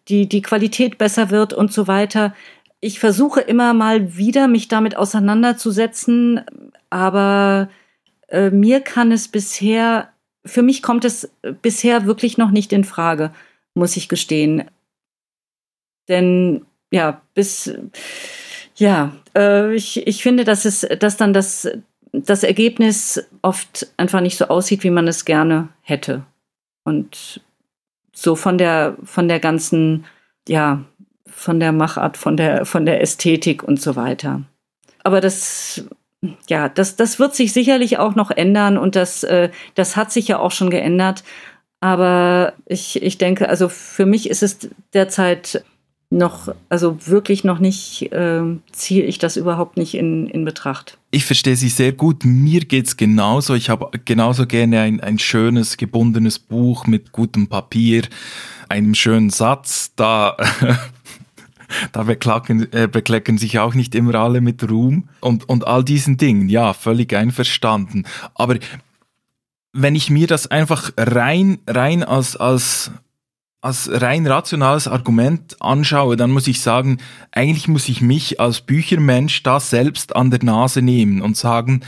die, 0.08 0.28
die 0.28 0.42
Qualität 0.42 0.98
besser 0.98 1.30
wird 1.30 1.52
und 1.52 1.72
so 1.72 1.88
weiter 1.88 2.34
ich 2.80 3.00
versuche 3.00 3.40
immer 3.40 3.74
mal 3.74 4.16
wieder, 4.16 4.48
mich 4.48 4.68
damit 4.68 4.96
auseinanderzusetzen, 4.96 6.42
aber 6.90 7.68
äh, 8.28 8.50
mir 8.50 8.80
kann 8.80 9.12
es 9.12 9.28
bisher, 9.28 10.12
für 10.44 10.62
mich 10.62 10.82
kommt 10.82 11.04
es 11.04 11.30
bisher 11.62 12.06
wirklich 12.06 12.38
noch 12.38 12.50
nicht 12.50 12.72
in 12.72 12.84
Frage, 12.84 13.32
muss 13.74 13.96
ich 13.96 14.08
gestehen. 14.08 14.64
Denn 16.08 16.64
ja, 16.90 17.20
bis 17.34 17.72
ja, 18.76 19.12
äh, 19.34 19.74
ich, 19.74 20.06
ich 20.06 20.22
finde, 20.22 20.44
dass 20.44 20.64
es, 20.64 20.86
dass 20.98 21.16
dann 21.16 21.32
das, 21.32 21.68
das 22.12 22.42
Ergebnis 22.42 23.26
oft 23.42 23.88
einfach 23.96 24.20
nicht 24.20 24.36
so 24.36 24.46
aussieht, 24.46 24.84
wie 24.84 24.90
man 24.90 25.08
es 25.08 25.24
gerne 25.24 25.68
hätte. 25.80 26.24
Und 26.84 27.40
so 28.12 28.36
von 28.36 28.58
der, 28.58 28.96
von 29.02 29.28
der 29.28 29.40
ganzen, 29.40 30.04
ja, 30.46 30.84
von 31.26 31.60
der 31.60 31.72
Machart, 31.72 32.16
von 32.16 32.36
der, 32.36 32.64
von 32.66 32.86
der 32.86 33.00
Ästhetik 33.00 33.62
und 33.62 33.80
so 33.80 33.96
weiter. 33.96 34.42
Aber 35.02 35.20
das, 35.20 35.84
ja, 36.48 36.68
das, 36.68 36.96
das 36.96 37.18
wird 37.18 37.34
sich 37.34 37.52
sicherlich 37.52 37.98
auch 37.98 38.14
noch 38.14 38.30
ändern 38.30 38.78
und 38.78 38.96
das, 38.96 39.22
äh, 39.24 39.50
das 39.74 39.96
hat 39.96 40.12
sich 40.12 40.28
ja 40.28 40.38
auch 40.38 40.52
schon 40.52 40.70
geändert. 40.70 41.24
Aber 41.80 42.54
ich, 42.64 43.02
ich 43.02 43.18
denke, 43.18 43.48
also 43.48 43.68
für 43.68 44.06
mich 44.06 44.30
ist 44.30 44.42
es 44.42 44.70
derzeit 44.94 45.62
noch, 46.10 46.54
also 46.68 46.98
wirklich 47.06 47.44
noch 47.44 47.58
nicht, 47.58 48.12
äh, 48.12 48.42
ziehe 48.72 49.04
ich 49.04 49.18
das 49.18 49.36
überhaupt 49.36 49.76
nicht 49.76 49.94
in, 49.94 50.28
in 50.28 50.44
Betracht. 50.44 50.98
Ich 51.10 51.24
verstehe 51.24 51.56
Sie 51.56 51.68
sehr 51.68 51.92
gut. 51.92 52.24
Mir 52.24 52.60
geht 52.60 52.86
es 52.86 52.96
genauso. 52.96 53.54
Ich 53.54 53.68
habe 53.68 53.90
genauso 54.04 54.46
gerne 54.46 54.80
ein, 54.80 55.00
ein 55.00 55.18
schönes, 55.18 55.76
gebundenes 55.76 56.38
Buch 56.38 56.86
mit 56.86 57.12
gutem 57.12 57.48
Papier, 57.48 58.02
einem 58.68 58.94
schönen 58.94 59.30
Satz. 59.30 59.92
Da 59.96 60.36
da 61.92 62.04
beklagen, 62.04 62.70
äh, 62.72 62.88
beklecken 62.90 63.38
sich 63.38 63.58
auch 63.58 63.74
nicht 63.74 63.94
immer 63.94 64.14
alle 64.14 64.40
mit 64.40 64.68
Ruhm 64.68 65.08
und, 65.20 65.48
und 65.48 65.66
all 65.66 65.84
diesen 65.84 66.16
Dingen. 66.16 66.48
Ja, 66.48 66.72
völlig 66.72 67.14
einverstanden. 67.14 68.04
Aber 68.34 68.58
wenn 69.72 69.94
ich 69.94 70.10
mir 70.10 70.26
das 70.26 70.46
einfach 70.46 70.92
rein, 70.96 71.58
rein 71.66 72.02
als, 72.02 72.36
als, 72.36 72.90
als 73.60 73.90
rein 73.92 74.26
rationales 74.26 74.88
Argument 74.88 75.60
anschaue, 75.60 76.16
dann 76.16 76.30
muss 76.30 76.46
ich 76.46 76.60
sagen, 76.60 76.98
eigentlich 77.32 77.68
muss 77.68 77.88
ich 77.88 78.00
mich 78.00 78.40
als 78.40 78.62
Büchermensch 78.62 79.42
da 79.42 79.60
selbst 79.60 80.16
an 80.16 80.30
der 80.30 80.42
Nase 80.42 80.82
nehmen 80.82 81.20
und 81.20 81.36
sagen, 81.36 81.82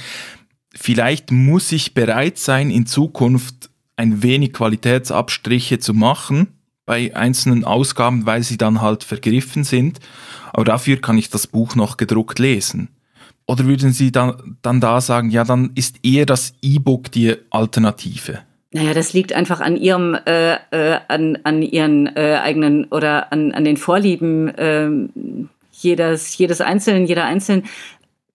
vielleicht 0.74 1.30
muss 1.30 1.72
ich 1.72 1.94
bereit 1.94 2.38
sein, 2.38 2.70
in 2.70 2.86
Zukunft 2.86 3.70
ein 3.96 4.22
wenig 4.22 4.52
Qualitätsabstriche 4.52 5.78
zu 5.78 5.94
machen 5.94 6.57
bei 6.88 7.14
einzelnen 7.14 7.64
Ausgaben, 7.64 8.24
weil 8.24 8.42
sie 8.42 8.56
dann 8.56 8.80
halt 8.80 9.04
vergriffen 9.04 9.62
sind. 9.62 10.00
Aber 10.54 10.64
dafür 10.64 10.96
kann 10.96 11.18
ich 11.18 11.28
das 11.28 11.46
Buch 11.46 11.74
noch 11.76 11.98
gedruckt 11.98 12.38
lesen. 12.38 12.88
Oder 13.46 13.66
würden 13.66 13.92
Sie 13.92 14.10
dann, 14.10 14.56
dann 14.62 14.80
da 14.80 15.02
sagen, 15.02 15.30
ja, 15.30 15.44
dann 15.44 15.70
ist 15.74 15.96
eher 16.02 16.24
das 16.24 16.54
E-Book 16.62 17.12
die 17.12 17.36
Alternative? 17.50 18.40
Naja, 18.72 18.94
das 18.94 19.12
liegt 19.12 19.34
einfach 19.34 19.60
an 19.60 19.76
ihrem, 19.76 20.14
äh, 20.14 20.54
äh, 20.70 20.98
an, 21.08 21.38
an 21.44 21.60
ihren 21.60 22.06
äh, 22.16 22.38
eigenen 22.42 22.86
oder 22.86 23.32
an, 23.32 23.52
an 23.52 23.64
den 23.64 23.76
Vorlieben 23.76 24.48
äh, 24.48 24.88
jedes, 25.72 26.38
jedes 26.38 26.62
Einzelnen, 26.62 27.04
jeder 27.04 27.24
Einzelnen. 27.24 27.64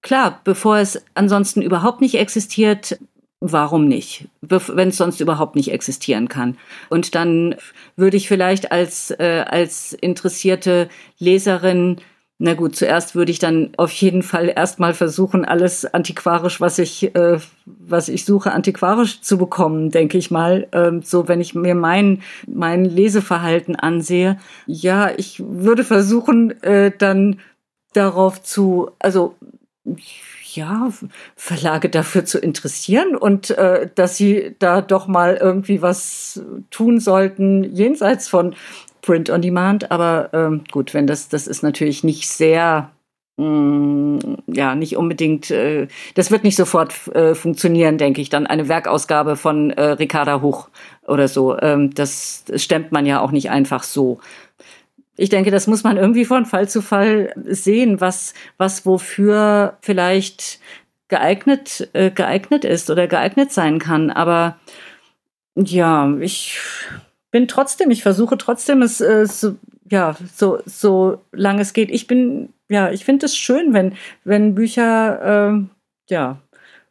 Klar, 0.03 0.41
bevor 0.43 0.77
es 0.77 1.03
ansonsten 1.15 1.63
überhaupt 1.63 2.01
nicht 2.01 2.15
existiert, 2.15 2.99
warum 3.45 3.87
nicht, 3.87 4.29
wenn 4.41 4.89
es 4.89 4.97
sonst 4.97 5.19
überhaupt 5.19 5.55
nicht 5.55 5.71
existieren 5.71 6.29
kann. 6.29 6.57
Und 6.89 7.13
dann 7.13 7.55
würde 7.97 8.15
ich 8.15 8.27
vielleicht 8.27 8.71
als, 8.71 9.11
äh, 9.11 9.43
als 9.47 9.93
interessierte 9.93 10.87
Leserin 11.19 11.97
na 12.39 12.55
gut, 12.55 12.75
zuerst 12.75 13.15
würde 13.15 13.31
ich 13.31 13.39
dann 13.39 13.69
auf 13.77 13.91
jeden 13.93 14.21
Fall 14.21 14.51
erstmal 14.53 14.93
versuchen, 14.93 15.45
alles 15.45 15.85
antiquarisch, 15.85 16.59
was 16.59 16.77
ich, 16.77 17.15
äh, 17.15 17.39
was 17.65 18.09
ich 18.09 18.25
suche, 18.25 18.51
antiquarisch 18.51 19.21
zu 19.21 19.37
bekommen, 19.37 19.91
denke 19.91 20.17
ich 20.17 20.29
mal. 20.29 20.67
Ähm, 20.73 21.03
so, 21.03 21.29
wenn 21.29 21.39
ich 21.39 21.55
mir 21.55 21.73
mein, 21.73 22.21
mein 22.45 22.83
Leseverhalten 22.83 23.77
ansehe. 23.77 24.39
Ja, 24.65 25.11
ich 25.15 25.41
würde 25.45 25.85
versuchen, 25.85 26.61
äh, 26.63 26.91
dann 26.97 27.39
darauf 27.93 28.41
zu, 28.41 28.89
also 28.99 29.35
ja, 30.55 30.89
Verlage 31.35 31.89
dafür 31.89 32.25
zu 32.25 32.39
interessieren 32.39 33.15
und 33.15 33.51
äh, 33.51 33.89
dass 33.95 34.17
sie 34.17 34.55
da 34.59 34.81
doch 34.81 35.07
mal 35.07 35.35
irgendwie 35.35 35.81
was 35.81 36.41
tun 36.69 36.99
sollten, 36.99 37.63
jenseits 37.63 38.27
von 38.27 38.55
Print 39.01 39.29
on 39.29 39.41
Demand, 39.41 39.91
aber 39.91 40.29
ähm, 40.33 40.63
gut, 40.71 40.93
wenn 40.93 41.07
das, 41.07 41.27
das 41.27 41.47
ist 41.47 41.61
natürlich 41.61 42.03
nicht 42.03 42.29
sehr 42.29 42.91
Mm, 43.35 44.19
ja, 44.45 44.75
nicht 44.75 44.95
unbedingt, 44.95 45.49
äh, 45.49 45.87
das 46.13 46.29
wird 46.29 46.43
nicht 46.43 46.55
sofort 46.55 47.07
äh, 47.15 47.33
funktionieren, 47.33 47.97
denke 47.97 48.21
ich, 48.21 48.29
dann 48.29 48.45
eine 48.45 48.67
Werkausgabe 48.69 49.35
von 49.37 49.71
äh, 49.71 49.83
Ricarda 49.83 50.41
Hoch 50.41 50.69
oder 51.07 51.27
so. 51.27 51.57
Ähm, 51.59 51.93
das, 51.95 52.43
das 52.45 52.61
stemmt 52.61 52.91
man 52.91 53.07
ja 53.07 53.21
auch 53.21 53.31
nicht 53.31 53.49
einfach 53.49 53.83
so. 53.83 54.19
Ich 55.15 55.29
denke, 55.29 55.51
das 55.51 55.67
muss 55.67 55.83
man 55.83 55.97
irgendwie 55.97 56.25
von 56.25 56.45
Fall 56.45 56.67
zu 56.67 56.81
Fall 56.81 57.33
sehen, 57.45 58.01
was, 58.01 58.33
was 58.57 58.85
wofür 58.85 59.77
vielleicht 59.81 60.59
geeignet, 61.07 61.89
äh, 61.93 62.09
geeignet 62.09 62.65
ist 62.65 62.89
oder 62.89 63.07
geeignet 63.07 63.51
sein 63.51 63.79
kann. 63.79 64.09
Aber 64.09 64.57
ja, 65.55 66.11
ich 66.19 66.59
bin 67.31 67.47
trotzdem, 67.47 67.91
ich 67.91 68.01
versuche 68.01 68.37
trotzdem 68.37 68.81
es 68.81 69.01
äh, 69.01 69.27
so, 69.27 69.55
ja, 69.89 70.15
so, 70.33 70.59
so 70.65 71.21
lange 71.31 71.61
es 71.61 71.73
geht. 71.73 71.91
Ich 71.91 72.07
bin 72.07 72.49
ja, 72.73 72.91
ich 72.91 73.05
finde 73.05 73.27
es 73.27 73.37
schön, 73.37 73.73
wenn, 73.73 73.93
wenn 74.23 74.55
Bücher 74.55 75.53
äh, 75.53 75.63
ja, 76.09 76.39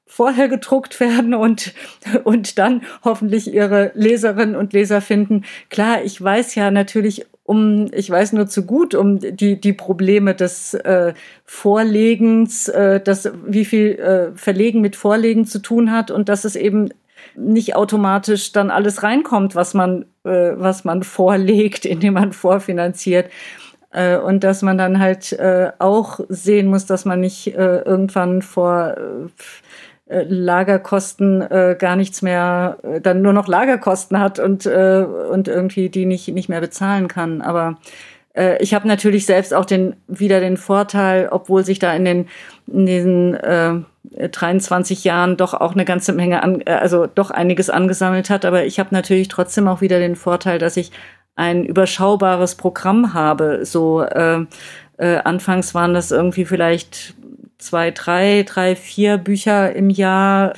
vorher 0.07 0.49
gedruckt 0.49 1.01
werden 1.01 1.35
und, 1.35 1.75
und 2.25 2.59
dann 2.59 2.83
hoffentlich 3.05 3.53
ihre 3.53 3.91
Leserinnen 3.95 4.57
und 4.57 4.73
Leser 4.73 5.01
finden. 5.01 5.45
Klar, 5.71 6.05
ich 6.05 6.23
weiß 6.23 6.55
ja 6.55 6.71
natürlich 6.71 7.27
um, 7.45 7.89
ich 7.93 8.09
weiß 8.09 8.33
nur 8.33 8.47
zu 8.47 8.65
gut 8.65 8.95
um 8.95 9.19
die, 9.19 9.61
die 9.61 9.73
Probleme 9.73 10.35
des 10.35 10.75
äh, 10.75 11.13
Vorlegens, 11.45 12.69
äh, 12.69 13.01
das, 13.01 13.31
wie 13.47 13.65
viel 13.65 13.99
äh, 13.99 14.37
Verlegen 14.37 14.81
mit 14.81 14.97
Vorlegen 14.97 15.45
zu 15.47 15.59
tun 15.59 15.91
hat 15.91 16.11
und 16.11 16.29
dass 16.29 16.45
es 16.45 16.57
eben 16.57 16.91
nicht 17.35 17.77
automatisch 17.77 18.53
dann 18.53 18.71
alles 18.71 19.03
reinkommt, 19.03 19.55
was 19.55 19.75
man, 19.75 20.05
äh, 20.25 20.53
was 20.55 20.85
man 20.85 21.03
vorlegt, 21.03 21.85
indem 21.85 22.15
man 22.15 22.33
vorfinanziert. 22.33 23.31
Äh, 23.91 24.17
und 24.17 24.45
dass 24.45 24.63
man 24.63 24.79
dann 24.79 24.99
halt 25.01 25.33
äh, 25.33 25.73
auch 25.79 26.21
sehen 26.29 26.69
muss, 26.69 26.87
dass 26.87 27.05
man 27.05 27.21
nicht 27.21 27.49
äh, 27.49 27.83
irgendwann 27.83 28.43
vor 28.43 28.97
äh, 28.97 29.29
Lagerkosten 30.29 31.43
äh, 31.43 31.77
gar 31.79 31.97
nichts 31.97 32.23
mehr, 32.23 32.79
äh, 32.83 33.01
dann 33.01 33.23
nur 33.23 33.33
noch 33.33 33.49
Lagerkosten 33.49 34.19
hat 34.19 34.39
und, 34.39 34.67
äh, 34.67 35.05
und 35.31 35.49
irgendwie 35.49 35.89
die 35.89 36.07
nicht, 36.07 36.29
nicht 36.29 36.49
mehr 36.49 36.61
bezahlen 36.61 37.09
kann. 37.09 37.43
Aber 37.43 37.79
äh, 38.35 38.63
ich 38.63 38.75
habe 38.75 38.89
natürlich 38.89 39.27
selbst 39.27 39.55
auch 39.55 39.65
den, 39.65 39.97
wieder 40.09 40.41
den 40.41 40.57
Vorteil, 40.57 41.29
obwohl 41.31 41.65
sich 41.65 41.79
da 41.79 41.95
in 41.95 42.05
den, 42.05 42.29
in 42.67 42.87
diesen 42.87 43.35
äh, 43.35 43.81
23 44.29 45.05
Jahren 45.05 45.37
doch 45.37 45.55
auch 45.55 45.73
eine 45.73 45.85
ganze 45.85 46.13
Menge, 46.13 46.43
an, 46.43 46.61
äh, 46.63 46.73
also 46.73 47.07
doch 47.07 47.31
einiges 47.31 47.71
angesammelt 47.71 48.31
hat. 48.31 48.45
Aber 48.45 48.65
ich 48.65 48.79
habe 48.79 48.91
natürlich 48.93 49.29
trotzdem 49.29 49.69
auch 49.69 49.81
wieder 49.81 49.99
den 49.99 50.17
Vorteil, 50.17 50.59
dass 50.59 50.77
ich 50.77 50.93
ein 51.35 51.65
überschaubares 51.65 52.55
Programm 52.57 53.15
habe. 53.15 53.65
So 53.65 54.03
äh, 54.03 54.45
äh, 54.99 55.17
anfangs 55.19 55.75
waren 55.75 55.95
das 55.95 56.11
irgendwie 56.11 56.45
vielleicht 56.45 57.15
zwei, 57.63 57.91
drei, 57.91 58.45
drei, 58.47 58.77
vier 58.77 59.19
Bücher 59.19 59.75
im 59.75 59.91
Jahr. 59.91 60.55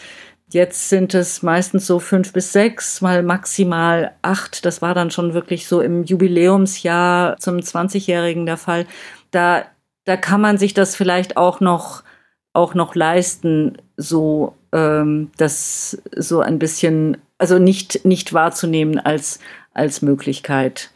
Jetzt 0.50 0.88
sind 0.88 1.14
es 1.14 1.42
meistens 1.42 1.86
so 1.86 1.98
fünf 1.98 2.32
bis 2.32 2.52
sechs, 2.52 3.00
mal 3.00 3.22
maximal 3.22 4.12
acht. 4.22 4.64
Das 4.64 4.82
war 4.82 4.94
dann 4.94 5.10
schon 5.10 5.34
wirklich 5.34 5.66
so 5.66 5.80
im 5.80 6.04
Jubiläumsjahr 6.04 7.36
zum 7.38 7.58
20-Jährigen 7.58 8.46
der 8.46 8.56
Fall. 8.56 8.86
Da, 9.30 9.64
da 10.04 10.16
kann 10.16 10.40
man 10.40 10.58
sich 10.58 10.74
das 10.74 10.96
vielleicht 10.96 11.36
auch 11.36 11.60
noch, 11.60 12.04
auch 12.52 12.74
noch 12.74 12.94
leisten, 12.94 13.78
so 13.96 14.54
ähm, 14.72 15.30
das 15.36 16.00
so 16.16 16.40
ein 16.40 16.58
bisschen, 16.58 17.16
also 17.38 17.58
nicht, 17.58 18.04
nicht 18.04 18.32
wahrzunehmen 18.32 18.98
als, 18.98 19.40
als 19.72 20.02
Möglichkeit. 20.02 20.90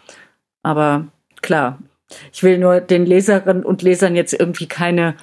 Aber 0.63 1.09
klar, 1.43 1.79
ich 2.33 2.43
will 2.43 2.59
nur 2.59 2.81
den 2.81 3.07
Leserinnen 3.07 3.65
und 3.65 3.83
Lesern 3.83 4.17
jetzt 4.17 4.33
irgendwie 4.33 4.67
keine, 4.67 5.15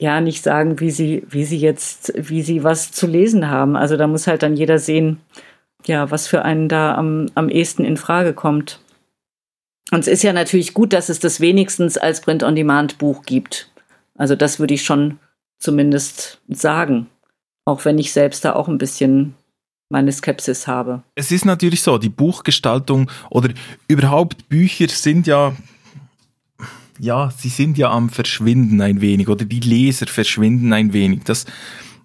ja, 0.00 0.22
nicht 0.22 0.42
sagen, 0.42 0.80
wie 0.80 0.90
sie, 0.90 1.22
wie 1.28 1.44
sie 1.44 1.58
jetzt, 1.58 2.14
wie 2.16 2.40
sie 2.40 2.64
was 2.64 2.90
zu 2.90 3.06
lesen 3.06 3.50
haben. 3.50 3.76
Also 3.76 3.98
da 3.98 4.06
muss 4.06 4.26
halt 4.26 4.42
dann 4.42 4.56
jeder 4.56 4.78
sehen, 4.78 5.20
ja, 5.84 6.10
was 6.10 6.26
für 6.26 6.42
einen 6.42 6.70
da 6.70 6.94
am, 6.94 7.26
am 7.34 7.50
ehesten 7.50 7.84
in 7.84 7.98
Frage 7.98 8.32
kommt. 8.32 8.80
Und 9.90 10.00
es 10.00 10.08
ist 10.08 10.22
ja 10.22 10.32
natürlich 10.32 10.72
gut, 10.72 10.94
dass 10.94 11.10
es 11.10 11.20
das 11.20 11.40
wenigstens 11.40 11.98
als 11.98 12.22
Print-on-Demand-Buch 12.22 13.24
gibt. 13.26 13.70
Also 14.16 14.36
das 14.36 14.58
würde 14.58 14.72
ich 14.72 14.84
schon 14.84 15.18
zumindest 15.58 16.40
sagen. 16.48 17.08
Auch 17.66 17.84
wenn 17.84 17.98
ich 17.98 18.12
selbst 18.12 18.42
da 18.46 18.54
auch 18.54 18.68
ein 18.68 18.78
bisschen 18.78 19.34
meine 19.90 20.12
Skepsis 20.12 20.66
habe. 20.66 21.02
Es 21.14 21.30
ist 21.30 21.44
natürlich 21.44 21.82
so, 21.82 21.98
die 21.98 22.08
Buchgestaltung 22.08 23.10
oder 23.28 23.50
überhaupt 23.86 24.48
Bücher 24.48 24.88
sind 24.88 25.26
ja 25.26 25.54
ja, 27.00 27.30
sie 27.36 27.48
sind 27.48 27.78
ja 27.78 27.90
am 27.90 28.10
Verschwinden 28.10 28.80
ein 28.80 29.00
wenig 29.00 29.28
oder 29.28 29.44
die 29.44 29.60
Leser 29.60 30.06
verschwinden 30.06 30.72
ein 30.72 30.92
wenig. 30.92 31.24
Das, 31.24 31.46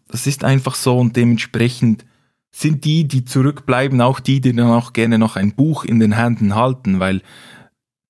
das 0.08 0.26
ist 0.26 0.44
einfach 0.44 0.76
so 0.76 0.98
und 0.98 1.16
dementsprechend 1.16 2.06
sind 2.52 2.86
die, 2.86 3.06
die 3.06 3.26
zurückbleiben, 3.26 4.00
auch 4.00 4.22
die, 4.22 4.40
die 4.40 4.56
dann 4.56 4.70
auch 4.70 4.94
gerne 4.94 5.20
noch 5.20 5.36
ein 5.36 5.54
Buch 5.54 5.84
in 5.84 6.00
den 6.00 6.14
Händen 6.14 6.56
halten, 6.56 7.00
weil 7.00 7.22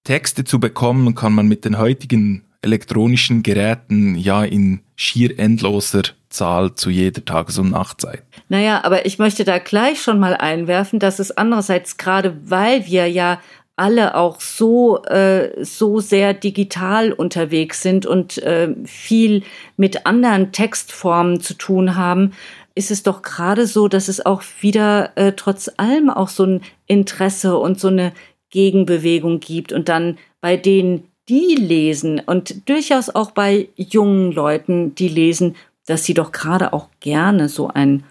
Texte 0.04 0.44
zu 0.44 0.60
bekommen 0.60 1.16
kann 1.16 1.34
man 1.34 1.48
mit 1.48 1.66
den 1.66 1.80
heutigen 1.80 2.44
elektronischen 2.62 3.42
Geräten 3.42 4.16
ja 4.16 4.44
in 4.44 4.82
schier 4.96 5.40
endloser 5.40 6.04
Zahl 6.30 6.76
zu 6.76 6.90
jeder 6.90 7.26
Tages- 7.26 7.58
und 7.58 7.72
Nachtzeit. 7.72 8.24
Naja, 8.50 8.84
aber 8.84 9.06
ich 9.06 9.18
möchte 9.18 9.44
da 9.44 9.58
gleich 9.58 10.02
schon 10.02 10.20
mal 10.20 10.36
einwerfen, 10.36 11.00
dass 11.00 11.20
es 11.20 11.32
andererseits 11.32 11.98
gerade, 11.98 12.38
weil 12.44 12.86
wir 12.86 13.10
ja 13.10 13.40
alle 13.76 14.16
auch 14.16 14.40
so 14.40 15.04
äh, 15.04 15.64
so 15.64 16.00
sehr 16.00 16.34
digital 16.34 17.12
unterwegs 17.12 17.82
sind 17.82 18.06
und 18.06 18.38
äh, 18.40 18.74
viel 18.86 19.44
mit 19.76 20.06
anderen 20.06 20.52
Textformen 20.52 21.42
zu 21.42 21.56
tun 21.56 21.96
haben, 21.96 22.32
ist 22.74 22.92
es 22.92 23.04
doch 23.04 23.22
gerade 23.22 23.68
so, 23.68 23.88
dass 23.88 24.08
es 24.08 24.26
auch 24.26 24.44
wieder 24.62 25.12
äh, 25.16 25.34
trotz 25.34 25.70
allem 25.78 26.10
auch 26.10 26.30
so 26.30 26.44
ein 26.44 26.62
Interesse 26.88 27.58
und 27.58 27.80
so 27.80 27.90
eine 27.90 28.14
Gegenbewegung 28.50 29.40
gibt 29.40 29.74
und 29.74 29.90
dann 29.90 30.18
bei 30.40 30.56
denen 30.56 31.10
die 31.28 31.56
lesen 31.56 32.22
und 32.26 32.70
durchaus 32.70 33.10
auch 33.10 33.32
bei 33.32 33.70
jungen 33.76 34.32
Leuten, 34.32 34.94
die 34.96 35.10
lesen, 35.10 35.56
dass 35.88 36.04
sie 36.04 36.14
doch 36.14 36.32
gerade 36.32 36.72
auch 36.72 36.90
gerne 37.00 37.50
so 37.50 37.68
ein 37.68 38.04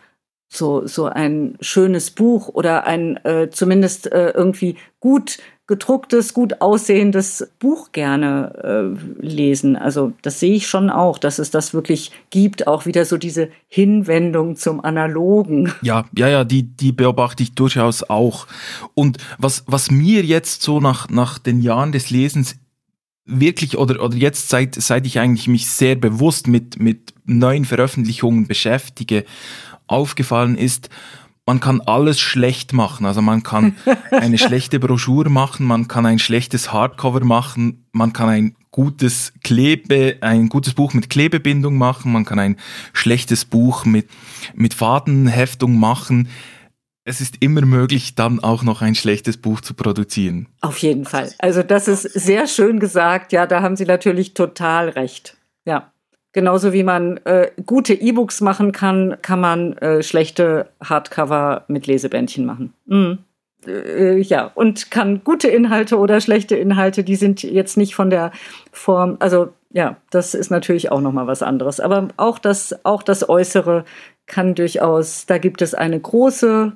so 0.49 0.87
so 0.87 1.07
ein 1.07 1.57
schönes 1.61 2.11
Buch 2.11 2.49
oder 2.49 2.87
ein 2.87 3.17
äh, 3.25 3.51
zumindest 3.51 4.13
äh, 4.13 4.31
irgendwie 4.31 4.77
gut 5.01 5.39
gedrucktes, 5.67 6.35
gut 6.35 6.61
aussehendes 6.61 7.51
Buch 7.59 7.93
gerne 7.93 8.97
äh, 9.23 9.27
lesen. 9.27 9.77
Also 9.77 10.13
das 10.21 10.39
sehe 10.39 10.55
ich 10.55 10.67
schon 10.67 10.91
auch, 10.91 11.17
dass 11.17 11.39
es 11.39 11.51
das 11.51 11.73
wirklich 11.73 12.11
gibt, 12.29 12.67
auch 12.67 12.85
wieder 12.85 13.07
so 13.07 13.17
diese 13.17 13.49
Hinwendung 13.69 14.57
zum 14.57 14.85
Analogen. 14.85 15.73
Ja, 15.81 16.05
ja, 16.17 16.29
ja, 16.29 16.45
die, 16.45 16.65
die 16.65 16.93
beobachte 16.93 17.43
ich 17.43 17.55
durchaus 17.55 18.03
auch. 18.03 18.47
Und 18.93 19.19
was, 19.39 19.65
was 19.67 19.91
mir 19.91 20.23
jetzt 20.23 20.61
so 20.61 20.81
nach, 20.81 21.09
nach 21.09 21.39
den 21.39 21.63
Jahren 21.63 21.93
des 21.93 22.11
Lesens 22.11 22.57
wirklich 23.25 23.79
oder, 23.79 24.03
oder 24.03 24.17
jetzt 24.17 24.51
seit, 24.51 24.75
seit 24.75 25.07
ich 25.07 25.19
eigentlich 25.19 25.49
mich 25.49 25.71
sehr 25.71 25.97
bewusst 25.97 26.47
mit, 26.47 26.79
mit 26.79 27.15
neuen 27.25 27.65
Veröffentlichungen 27.65 28.47
beschäftige, 28.47 29.25
aufgefallen 29.95 30.57
ist, 30.57 30.91
man 31.47 31.61
kann 31.61 31.81
alles 31.83 32.21
schlecht 32.21 32.73
machen. 32.73 33.07
Also 33.07 33.23
man 33.23 33.43
kann 33.43 33.77
eine 34.11 34.39
schlechte 34.39 34.81
Broschüre 34.81 35.31
machen, 35.31 35.67
man 35.67 35.89
kann 35.89 36.07
ein 36.07 36.19
schlechtes 36.19 36.73
Hardcover 36.73 37.25
machen, 37.25 37.87
man 37.93 38.13
kann 38.13 38.29
ein 38.29 38.57
gutes 38.71 39.33
Klebe, 39.43 40.17
ein 40.21 40.49
gutes 40.49 40.75
Buch 40.75 40.95
mit 40.95 41.09
Klebebindung 41.09 41.79
machen, 41.79 42.13
man 42.13 42.25
kann 42.25 42.39
ein 42.39 42.57
schlechtes 42.93 43.45
Buch 43.45 43.85
mit, 43.85 44.09
mit 44.55 44.75
Fadenheftung 44.75 45.79
machen 45.79 46.29
es 47.05 47.21
ist 47.21 47.37
immer 47.41 47.61
möglich, 47.63 48.15
dann 48.15 48.41
auch 48.41 48.63
noch 48.63 48.81
ein 48.81 48.95
schlechtes 48.95 49.37
Buch 49.37 49.61
zu 49.61 49.75
produzieren. 49.75 50.49
Auf 50.63 50.79
jeden 50.79 51.05
Fall. 51.05 51.33
Also 51.39 51.63
das 51.63 51.87
ist 51.87 52.03
sehr 52.03 52.47
schön 52.47 52.81
gesagt. 52.81 53.33
Ja, 53.33 53.47
da 53.47 53.61
haben 53.61 53.77
Sie 53.77 53.85
natürlich 53.85 54.35
total 54.35 54.89
recht. 54.89 55.37
Ja. 55.67 55.93
Genauso 56.35 56.73
wie 56.73 56.83
man 56.83 57.19
äh, 57.19 57.53
gute 57.65 57.95
E-Books 57.95 58.41
machen 58.41 58.73
kann, 58.73 59.17
kann 59.23 59.41
man 59.41 59.79
äh, 59.79 60.03
schlechte 60.03 60.67
Hardcover 60.83 61.65
mit 61.69 61.87
Lesebändchen 61.87 62.45
machen. 62.45 62.75
Mhm. 62.87 63.19
Äh, 63.69 64.19
ja, 64.19 64.51
und 64.53 64.91
kann 64.91 65.23
gute 65.23 65.47
Inhalte 65.47 65.97
oder 65.97 66.21
schlechte 66.21 66.57
Inhalte, 66.57 67.05
die 67.05 67.15
sind 67.15 67.45
jetzt 67.45 67.77
nicht 67.77 67.95
von 67.95 68.11
der 68.11 68.33
Form, 68.73 69.17
also 69.21 69.53
ja, 69.71 69.97
das 70.11 70.35
ist 70.35 70.51
natürlich 70.51 70.91
auch 70.91 71.01
nochmal 71.01 71.29
was 71.29 71.41
anderes. 71.41 71.79
Aber 71.79 72.09
auch 72.17 72.41
das, 72.41 72.85
auch 72.85 73.05
das 73.05 73.29
Äußere 73.29 73.85
kann 74.27 74.57
durchaus, 74.57 75.27
da 75.27 75.39
gibt 75.39 75.63
es 75.63 75.73
eine 75.73 76.01
große 76.01 76.73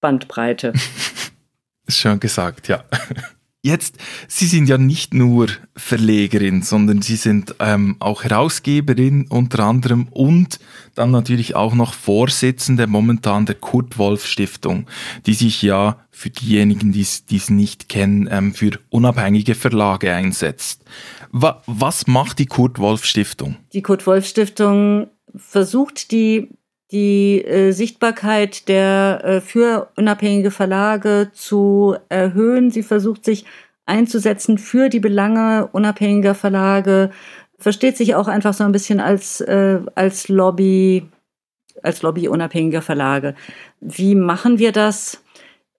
Bandbreite. 0.00 0.72
Schön 1.88 2.20
gesagt, 2.20 2.68
ja. 2.68 2.84
Jetzt, 3.62 3.98
Sie 4.26 4.46
sind 4.46 4.70
ja 4.70 4.78
nicht 4.78 5.12
nur 5.12 5.48
Verlegerin, 5.76 6.62
sondern 6.62 7.02
Sie 7.02 7.16
sind 7.16 7.54
ähm, 7.58 7.96
auch 7.98 8.24
Herausgeberin 8.24 9.26
unter 9.28 9.64
anderem 9.64 10.08
und 10.12 10.60
dann 10.94 11.10
natürlich 11.10 11.56
auch 11.56 11.74
noch 11.74 11.92
Vorsitzende 11.92 12.86
momentan 12.86 13.44
der 13.44 13.56
Kurt 13.56 13.98
Wolf 13.98 14.24
Stiftung, 14.24 14.86
die 15.26 15.34
sich 15.34 15.60
ja 15.60 15.98
für 16.10 16.30
diejenigen, 16.30 16.92
die 16.92 17.02
es 17.02 17.50
nicht 17.50 17.90
kennen, 17.90 18.28
ähm, 18.30 18.54
für 18.54 18.78
unabhängige 18.88 19.54
Verlage 19.54 20.14
einsetzt. 20.14 20.82
Wa 21.30 21.62
was 21.66 22.06
macht 22.06 22.38
die 22.38 22.46
Kurt 22.46 22.78
Wolf 22.78 23.04
Stiftung? 23.04 23.56
Die 23.74 23.82
Kurt 23.82 24.06
Wolf 24.06 24.26
Stiftung 24.26 25.08
versucht 25.36 26.12
die 26.12 26.48
die 26.92 27.44
äh, 27.44 27.72
Sichtbarkeit 27.72 28.68
der 28.68 29.20
äh, 29.24 29.40
für 29.40 29.88
unabhängige 29.96 30.50
Verlage 30.50 31.30
zu 31.32 31.96
erhöhen. 32.08 32.70
Sie 32.70 32.82
versucht 32.82 33.24
sich 33.24 33.44
einzusetzen 33.86 34.58
für 34.58 34.88
die 34.88 35.00
Belange 35.00 35.68
unabhängiger 35.72 36.34
Verlage, 36.34 37.10
versteht 37.58 37.96
sich 37.96 38.14
auch 38.14 38.28
einfach 38.28 38.54
so 38.54 38.64
ein 38.64 38.72
bisschen 38.72 39.00
als, 39.00 39.40
äh, 39.40 39.80
als 39.94 40.28
Lobby, 40.28 41.08
als 41.82 42.02
Lobby 42.02 42.28
unabhängiger 42.28 42.82
Verlage. 42.82 43.34
Wie 43.80 44.14
machen 44.14 44.58
wir 44.58 44.72
das? 44.72 45.22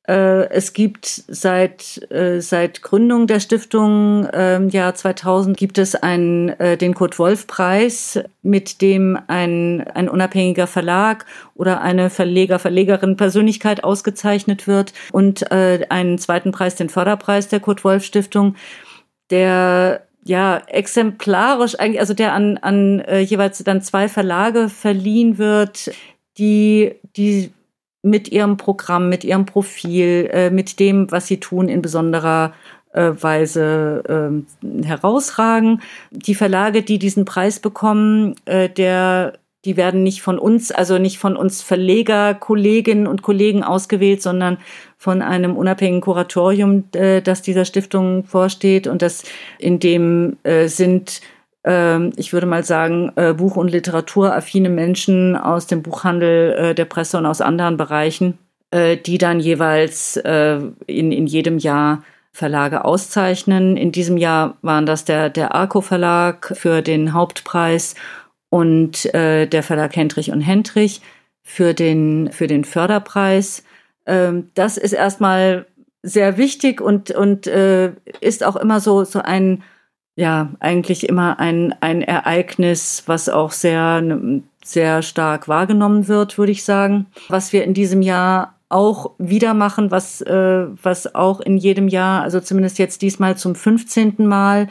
Äh, 0.07 0.49
es 0.49 0.73
gibt 0.73 1.05
seit, 1.05 2.11
äh, 2.11 2.41
seit 2.41 2.81
Gründung 2.81 3.27
der 3.27 3.39
Stiftung 3.39 4.25
im 4.25 4.69
Jahr 4.69 4.95
2000 4.95 5.55
gibt 5.55 5.77
es 5.77 5.95
einen, 5.95 6.49
äh, 6.49 6.75
den 6.75 6.95
Kurt-Wolf-Preis, 6.95 8.19
mit 8.41 8.81
dem 8.81 9.17
ein, 9.27 9.81
ein 9.93 10.09
unabhängiger 10.09 10.65
Verlag 10.65 11.25
oder 11.53 11.81
eine 11.81 12.09
Verleger, 12.09 12.57
Verlegerin 12.57 13.15
Persönlichkeit 13.15 13.83
ausgezeichnet 13.83 14.67
wird 14.67 14.93
und 15.11 15.51
einen 15.51 16.17
zweiten 16.17 16.51
Preis, 16.51 16.75
den 16.75 16.89
Förderpreis 16.89 17.47
der 17.47 17.59
Kurt-Wolf-Stiftung, 17.59 18.55
der 19.29 20.01
ja 20.23 20.57
exemplarisch 20.67 21.79
eigentlich, 21.79 21.99
also 21.99 22.13
der 22.13 22.33
an, 22.33 22.57
an 22.57 23.03
jeweils 23.23 23.63
dann 23.63 23.81
zwei 23.81 24.07
Verlage 24.07 24.69
verliehen 24.69 25.37
wird, 25.37 25.91
die, 26.37 26.95
die 27.15 27.51
mit 28.01 28.29
ihrem 28.29 28.57
Programm, 28.57 29.09
mit 29.09 29.23
ihrem 29.23 29.45
Profil, 29.45 30.29
äh, 30.31 30.49
mit 30.49 30.79
dem, 30.79 31.11
was 31.11 31.27
sie 31.27 31.39
tun, 31.39 31.69
in 31.69 31.81
besonderer 31.81 32.53
äh, 32.93 33.11
Weise 33.19 34.43
äh, 34.63 34.85
herausragen. 34.85 35.81
Die 36.11 36.35
Verlage, 36.35 36.81
die 36.81 36.99
diesen 36.99 37.25
Preis 37.25 37.59
bekommen, 37.59 38.35
äh, 38.45 38.69
der 38.69 39.33
die 39.63 39.77
werden 39.77 40.01
nicht 40.01 40.23
von 40.23 40.39
uns, 40.39 40.71
also 40.71 40.97
nicht 40.97 41.19
von 41.19 41.37
uns 41.37 41.61
Verleger, 41.61 42.33
Kolleginnen 42.33 43.05
und 43.05 43.21
Kollegen 43.21 43.63
ausgewählt, 43.63 44.21
sondern 44.21 44.57
von 44.97 45.21
einem 45.21 45.55
unabhängigen 45.55 46.01
Kuratorium, 46.01 46.85
äh, 46.93 47.21
das 47.21 47.43
dieser 47.43 47.65
Stiftung 47.65 48.23
vorsteht. 48.23 48.87
Und 48.87 49.03
das 49.03 49.23
in 49.59 49.79
dem 49.79 50.37
äh, 50.43 50.67
sind 50.67 51.21
ich 51.63 52.33
würde 52.33 52.47
mal 52.47 52.63
sagen, 52.63 53.11
äh, 53.15 53.33
Buch- 53.33 53.55
und 53.55 53.69
Literaturaffine 53.69 54.69
Menschen 54.69 55.35
aus 55.35 55.67
dem 55.67 55.83
Buchhandel, 55.83 56.53
äh, 56.53 56.75
der 56.75 56.85
Presse 56.85 57.19
und 57.19 57.27
aus 57.27 57.41
anderen 57.41 57.77
Bereichen, 57.77 58.39
äh, 58.71 58.97
die 58.97 59.17
dann 59.17 59.39
jeweils 59.39 60.17
in, 60.17 61.11
in 61.11 61.27
jedem 61.27 61.57
Jahr 61.59 62.03
Verlage 62.33 62.85
auszeichnen. 62.85 63.75
In 63.77 63.91
diesem 63.91 64.17
Jahr 64.17 64.57
waren 64.61 64.85
das 64.85 65.05
der, 65.05 65.29
der 65.29 65.53
Arco 65.53 65.81
Verlag 65.81 66.53
für 66.55 66.81
den 66.81 67.13
Hauptpreis 67.13 67.95
und 68.49 69.13
der 69.13 69.63
Verlag 69.63 69.95
Hendrich 69.95 70.31
und 70.31 70.41
Hendrich 70.41 71.01
für 71.43 71.73
den, 71.73 72.31
für 72.31 72.47
den 72.47 72.63
Förderpreis. 72.63 73.63
Ähm, 74.05 74.49
das 74.53 74.77
ist 74.77 74.93
erstmal 74.93 75.65
sehr 76.03 76.37
wichtig 76.37 76.81
und, 76.81 77.11
und 77.11 77.47
ist 77.47 78.43
auch 78.43 78.55
immer 78.55 78.79
so, 78.79 79.03
so 79.03 79.19
ein 79.19 79.63
ja 80.15 80.49
eigentlich 80.59 81.07
immer 81.07 81.39
ein, 81.39 81.75
ein 81.81 82.01
Ereignis, 82.01 83.03
was 83.05 83.29
auch 83.29 83.51
sehr, 83.51 84.03
sehr 84.63 85.01
stark 85.01 85.47
wahrgenommen 85.47 86.07
wird, 86.07 86.37
würde 86.37 86.51
ich 86.51 86.63
sagen. 86.63 87.07
Was 87.29 87.53
wir 87.53 87.63
in 87.63 87.73
diesem 87.73 88.01
Jahr 88.01 88.55
auch 88.69 89.11
wieder 89.17 89.53
machen, 89.53 89.91
was, 89.91 90.21
äh, 90.21 90.65
was 90.81 91.13
auch 91.13 91.41
in 91.41 91.57
jedem 91.57 91.87
Jahr, 91.87 92.23
also 92.23 92.39
zumindest 92.39 92.79
jetzt 92.79 93.01
diesmal 93.01 93.37
zum 93.37 93.53
15. 93.53 94.15
Mal 94.19 94.69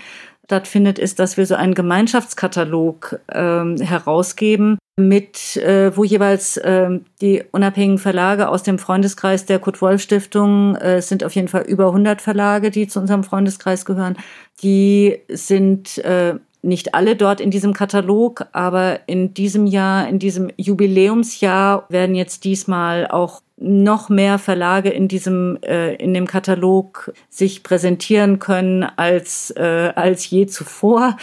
stattfindet, 0.50 0.98
ist, 0.98 1.20
dass 1.20 1.36
wir 1.36 1.46
so 1.46 1.54
einen 1.54 1.74
Gemeinschaftskatalog 1.74 3.20
ähm, 3.32 3.76
herausgeben, 3.76 4.78
mit 4.96 5.56
äh, 5.58 5.96
wo 5.96 6.02
jeweils 6.02 6.56
äh, 6.56 6.98
die 7.20 7.44
unabhängigen 7.52 7.98
Verlage 7.98 8.48
aus 8.48 8.64
dem 8.64 8.80
Freundeskreis 8.80 9.46
der 9.46 9.60
Kurt 9.60 9.80
Wolf 9.80 10.02
Stiftung 10.02 10.74
äh, 10.74 10.96
es 10.96 11.08
sind 11.08 11.22
auf 11.22 11.36
jeden 11.36 11.46
Fall 11.46 11.62
über 11.62 11.86
100 11.86 12.20
Verlage, 12.20 12.72
die 12.72 12.88
zu 12.88 12.98
unserem 12.98 13.22
Freundeskreis 13.22 13.84
gehören. 13.84 14.16
Die 14.62 15.20
sind 15.28 15.98
äh, 15.98 16.34
nicht 16.62 16.94
alle 16.94 17.14
dort 17.14 17.40
in 17.40 17.52
diesem 17.52 17.72
Katalog, 17.72 18.46
aber 18.50 19.00
in 19.06 19.32
diesem 19.32 19.66
Jahr, 19.66 20.08
in 20.08 20.18
diesem 20.18 20.50
Jubiläumsjahr 20.56 21.86
werden 21.88 22.16
jetzt 22.16 22.42
diesmal 22.44 23.06
auch 23.06 23.40
noch 23.60 24.08
mehr 24.08 24.38
Verlage 24.38 24.90
in 24.90 25.06
diesem 25.06 25.58
äh, 25.62 25.94
in 25.94 26.14
dem 26.14 26.26
Katalog 26.26 27.12
sich 27.28 27.62
präsentieren 27.62 28.38
können 28.38 28.82
als 28.82 29.52
äh, 29.56 29.92
als 29.94 30.28
je 30.28 30.46
zuvor. 30.46 31.16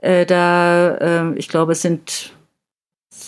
Äh, 0.00 0.26
da 0.26 0.94
äh, 0.96 1.34
ich 1.38 1.48
glaube 1.48 1.72
es 1.72 1.82
sind 1.82 2.32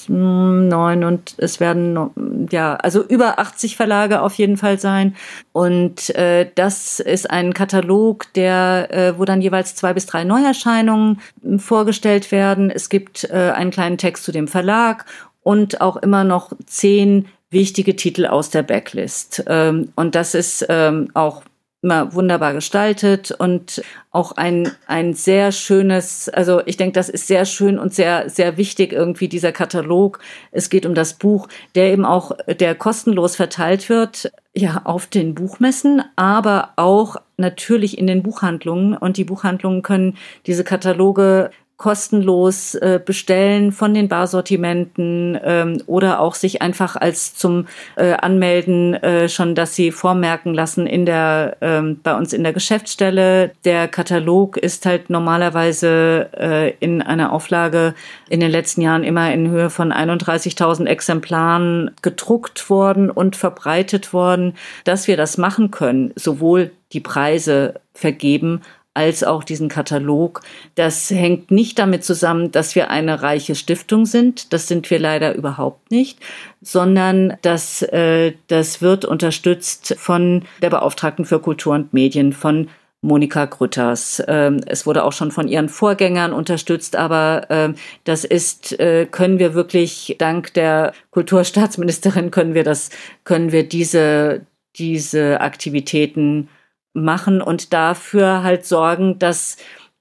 neun 0.09 1.05
und 1.05 1.35
es 1.39 1.61
werden 1.61 2.49
ja 2.51 2.75
also 2.77 3.03
über 3.03 3.39
80 3.39 3.77
Verlage 3.77 4.23
auf 4.23 4.35
jeden 4.35 4.57
Fall 4.57 4.79
sein 4.79 5.15
und 5.53 6.11
äh, 6.17 6.51
das 6.55 7.01
ist 7.01 7.31
ein 7.31 7.55
Katalog, 7.55 8.33
der 8.35 8.89
äh, 8.91 9.19
wo 9.19 9.25
dann 9.25 9.43
jeweils 9.43 9.75
zwei 9.75 9.93
bis 9.93 10.07
drei 10.07 10.25
Neuerscheinungen 10.25 11.21
vorgestellt 11.59 12.33
werden. 12.33 12.71
Es 12.71 12.89
gibt 12.89 13.25
äh, 13.25 13.53
einen 13.55 13.71
kleinen 13.71 13.99
Text 13.99 14.25
zu 14.25 14.33
dem 14.33 14.49
Verlag 14.49 15.05
und 15.43 15.81
auch 15.81 15.97
immer 15.97 16.25
noch 16.25 16.53
zehn 16.67 17.27
wichtige 17.51 17.97
Titel 17.97 18.27
aus 18.27 18.51
der 18.51 18.63
Backlist. 18.63 19.45
Ähm, 19.47 19.93
und 19.97 20.15
das 20.15 20.35
ist 20.35 20.67
ähm, 20.69 21.11
auch 21.15 21.43
immer 21.83 22.13
wunderbar 22.13 22.53
gestaltet 22.53 23.31
und 23.31 23.83
auch 24.11 24.33
ein, 24.33 24.71
ein 24.87 25.15
sehr 25.15 25.51
schönes, 25.51 26.29
also 26.29 26.61
ich 26.67 26.77
denke, 26.77 26.93
das 26.93 27.09
ist 27.09 27.27
sehr 27.27 27.47
schön 27.47 27.79
und 27.79 27.95
sehr, 27.95 28.29
sehr 28.29 28.59
wichtig 28.59 28.93
irgendwie 28.93 29.29
dieser 29.29 29.53
Katalog. 29.53 30.19
Es 30.51 30.69
geht 30.69 30.85
um 30.85 30.95
das 30.95 31.15
Buch, 31.15 31.49
der 31.75 31.91
eben 31.91 32.05
auch, 32.05 32.33
der 32.47 32.75
kostenlos 32.75 33.35
verteilt 33.35 33.89
wird, 33.89 34.31
ja, 34.53 34.83
auf 34.85 35.07
den 35.07 35.35
Buchmessen, 35.35 36.03
aber 36.17 36.71
auch 36.77 37.17
natürlich 37.39 37.97
in 37.97 38.07
den 38.07 38.23
Buchhandlungen 38.23 38.95
und 38.95 39.17
die 39.17 39.25
Buchhandlungen 39.25 39.83
können 39.83 40.19
diese 40.47 40.65
Kataloge 40.65 41.51
kostenlos 41.81 42.75
äh, 42.75 43.01
bestellen 43.03 43.73
von 43.73 43.95
den 43.95 44.07
Barsortimenten 44.07 45.41
ähm, 45.43 45.83
oder 45.87 46.21
auch 46.21 46.35
sich 46.35 46.61
einfach 46.61 46.95
als 46.95 47.35
zum 47.35 47.69
äh, 47.97 48.13
Anmelden 48.13 48.93
äh, 48.97 49.31
schon, 49.31 49.55
dass 49.55 49.77
sie 49.77 49.91
vormerken 49.91 50.53
lassen 50.53 50.87
in 50.87 51.07
der 51.07 51.57
ähm, 51.63 51.99
bei 52.03 52.15
uns 52.15 52.35
in 52.35 52.43
der 52.43 52.53
Geschäftsstelle. 52.53 53.53
Der 53.65 53.89
Katalog 53.89 54.59
ist 54.59 54.85
halt 54.85 55.09
normalerweise 55.09 56.29
äh, 56.37 56.75
in 56.81 57.01
einer 57.01 57.33
Auflage 57.33 57.95
in 58.29 58.41
den 58.41 58.51
letzten 58.51 58.83
Jahren 58.83 59.03
immer 59.03 59.33
in 59.33 59.49
Höhe 59.49 59.71
von 59.71 59.91
31.000 59.91 60.85
Exemplaren 60.85 61.93
gedruckt 62.03 62.69
worden 62.69 63.11
und 63.11 63.37
verbreitet 63.37 64.13
worden, 64.13 64.53
dass 64.85 65.09
wir 65.09 65.17
das 65.17 65.39
machen 65.39 65.71
können, 65.71 66.13
sowohl 66.15 66.73
die 66.93 67.01
Preise 67.01 67.81
vergeben 67.95 68.61
als 68.95 69.23
auch 69.23 69.45
diesen 69.45 69.69
Katalog. 69.69 70.43
Das 70.75 71.11
hängt 71.11 71.51
nicht 71.51 71.79
damit 71.79 72.05
zusammen, 72.05 72.51
dass 72.51 72.75
wir 72.75 72.91
eine 72.91 73.23
reiche 73.23 73.55
Stiftung 73.55 74.05
sind. 74.05 74.53
Das 74.53 74.67
sind 74.67 74.91
wir 74.91 74.99
leider 74.99 75.35
überhaupt 75.35 75.91
nicht, 75.91 76.19
sondern 76.61 77.37
dass 77.43 77.83
äh, 77.83 78.33
das 78.49 78.83
wird 78.83 79.05
unterstützt 79.05 79.95
von 79.99 80.45
der 80.61 80.71
Beauftragten 80.71 81.25
für 81.25 81.41
Kultur 81.41 81.75
und 81.75 81.93
Medien, 81.93 82.33
von 82.33 82.69
Monika 83.03 83.47
Grütters. 83.47 84.23
Ähm, 84.29 84.61
es 84.67 84.87
wurde 84.87 85.05
auch 85.05 85.13
schon 85.13 85.31
von 85.31 85.49
ihren 85.49 85.69
Vorgängern 85.69 86.33
unterstützt, 86.33 86.97
aber 86.97 87.47
ähm, 87.49 87.77
das 88.05 88.25
ist, 88.25 88.79
äh, 88.79 89.07
können 89.07 89.39
wir 89.39 89.55
wirklich 89.55 90.17
dank 90.19 90.53
der 90.55 90.93
Kulturstaatsministerin 91.11 92.31
können 92.31 92.55
wir 92.55 92.65
das, 92.65 92.91
können 93.25 93.53
wir 93.53 93.67
diese, 93.67 94.43
diese 94.77 95.41
Aktivitäten 95.41 96.49
machen 96.93 97.43
und 97.43 97.73
dafür 97.73 98.43
halt 98.43 98.67
sorgen, 98.67 99.19
dass 99.19 99.57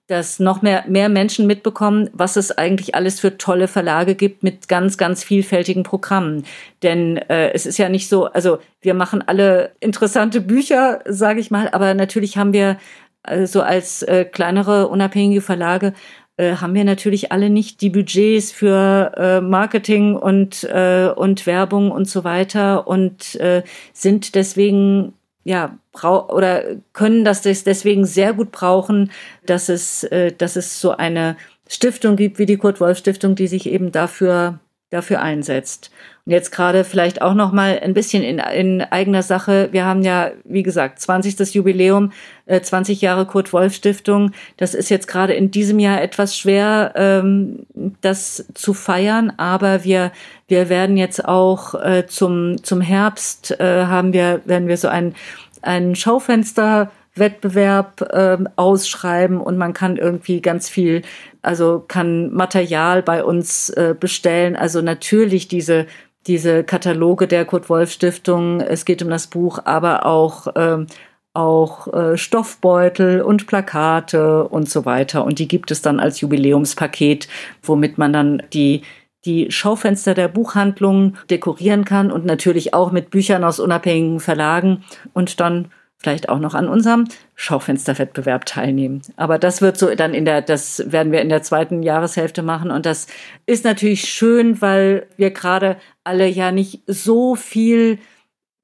dass 0.10 0.40
noch 0.40 0.64
mehr, 0.64 0.86
mehr 0.88 1.08
Menschen 1.08 1.46
mitbekommen, 1.46 2.10
was 2.14 2.36
es 2.36 2.58
eigentlich 2.58 2.96
alles 2.96 3.20
für 3.20 3.38
tolle 3.38 3.68
Verlage 3.68 4.16
gibt 4.16 4.42
mit 4.42 4.68
ganz, 4.68 4.98
ganz 4.98 5.24
vielfältigen 5.24 5.84
Programmen. 5.84 6.46
Denn 6.82 7.18
äh, 7.18 7.52
es 7.52 7.68
ist 7.68 7.78
ja 7.78 7.90
nicht 7.90 8.10
so, 8.10 8.26
also 8.26 8.58
wir 8.82 8.96
machen 8.96 9.24
alle 9.28 9.72
interessante 9.80 10.42
Bücher, 10.42 11.02
sage 11.06 11.40
ich 11.40 11.52
mal, 11.52 11.70
aber 11.70 11.94
natürlich 11.94 12.38
haben 12.38 12.54
wir 12.54 12.78
äh, 13.22 13.46
so 13.46 13.62
als 13.62 14.02
äh, 14.02 14.26
kleinere 14.26 14.88
unabhängige 14.88 15.42
Verlage 15.42 15.94
äh, 16.38 16.56
haben 16.56 16.74
wir 16.74 16.86
natürlich 16.86 17.32
alle 17.32 17.50
nicht 17.52 17.82
die 17.82 17.90
Budgets 17.90 18.52
für 18.52 19.12
äh, 19.16 19.42
Marketing 19.42 20.16
und, 20.16 20.64
äh, 20.64 21.12
und 21.16 21.46
Werbung 21.46 21.92
und 21.92 22.10
so 22.10 22.24
weiter 22.24 22.88
und 22.88 23.36
äh, 23.36 23.62
sind 23.94 24.34
deswegen 24.36 25.14
ja, 25.44 25.78
oder 26.04 26.64
können 26.94 27.26
das 27.26 27.42
deswegen 27.42 28.06
sehr 28.06 28.34
gut 28.34 28.52
brauchen, 28.52 29.12
dass 29.46 29.70
es, 29.70 30.04
äh, 30.04 30.32
dass 30.32 30.56
es 30.56 30.80
so 30.82 30.92
eine 30.92 31.38
Stiftung 31.68 32.16
gibt 32.16 32.40
wie 32.40 32.46
die 32.46 32.58
Kurt 32.58 32.80
Wolf 32.80 32.98
Stiftung, 32.98 33.36
die 33.36 33.48
sich 33.48 33.68
eben 33.68 33.92
dafür 33.92 34.60
dafür 34.90 35.22
einsetzt. 35.22 35.92
Jetzt 36.30 36.52
gerade 36.52 36.84
vielleicht 36.84 37.24
auch 37.24 37.34
noch 37.34 37.52
mal 37.52 37.80
ein 37.82 37.96
bisschen 37.96 38.22
in, 38.22 38.38
in 38.38 38.82
eigener 38.84 39.24
Sache. 39.24 39.70
Wir 39.72 39.86
haben 39.86 40.04
ja, 40.04 40.30
wie 40.44 40.62
gesagt, 40.62 41.00
20. 41.00 41.56
Jubiläum, 41.56 42.12
äh, 42.46 42.62
20 42.62 43.02
Jahre 43.02 43.26
Kurt 43.26 43.52
Wolf 43.52 43.74
Stiftung. 43.74 44.32
Das 44.56 44.76
ist 44.76 44.90
jetzt 44.90 45.08
gerade 45.08 45.34
in 45.34 45.50
diesem 45.50 45.80
Jahr 45.80 46.00
etwas 46.00 46.38
schwer, 46.38 46.94
ähm, 46.96 47.66
das 48.02 48.46
zu 48.54 48.76
feiern, 48.76 49.34
aber 49.38 49.84
wir 49.84 50.12
wir 50.48 50.70
werden 50.70 50.98
jetzt 50.98 51.26
auch 51.26 51.74
äh, 51.74 52.06
zum 52.06 52.64
zum 52.64 52.80
Herbst 52.80 53.60
äh, 53.60 53.86
haben 53.86 54.14
wir 54.14 54.42
werden 54.46 54.68
wir 54.68 54.78
so 54.78 54.88
ein 54.88 55.16
ein 55.64 55.96
Schaufenster 55.96 56.92
Wettbewerb 57.16 58.02
äh, 58.14 58.38
ausschreiben 58.56 59.42
und 59.42 59.58
man 59.58 59.74
kann 59.74 59.98
irgendwie 59.98 60.42
ganz 60.42 60.70
viel, 60.70 61.02
also 61.42 61.84
kann 61.88 62.32
Material 62.34 63.04
bei 63.04 63.24
uns 63.24 63.70
äh, 63.70 63.96
bestellen. 64.00 64.56
Also 64.56 64.82
natürlich 64.82 65.48
diese 65.48 65.86
diese 66.28 66.64
Kataloge 66.64 67.28
der 67.28 67.46
Kurt 67.46 67.70
Wolf 67.70 67.92
Stiftung. 67.92 68.62
Es 68.62 68.86
geht 68.86 69.02
um 69.02 69.10
das 69.10 69.28
Buch, 69.28 69.60
aber 69.66 70.06
auch 70.06 70.48
ähm, 70.56 70.88
auch 71.34 71.88
äh, 71.94 72.18
Stoffbeutel 72.18 73.22
und 73.22 73.48
Plakate 73.48 74.48
und 74.48 74.70
so 74.70 74.86
weiter. 74.86 75.24
Und 75.24 75.40
die 75.40 75.48
gibt 75.48 75.72
es 75.72 75.82
dann 75.82 76.00
als 76.00 76.22
Jubiläumspaket, 76.22 77.28
womit 77.64 77.98
man 77.98 78.14
dann 78.14 78.44
die 78.54 78.82
die 79.26 79.52
Schaufenster 79.52 80.14
der 80.14 80.30
Buchhandlung 80.30 81.18
dekorieren 81.30 81.84
kann 81.84 82.10
und 82.10 82.26
natürlich 82.26 82.74
auch 82.74 82.92
mit 82.92 83.10
Büchern 83.10 83.44
aus 83.44 83.60
unabhängigen 83.60 84.22
Verlagen 84.22 84.86
und 85.14 85.42
dann 85.42 85.72
vielleicht 85.98 86.30
auch 86.30 86.40
noch 86.40 86.54
an 86.54 86.70
unserem 86.70 87.06
Schaufensterwettbewerb 87.42 88.46
teilnehmen. 88.46 89.02
Aber 89.16 89.40
das 89.40 89.62
wird 89.62 89.78
so 89.78 89.96
dann 89.96 90.14
in 90.14 90.26
der, 90.26 90.42
das 90.42 90.92
werden 90.92 91.14
wir 91.14 91.22
in 91.22 91.30
der 91.30 91.42
zweiten 91.42 91.84
Jahreshälfte 91.84 92.44
machen. 92.44 92.70
Und 92.70 92.86
das 92.86 93.08
ist 93.46 93.64
natürlich 93.64 94.02
schön, 94.02 94.62
weil 94.62 95.08
wir 95.16 95.32
gerade 95.32 95.78
alle 96.04 96.28
ja 96.28 96.52
nicht 96.52 96.82
so 96.86 97.36
viel 97.36 97.98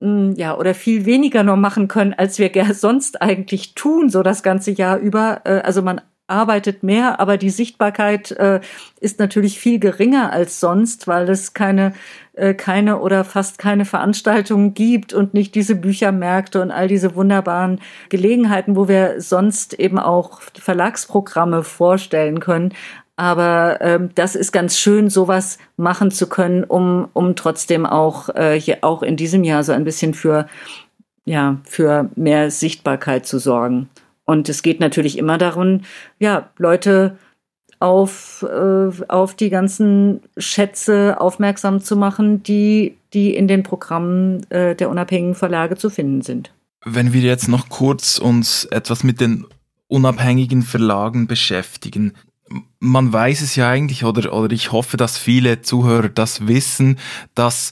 hm, 0.01 0.33
ja, 0.35 0.57
oder 0.57 0.73
viel 0.73 1.05
weniger 1.05 1.43
noch 1.43 1.55
machen 1.55 1.87
können, 1.87 2.13
als 2.13 2.37
wir 2.37 2.51
sonst 2.73 3.21
eigentlich 3.21 3.75
tun, 3.75 4.09
so 4.09 4.23
das 4.23 4.43
ganze 4.43 4.71
Jahr 4.71 4.97
über. 4.97 5.39
Äh, 5.45 5.61
also 5.61 5.81
man 5.81 6.01
arbeitet 6.27 6.83
mehr, 6.83 7.19
aber 7.19 7.37
die 7.37 7.49
Sichtbarkeit 7.49 8.31
äh, 8.31 8.59
ist 8.99 9.19
natürlich 9.19 9.59
viel 9.59 9.79
geringer 9.79 10.31
als 10.31 10.59
sonst, 10.59 11.07
weil 11.07 11.29
es 11.29 11.53
keine, 11.53 11.93
äh, 12.33 12.53
keine 12.53 12.99
oder 12.99 13.23
fast 13.23 13.59
keine 13.59 13.85
Veranstaltungen 13.85 14.73
gibt 14.73 15.13
und 15.13 15.33
nicht 15.33 15.53
diese 15.53 15.75
Büchermärkte 15.75 16.61
und 16.61 16.71
all 16.71 16.87
diese 16.87 17.15
wunderbaren 17.15 17.79
Gelegenheiten, 18.09 18.75
wo 18.75 18.87
wir 18.87 19.21
sonst 19.21 19.75
eben 19.75 19.99
auch 19.99 20.41
Verlagsprogramme 20.59 21.63
vorstellen 21.63 22.39
können. 22.39 22.73
Aber 23.17 23.77
ähm, 23.79 24.09
das 24.15 24.35
ist 24.35 24.51
ganz 24.51 24.77
schön, 24.77 25.09
sowas 25.09 25.57
machen 25.77 26.11
zu 26.11 26.27
können, 26.27 26.63
um, 26.63 27.07
um 27.13 27.35
trotzdem 27.35 27.85
auch 27.85 28.29
äh, 28.29 28.59
hier 28.59 28.79
auch 28.81 29.03
in 29.03 29.15
diesem 29.15 29.43
Jahr 29.43 29.63
so 29.63 29.71
ein 29.71 29.85
bisschen 29.85 30.13
für 30.13 30.47
ja 31.23 31.57
für 31.63 32.09
mehr 32.15 32.51
Sichtbarkeit 32.51 33.25
zu 33.25 33.39
sorgen. 33.39 33.89
Und 34.25 34.49
es 34.49 34.63
geht 34.63 34.79
natürlich 34.79 35.17
immer 35.17 35.37
darum, 35.37 35.81
ja, 36.19 36.49
Leute 36.57 37.17
auf, 37.79 38.43
äh, 38.43 38.91
auf 39.07 39.35
die 39.35 39.49
ganzen 39.49 40.21
Schätze 40.37 41.19
aufmerksam 41.19 41.81
zu 41.81 41.95
machen, 41.95 42.41
die, 42.43 42.97
die 43.13 43.35
in 43.35 43.47
den 43.47 43.63
Programmen 43.63 44.49
äh, 44.49 44.75
der 44.75 44.89
unabhängigen 44.89 45.35
Verlage 45.35 45.77
zu 45.77 45.89
finden 45.89 46.21
sind. 46.21 46.51
Wenn 46.83 47.13
wir 47.13 47.21
jetzt 47.21 47.47
noch 47.47 47.69
kurz 47.69 48.17
uns 48.17 48.65
etwas 48.65 49.03
mit 49.03 49.19
den 49.21 49.45
unabhängigen 49.87 50.63
Verlagen 50.63 51.27
beschäftigen. 51.27 52.13
Man 52.79 53.11
weiß 53.11 53.41
es 53.41 53.55
ja 53.55 53.69
eigentlich, 53.69 54.03
oder, 54.03 54.33
oder 54.33 54.53
ich 54.53 54.71
hoffe, 54.71 54.97
dass 54.97 55.17
viele 55.17 55.61
Zuhörer 55.61 56.09
das 56.09 56.47
wissen, 56.47 56.99
dass 57.33 57.71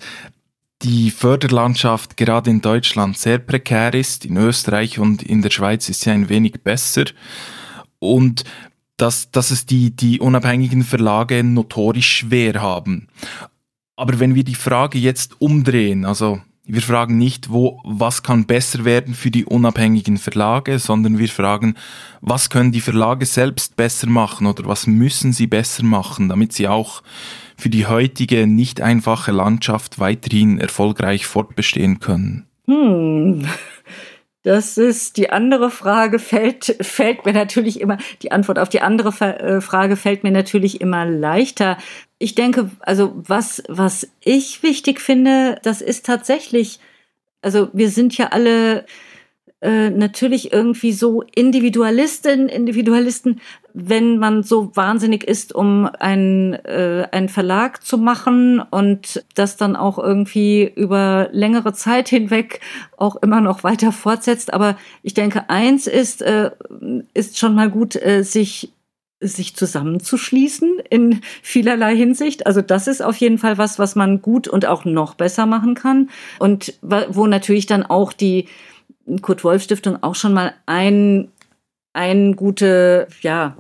die 0.84 1.12
Förderlandschaft 1.12 2.18
gerade 2.18 2.50
in 2.50 2.62
Deutschland 2.62 3.18
sehr 3.18 3.40
prekär 3.40 3.94
ist. 3.94 4.26
In 4.26 4.38
Österreich 4.38 5.00
und 5.00 5.24
in 5.24 5.42
der 5.42 5.50
Schweiz 5.50 5.88
ist 5.90 6.02
sie 6.02 6.12
ein 6.12 6.30
wenig 6.30 6.62
besser. 6.64 7.06
Und 8.00 8.44
dass, 8.98 9.32
dass 9.32 9.52
es 9.52 9.66
die, 9.66 9.96
die 9.96 10.20
unabhängigen 10.20 10.84
Verlage 10.84 11.44
notorisch 11.44 12.18
schwer 12.18 12.62
haben. 12.62 13.08
Aber 13.96 14.20
wenn 14.20 14.36
wir 14.36 14.44
die 14.44 14.56
Frage 14.56 15.00
jetzt 15.00 15.40
umdrehen, 15.42 16.06
also 16.06 16.42
wir 16.66 16.82
fragen 16.82 17.18
nicht, 17.18 17.50
wo, 17.50 17.82
was 17.84 18.24
kann 18.24 18.46
besser 18.46 18.86
werden 18.86 19.14
für 19.14 19.32
die 19.32 19.46
unabhängigen 19.46 20.18
Verlage, 20.18 20.80
sondern 20.80 21.18
wir 21.18 21.28
fragen, 21.28 21.76
was 22.22 22.50
können 22.50 22.72
die 22.72 22.82
Verlage 22.82 23.26
selbst 23.26 23.76
besser 23.76 24.08
machen 24.08 24.48
oder 24.48 24.66
was 24.66 24.88
müssen 24.88 25.34
sie 25.34 25.48
besser 25.48 25.84
machen, 25.84 26.30
damit 26.30 26.54
sie 26.54 26.68
auch 26.68 27.04
für 27.58 27.70
die 27.70 27.88
heutige 27.88 28.48
nicht 28.48 28.82
einfache 28.82 29.32
Landschaft 29.32 30.00
weiterhin 30.00 30.60
erfolgreich 30.60 31.26
fortbestehen 31.26 32.00
können? 32.00 32.48
Hm. 32.68 33.48
Das 34.44 34.78
ist 34.78 35.16
die 35.16 35.30
andere 35.30 35.70
Frage, 35.72 36.20
fällt, 36.20 36.76
fällt 36.82 37.26
mir 37.26 37.32
natürlich 37.32 37.80
immer, 37.80 37.98
die 38.22 38.34
Antwort 38.34 38.60
auf 38.60 38.68
die 38.68 38.82
andere 38.82 39.10
äh, 39.40 39.62
Frage 39.62 39.96
fällt 39.96 40.24
mir 40.24 40.32
natürlich 40.32 40.82
immer 40.82 41.06
leichter. 41.06 41.78
Ich 42.20 42.36
denke, 42.36 42.70
also 42.82 43.14
was, 43.16 43.64
was 43.70 44.10
ich 44.20 44.62
wichtig 44.62 45.00
finde, 45.00 45.60
das 45.64 45.82
ist 45.82 46.06
tatsächlich, 46.06 46.80
also 47.42 47.70
wir 47.72 47.90
sind 47.90 48.18
ja 48.18 48.28
alle 48.28 48.86
äh, 49.64 49.90
natürlich 49.90 50.52
irgendwie 50.52 50.92
so 50.92 51.24
Individualistinnen, 51.34 52.50
Individualisten, 52.50 53.40
wenn 53.74 54.18
man 54.18 54.44
so 54.44 54.76
wahnsinnig 54.76 55.24
ist, 55.24 55.56
um 55.56 55.90
einen, 56.00 56.54
äh, 56.54 57.08
einen 57.12 57.30
Verlag 57.30 57.82
zu 57.82 57.98
machen 57.98 58.60
und 58.60 59.24
das 59.36 59.56
dann 59.56 59.78
auch 59.78 59.98
irgendwie 59.98 60.70
über 60.76 61.30
längere 61.32 61.72
Zeit 61.72 62.10
hinweg 62.10 62.60
auch 62.98 63.16
immer 63.16 63.40
noch 63.40 63.64
weiter 63.64 63.94
fortsetzt. 63.94 64.54
Aber 64.54 64.76
ich 65.02 65.14
denke, 65.14 65.50
eins 65.50 65.88
ist, 65.88 66.22
äh, 66.22 66.52
ist 67.14 67.40
schon 67.40 67.56
mal 67.56 67.70
gut, 67.70 67.96
äh, 67.96 68.24
sich 68.24 68.70
sich 69.26 69.56
zusammenzuschließen 69.56 70.80
in 70.90 71.22
vielerlei 71.42 71.96
Hinsicht. 71.96 72.46
Also 72.46 72.62
das 72.62 72.88
ist 72.88 73.02
auf 73.02 73.16
jeden 73.16 73.38
Fall 73.38 73.58
was, 73.58 73.80
was 73.80 73.96
man 73.96 74.22
gut 74.22 74.50
und 74.50 74.66
auch 74.66 74.84
noch 74.84 75.16
besser 75.16 75.46
machen 75.46 75.76
kann. 75.76 76.10
Und 76.40 76.74
wo 76.82 77.26
natürlich 77.26 77.66
dann 77.66 77.84
auch 77.84 78.12
die, 78.12 78.48
Kurt 79.22 79.44
Wolf 79.44 79.64
Stiftung 79.64 80.02
auch 80.02 80.16
schon 80.16 80.34
mal 80.34 80.54
ein, 80.66 81.32
ein 81.94 82.36
gute, 82.36 83.08
ja, 83.22 83.58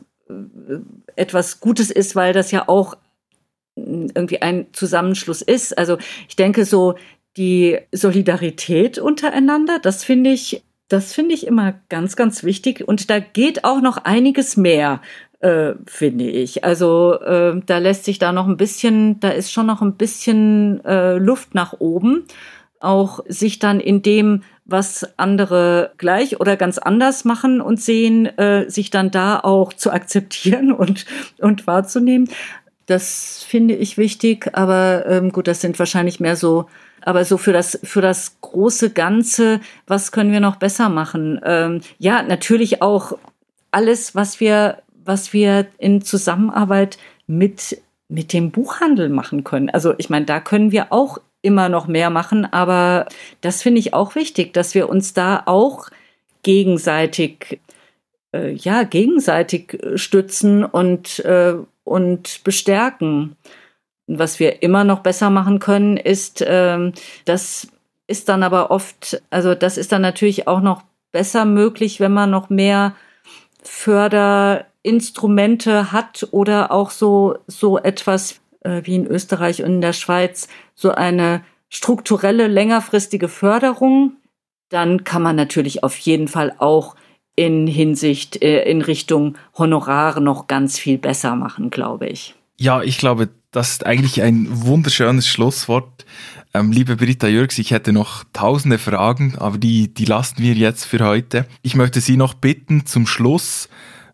etwas 1.16 1.60
Gutes 1.60 1.92
ist, 1.92 2.16
weil 2.16 2.34
das 2.34 2.52
ja 2.52 2.68
auch 2.68 2.96
irgendwie 3.76 4.42
ein 4.42 4.68
Zusammenschluss 4.74 5.42
ist. 5.42 5.78
Also 5.78 5.98
ich 6.28 6.36
denke 6.36 6.66
so 6.66 6.96
die 7.38 7.80
Solidarität 7.92 9.00
untereinander, 9.00 9.80
das 9.80 10.04
finde 10.04 10.32
ich, 10.32 10.64
das 10.88 11.14
finde 11.14 11.34
ich 11.34 11.48
immer 11.48 11.74
ganz, 11.90 12.16
ganz 12.16 12.44
wichtig. 12.44 12.88
Und 12.88 13.10
da 13.10 13.20
geht 13.20 13.64
auch 13.64 13.82
noch 13.82 13.98
einiges 13.98 14.58
mehr, 14.58 15.02
äh, 15.40 15.74
finde 15.88 16.30
ich. 16.30 16.64
Also 16.64 17.20
äh, 17.22 17.60
da 17.66 17.80
lässt 17.80 18.06
sich 18.06 18.20
da 18.20 18.32
noch 18.32 18.48
ein 18.48 18.58
bisschen, 18.58 19.20
da 19.20 19.30
ist 19.30 19.52
schon 19.52 19.66
noch 19.66 19.82
ein 19.82 19.96
bisschen 19.96 20.84
äh, 20.86 21.18
Luft 21.18 21.56
nach 21.56 21.74
oben. 21.80 22.26
Auch 22.80 23.22
sich 23.28 23.60
dann 23.60 23.80
in 23.80 24.02
dem 24.02 24.44
was 24.66 25.08
andere 25.18 25.92
gleich 25.98 26.40
oder 26.40 26.56
ganz 26.56 26.78
anders 26.78 27.26
machen 27.26 27.62
und 27.62 27.82
sehen, 27.82 28.26
äh, 28.38 28.70
sich 28.70 28.90
dann 28.90 29.12
da 29.12 29.40
auch 29.40 29.74
zu 29.74 29.92
akzeptieren 29.92 30.72
und, 30.74 31.06
und 31.40 31.68
wahrzunehmen. 31.68 32.30
Das 32.86 33.46
finde 33.48 33.76
ich 33.76 33.98
wichtig, 33.98 34.50
aber 34.54 35.06
ähm, 35.08 35.32
gut, 35.32 35.48
das 35.48 35.62
sind 35.62 35.80
wahrscheinlich 35.80 36.20
mehr 36.20 36.36
so, 36.36 36.66
aber 37.02 37.24
so 37.24 37.38
für 37.38 37.54
das, 37.54 37.80
für 37.84 38.02
das 38.02 38.38
große 38.42 38.90
Ganze, 38.90 39.62
was 39.88 40.12
können 40.12 40.32
wir 40.32 40.42
noch 40.42 40.58
besser 40.58 40.90
machen? 40.90 41.40
Ähm, 41.46 41.82
ja, 41.98 42.24
natürlich 42.24 42.82
auch 42.82 43.18
alles, 43.72 44.16
was 44.16 44.40
wir, 44.40 44.80
was 45.04 45.34
wir 45.34 45.68
in 45.78 46.02
Zusammenarbeit 46.02 46.98
mit, 47.26 47.82
mit 48.10 48.34
dem 48.34 48.52
Buchhandel 48.52 49.10
machen 49.10 49.44
können. 49.44 49.70
Also 49.70 49.94
ich 49.98 50.10
meine, 50.10 50.26
da 50.26 50.40
können 50.40 50.72
wir 50.72 50.92
auch 50.92 51.20
immer 51.44 51.70
noch 51.70 51.86
mehr 51.86 52.10
machen. 52.10 52.52
Aber 52.52 53.06
das 53.42 53.62
finde 53.62 53.80
ich 53.80 53.94
auch 53.94 54.16
wichtig, 54.16 54.54
dass 54.54 54.74
wir 54.74 54.90
uns 54.90 55.14
da 55.14 55.44
auch 55.46 55.90
gegenseitig, 56.42 57.60
äh, 58.34 58.54
ja, 58.54 58.82
gegenseitig 58.84 59.78
stützen 59.96 60.66
und, 60.66 61.20
äh, 61.20 61.54
und 61.84 62.44
bestärken. 62.44 63.36
Was 64.08 64.40
wir 64.40 64.64
immer 64.64 64.84
noch 64.84 65.02
besser 65.02 65.30
machen 65.30 65.60
können, 65.60 65.98
ist, 65.98 66.42
äh, 66.42 66.92
das 67.26 67.68
ist 68.08 68.28
dann 68.30 68.42
aber 68.44 68.72
oft, 68.72 69.22
also 69.30 69.54
das 69.56 69.78
ist 69.78 69.92
dann 69.92 70.02
natürlich 70.02 70.48
auch 70.48 70.62
noch 70.62 70.84
besser 71.12 71.46
möglich, 71.46 72.00
wenn 72.00 72.14
man 72.14 72.32
noch 72.32 72.50
mehr 72.50 72.96
Förderinstrumente 73.64 75.92
hat 75.92 76.28
oder 76.32 76.72
auch 76.72 76.92
so, 76.92 77.38
so 77.48 77.78
etwas 77.78 78.34
äh, 78.34 78.36
wie 78.64 78.96
in 78.96 79.08
Österreich 79.08 79.64
und 79.64 79.76
in 79.76 79.82
der 79.82 79.94
Schweiz 79.94 80.48
so 80.76 80.92
eine 80.92 81.44
strukturelle, 81.70 82.48
längerfristige 82.48 83.28
Förderung. 83.28 84.14
dann 84.70 85.04
kann 85.04 85.22
man 85.22 85.36
natürlich 85.36 85.84
auf 85.84 85.96
jeden 85.98 86.28
Fall 86.28 86.56
auch 86.58 86.96
in 87.36 87.68
Hinsicht, 87.68 88.42
äh, 88.42 88.64
in 88.64 88.82
Richtung 88.82 89.38
Honorare 89.56 90.20
noch 90.20 90.48
ganz 90.48 90.80
viel 90.80 90.98
besser 90.98 91.36
machen, 91.36 91.70
glaube 91.70 92.08
ich. 92.08 92.34
Ja, 92.58 92.82
ich 92.82 92.98
glaube, 92.98 93.30
das 93.52 93.72
ist 93.72 93.86
eigentlich 93.86 94.22
ein 94.22 94.48
wunderschönes 94.50 95.28
Schlusswort. 95.28 96.06
Ähm, 96.56 96.72
liebe 96.72 96.96
Britta 96.96 97.28
Jürgs, 97.28 97.60
ich 97.60 97.72
hätte 97.72 97.94
noch 97.94 98.24
tausende 98.34 98.80
Fragen, 98.80 99.36
aber 99.38 99.58
die, 99.58 99.94
die 99.94 100.06
lassen 100.06 100.40
wir 100.40 100.54
jetzt 100.54 100.86
für 100.86 101.06
heute. 101.06 101.46
Ich 101.62 101.76
möchte 101.76 102.02
Sie 102.02 102.18
noch 102.18 102.34
bitten, 102.34 102.86
zum 102.86 103.06
Schluss 103.06 103.70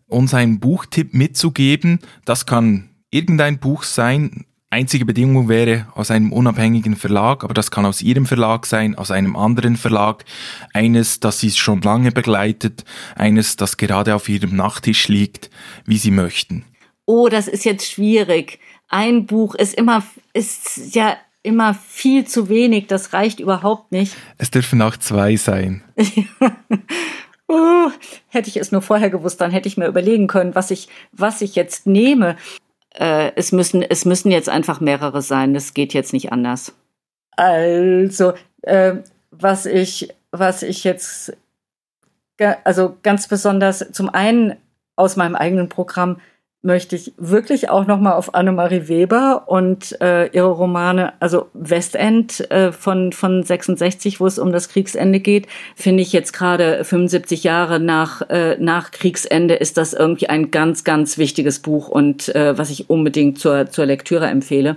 uns 0.06 0.34
einen 0.34 0.60
Buchtipp 0.60 1.14
mitzugeben. 1.14 2.00
Das 2.24 2.44
kann 2.44 2.89
irgendein 3.10 3.58
Buch 3.58 3.82
sein. 3.82 4.46
Einzige 4.72 5.04
Bedingung 5.04 5.48
wäre 5.48 5.88
aus 5.94 6.12
einem 6.12 6.32
unabhängigen 6.32 6.94
Verlag, 6.94 7.42
aber 7.42 7.54
das 7.54 7.72
kann 7.72 7.84
aus 7.84 8.02
Ihrem 8.02 8.24
Verlag 8.24 8.66
sein, 8.66 8.94
aus 8.94 9.10
einem 9.10 9.34
anderen 9.34 9.76
Verlag. 9.76 10.24
Eines, 10.72 11.18
das 11.18 11.40
Sie 11.40 11.50
schon 11.50 11.82
lange 11.82 12.12
begleitet, 12.12 12.84
eines, 13.16 13.56
das 13.56 13.76
gerade 13.76 14.14
auf 14.14 14.28
Ihrem 14.28 14.54
Nachttisch 14.54 15.08
liegt, 15.08 15.50
wie 15.86 15.98
Sie 15.98 16.12
möchten. 16.12 16.64
Oh, 17.04 17.28
das 17.28 17.48
ist 17.48 17.64
jetzt 17.64 17.90
schwierig. 17.90 18.60
Ein 18.88 19.26
Buch 19.26 19.56
ist 19.56 19.74
immer, 19.74 20.04
ist 20.34 20.94
ja 20.94 21.16
immer 21.42 21.74
viel 21.74 22.24
zu 22.26 22.48
wenig. 22.48 22.86
Das 22.86 23.12
reicht 23.12 23.40
überhaupt 23.40 23.90
nicht. 23.90 24.14
Es 24.38 24.52
dürfen 24.52 24.80
auch 24.82 24.96
zwei 24.96 25.34
sein. 25.34 25.82
oh, 27.48 27.90
hätte 28.28 28.48
ich 28.48 28.56
es 28.56 28.70
nur 28.70 28.82
vorher 28.82 29.10
gewusst, 29.10 29.40
dann 29.40 29.50
hätte 29.50 29.68
ich 29.68 29.76
mir 29.76 29.88
überlegen 29.88 30.28
können, 30.28 30.54
was 30.54 30.70
ich, 30.70 30.88
was 31.10 31.40
ich 31.40 31.56
jetzt 31.56 31.86
nehme. 31.86 32.36
Äh, 32.94 33.32
es 33.36 33.52
müssen, 33.52 33.82
es 33.82 34.04
müssen 34.04 34.30
jetzt 34.30 34.48
einfach 34.48 34.80
mehrere 34.80 35.22
sein. 35.22 35.54
Das 35.54 35.74
geht 35.74 35.94
jetzt 35.94 36.12
nicht 36.12 36.32
anders. 36.32 36.74
Also, 37.36 38.34
äh, 38.62 38.96
was 39.30 39.66
ich, 39.66 40.14
was 40.30 40.62
ich 40.62 40.84
jetzt, 40.84 41.32
also 42.64 42.96
ganz 43.02 43.28
besonders 43.28 43.92
zum 43.92 44.08
einen 44.10 44.56
aus 44.96 45.16
meinem 45.16 45.34
eigenen 45.36 45.68
Programm 45.68 46.20
möchte 46.62 46.94
ich 46.94 47.14
wirklich 47.16 47.70
auch 47.70 47.86
noch 47.86 48.00
mal 48.00 48.12
auf 48.12 48.34
Annemarie 48.34 48.86
Weber 48.86 49.44
und 49.46 49.98
äh, 50.02 50.26
ihre 50.26 50.50
Romane, 50.50 51.14
also 51.18 51.48
Westend 51.54 52.50
äh, 52.50 52.70
von 52.70 53.12
von 53.12 53.42
66, 53.42 54.20
wo 54.20 54.26
es 54.26 54.38
um 54.38 54.52
das 54.52 54.68
Kriegsende 54.68 55.20
geht, 55.20 55.46
finde 55.74 56.02
ich 56.02 56.12
jetzt 56.12 56.32
gerade 56.32 56.84
75 56.84 57.44
Jahre 57.44 57.80
nach 57.80 58.28
äh, 58.28 58.56
nach 58.58 58.90
Kriegsende 58.90 59.54
ist 59.54 59.78
das 59.78 59.94
irgendwie 59.94 60.28
ein 60.28 60.50
ganz 60.50 60.84
ganz 60.84 61.16
wichtiges 61.16 61.60
Buch 61.60 61.88
und 61.88 62.34
äh, 62.34 62.58
was 62.58 62.68
ich 62.68 62.90
unbedingt 62.90 63.38
zur 63.38 63.70
zur 63.70 63.86
Lektüre 63.86 64.26
empfehle. 64.26 64.76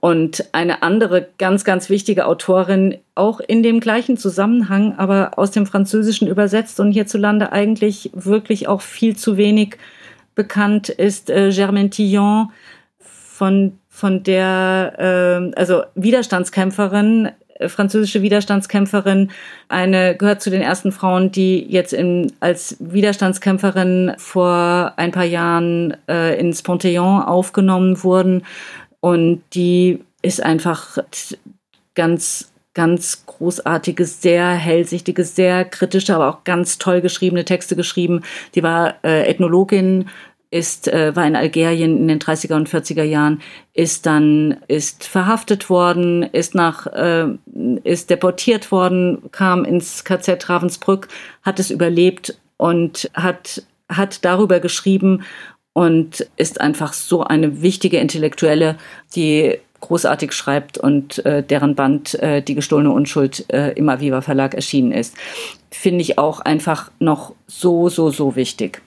Und 0.00 0.48
eine 0.50 0.82
andere 0.82 1.28
ganz, 1.38 1.62
ganz 1.62 1.88
wichtige 1.88 2.26
Autorin, 2.26 2.98
auch 3.14 3.38
in 3.38 3.62
dem 3.62 3.78
gleichen 3.78 4.16
Zusammenhang, 4.16 4.96
aber 4.98 5.38
aus 5.38 5.52
dem 5.52 5.64
Französischen 5.64 6.26
übersetzt 6.26 6.80
und 6.80 6.90
hierzulande 6.90 7.52
eigentlich 7.52 8.10
wirklich 8.12 8.66
auch 8.66 8.80
viel 8.80 9.14
zu 9.16 9.36
wenig 9.36 9.76
bekannt 10.34 10.88
ist 10.88 11.30
äh, 11.30 11.50
Germaine 11.50 11.90
Tillon, 11.90 12.50
von, 13.42 13.78
von 13.88 14.22
der, 14.22 14.94
äh, 14.98 15.58
also 15.58 15.82
Widerstandskämpferin, 15.94 17.30
äh, 17.54 17.68
französische 17.68 18.22
Widerstandskämpferin, 18.22 19.30
eine 19.68 20.16
gehört 20.16 20.42
zu 20.42 20.50
den 20.50 20.62
ersten 20.62 20.92
Frauen, 20.92 21.32
die 21.32 21.66
jetzt 21.68 21.92
in, 21.92 22.32
als 22.40 22.76
Widerstandskämpferin 22.78 24.12
vor 24.18 24.92
ein 24.96 25.10
paar 25.10 25.24
Jahren 25.24 25.96
äh, 26.08 26.38
ins 26.38 26.64
Panthéon 26.64 27.24
aufgenommen 27.24 28.02
wurden. 28.04 28.44
Und 29.00 29.42
die 29.54 30.04
ist 30.22 30.42
einfach 30.42 30.98
ganz 31.94 32.51
ganz 32.74 33.24
großartige, 33.26 34.04
sehr 34.04 34.48
hellsichtige, 34.50 35.24
sehr 35.24 35.64
kritische, 35.64 36.14
aber 36.14 36.28
auch 36.28 36.44
ganz 36.44 36.78
toll 36.78 37.00
geschriebene 37.00 37.44
Texte 37.44 37.76
geschrieben. 37.76 38.22
Die 38.54 38.62
war 38.62 38.96
äh, 39.04 39.28
Ethnologin, 39.28 40.08
ist, 40.52 40.86
äh, 40.88 41.16
war 41.16 41.26
in 41.26 41.34
Algerien 41.34 41.96
in 41.96 42.08
den 42.08 42.18
30er 42.18 42.54
und 42.54 42.68
40er 42.68 43.02
Jahren, 43.02 43.40
ist 43.72 44.04
dann, 44.04 44.58
ist 44.68 45.04
verhaftet 45.04 45.70
worden, 45.70 46.22
ist 46.22 46.54
nach, 46.54 46.86
äh, 46.86 47.26
ist 47.84 48.10
deportiert 48.10 48.70
worden, 48.70 49.22
kam 49.32 49.64
ins 49.64 50.04
KZ 50.04 50.48
Ravensbrück, 50.48 51.08
hat 51.42 51.58
es 51.58 51.70
überlebt 51.70 52.38
und 52.58 53.10
hat, 53.14 53.62
hat 53.88 54.24
darüber 54.24 54.60
geschrieben 54.60 55.24
und 55.72 56.28
ist 56.36 56.60
einfach 56.60 56.92
so 56.92 57.24
eine 57.24 57.62
wichtige 57.62 57.96
Intellektuelle, 57.96 58.76
die 59.16 59.58
großartig 59.82 60.32
schreibt 60.32 60.78
und 60.78 61.24
äh, 61.26 61.42
deren 61.42 61.74
Band 61.74 62.14
äh, 62.14 62.40
Die 62.40 62.54
gestohlene 62.54 62.90
Unschuld 62.90 63.52
äh, 63.52 63.72
im 63.72 63.88
Aviva 63.90 64.22
Verlag 64.22 64.54
erschienen 64.54 64.92
ist, 64.92 65.14
finde 65.70 66.00
ich 66.00 66.18
auch 66.18 66.40
einfach 66.40 66.90
noch 66.98 67.34
so, 67.46 67.90
so, 67.90 68.10
so 68.10 68.34
wichtig. 68.34 68.80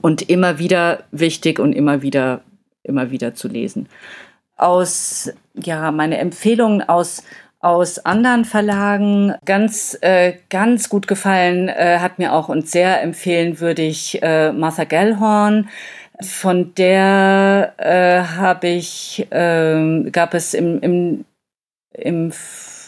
Und 0.00 0.22
immer 0.30 0.58
wieder 0.58 1.04
wichtig 1.10 1.58
und 1.58 1.72
immer 1.74 2.00
wieder, 2.00 2.40
immer 2.82 3.10
wieder 3.10 3.34
zu 3.34 3.48
lesen. 3.48 3.88
Aus, 4.56 5.32
ja, 5.54 5.90
meine 5.90 6.18
Empfehlungen 6.18 6.88
aus, 6.88 7.24
aus 7.58 7.98
anderen 7.98 8.44
Verlagen 8.44 9.34
ganz, 9.44 9.98
äh, 10.00 10.34
ganz 10.48 10.88
gut 10.88 11.08
gefallen, 11.08 11.68
äh, 11.68 11.98
hat 11.98 12.18
mir 12.18 12.32
auch 12.32 12.48
und 12.48 12.68
sehr 12.68 13.02
empfehlenwürdig 13.02 14.22
äh, 14.22 14.52
Martha 14.52 14.84
Gellhorn 14.84 15.68
von 16.22 16.74
der 16.74 17.74
äh, 17.78 18.36
habe 18.36 18.68
ich, 18.68 19.26
äh, 19.30 20.10
gab 20.10 20.34
es 20.34 20.54
im, 20.54 20.80
im, 20.80 21.24
im 21.92 22.32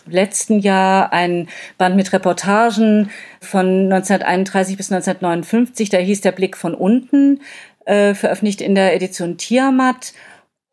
letzten 0.06 0.58
Jahr 0.58 1.12
ein 1.12 1.48
Band 1.78 1.96
mit 1.96 2.12
Reportagen 2.12 3.10
von 3.40 3.92
1931 3.92 4.76
bis 4.76 4.92
1959, 4.92 5.88
da 5.90 5.98
hieß 5.98 6.20
Der 6.20 6.32
Blick 6.32 6.56
von 6.56 6.74
unten, 6.74 7.40
äh, 7.84 8.14
veröffentlicht 8.14 8.60
in 8.60 8.74
der 8.74 8.94
Edition 8.94 9.38
Tiamat. 9.38 10.12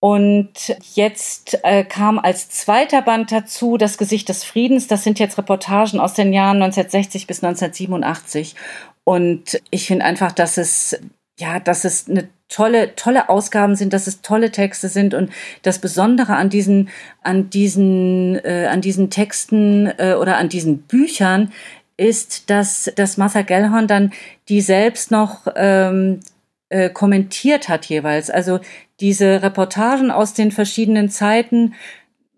Und 0.01 0.77
jetzt 0.93 1.59
äh, 1.63 1.83
kam 1.83 2.19
als 2.19 2.49
zweiter 2.49 3.01
Band 3.01 3.33
dazu 3.33 3.75
das 3.75 3.97
Gesicht 3.97 4.29
des 4.29 4.45
Friedens. 4.45 4.87
Das 4.87 5.03
sind 5.03 5.19
jetzt 5.19 5.37
Reportagen 5.37 5.99
aus 5.99 6.13
den 6.13 6.31
Jahren 6.31 6.61
1960 6.61 7.27
bis 7.27 7.43
1987. 7.43 8.55
Und 9.03 9.61
ich 9.71 9.87
finde 9.87 10.05
einfach, 10.05 10.31
dass 10.31 10.57
es 10.57 11.01
ja, 11.37 11.59
dass 11.59 11.85
es 11.85 12.09
eine 12.09 12.29
tolle, 12.49 12.95
tolle 12.95 13.29
Ausgaben 13.29 13.75
sind, 13.75 13.93
dass 13.93 14.07
es 14.07 14.21
tolle 14.21 14.51
Texte 14.51 14.89
sind 14.89 15.13
und 15.13 15.31
das 15.61 15.79
Besondere 15.79 16.35
an 16.35 16.49
diesen, 16.49 16.89
an 17.21 17.49
diesen, 17.49 18.43
äh, 18.43 18.67
an 18.69 18.81
diesen 18.81 19.09
Texten 19.09 19.87
äh, 19.97 20.15
oder 20.19 20.37
an 20.37 20.49
diesen 20.49 20.79
Büchern 20.79 21.51
ist, 21.95 22.49
dass, 22.49 22.91
dass 22.95 23.17
Martha 23.17 23.43
Gellhorn 23.43 23.87
dann 23.87 24.11
die 24.47 24.61
selbst 24.61 25.11
noch 25.11 25.47
ähm, 25.55 26.21
äh, 26.69 26.89
kommentiert 26.89 27.69
hat 27.69 27.85
jeweils. 27.85 28.29
Also 28.29 28.59
diese 28.99 29.43
Reportagen 29.43 30.11
aus 30.11 30.33
den 30.33 30.51
verschiedenen 30.51 31.09
Zeiten, 31.09 31.75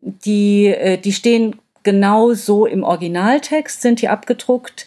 die, 0.01 0.67
äh, 0.67 0.97
die 0.97 1.13
stehen 1.13 1.55
genau 1.83 2.33
so 2.33 2.65
im 2.65 2.83
Originaltext, 2.83 3.81
sind 3.81 4.01
die 4.01 4.09
abgedruckt 4.09 4.85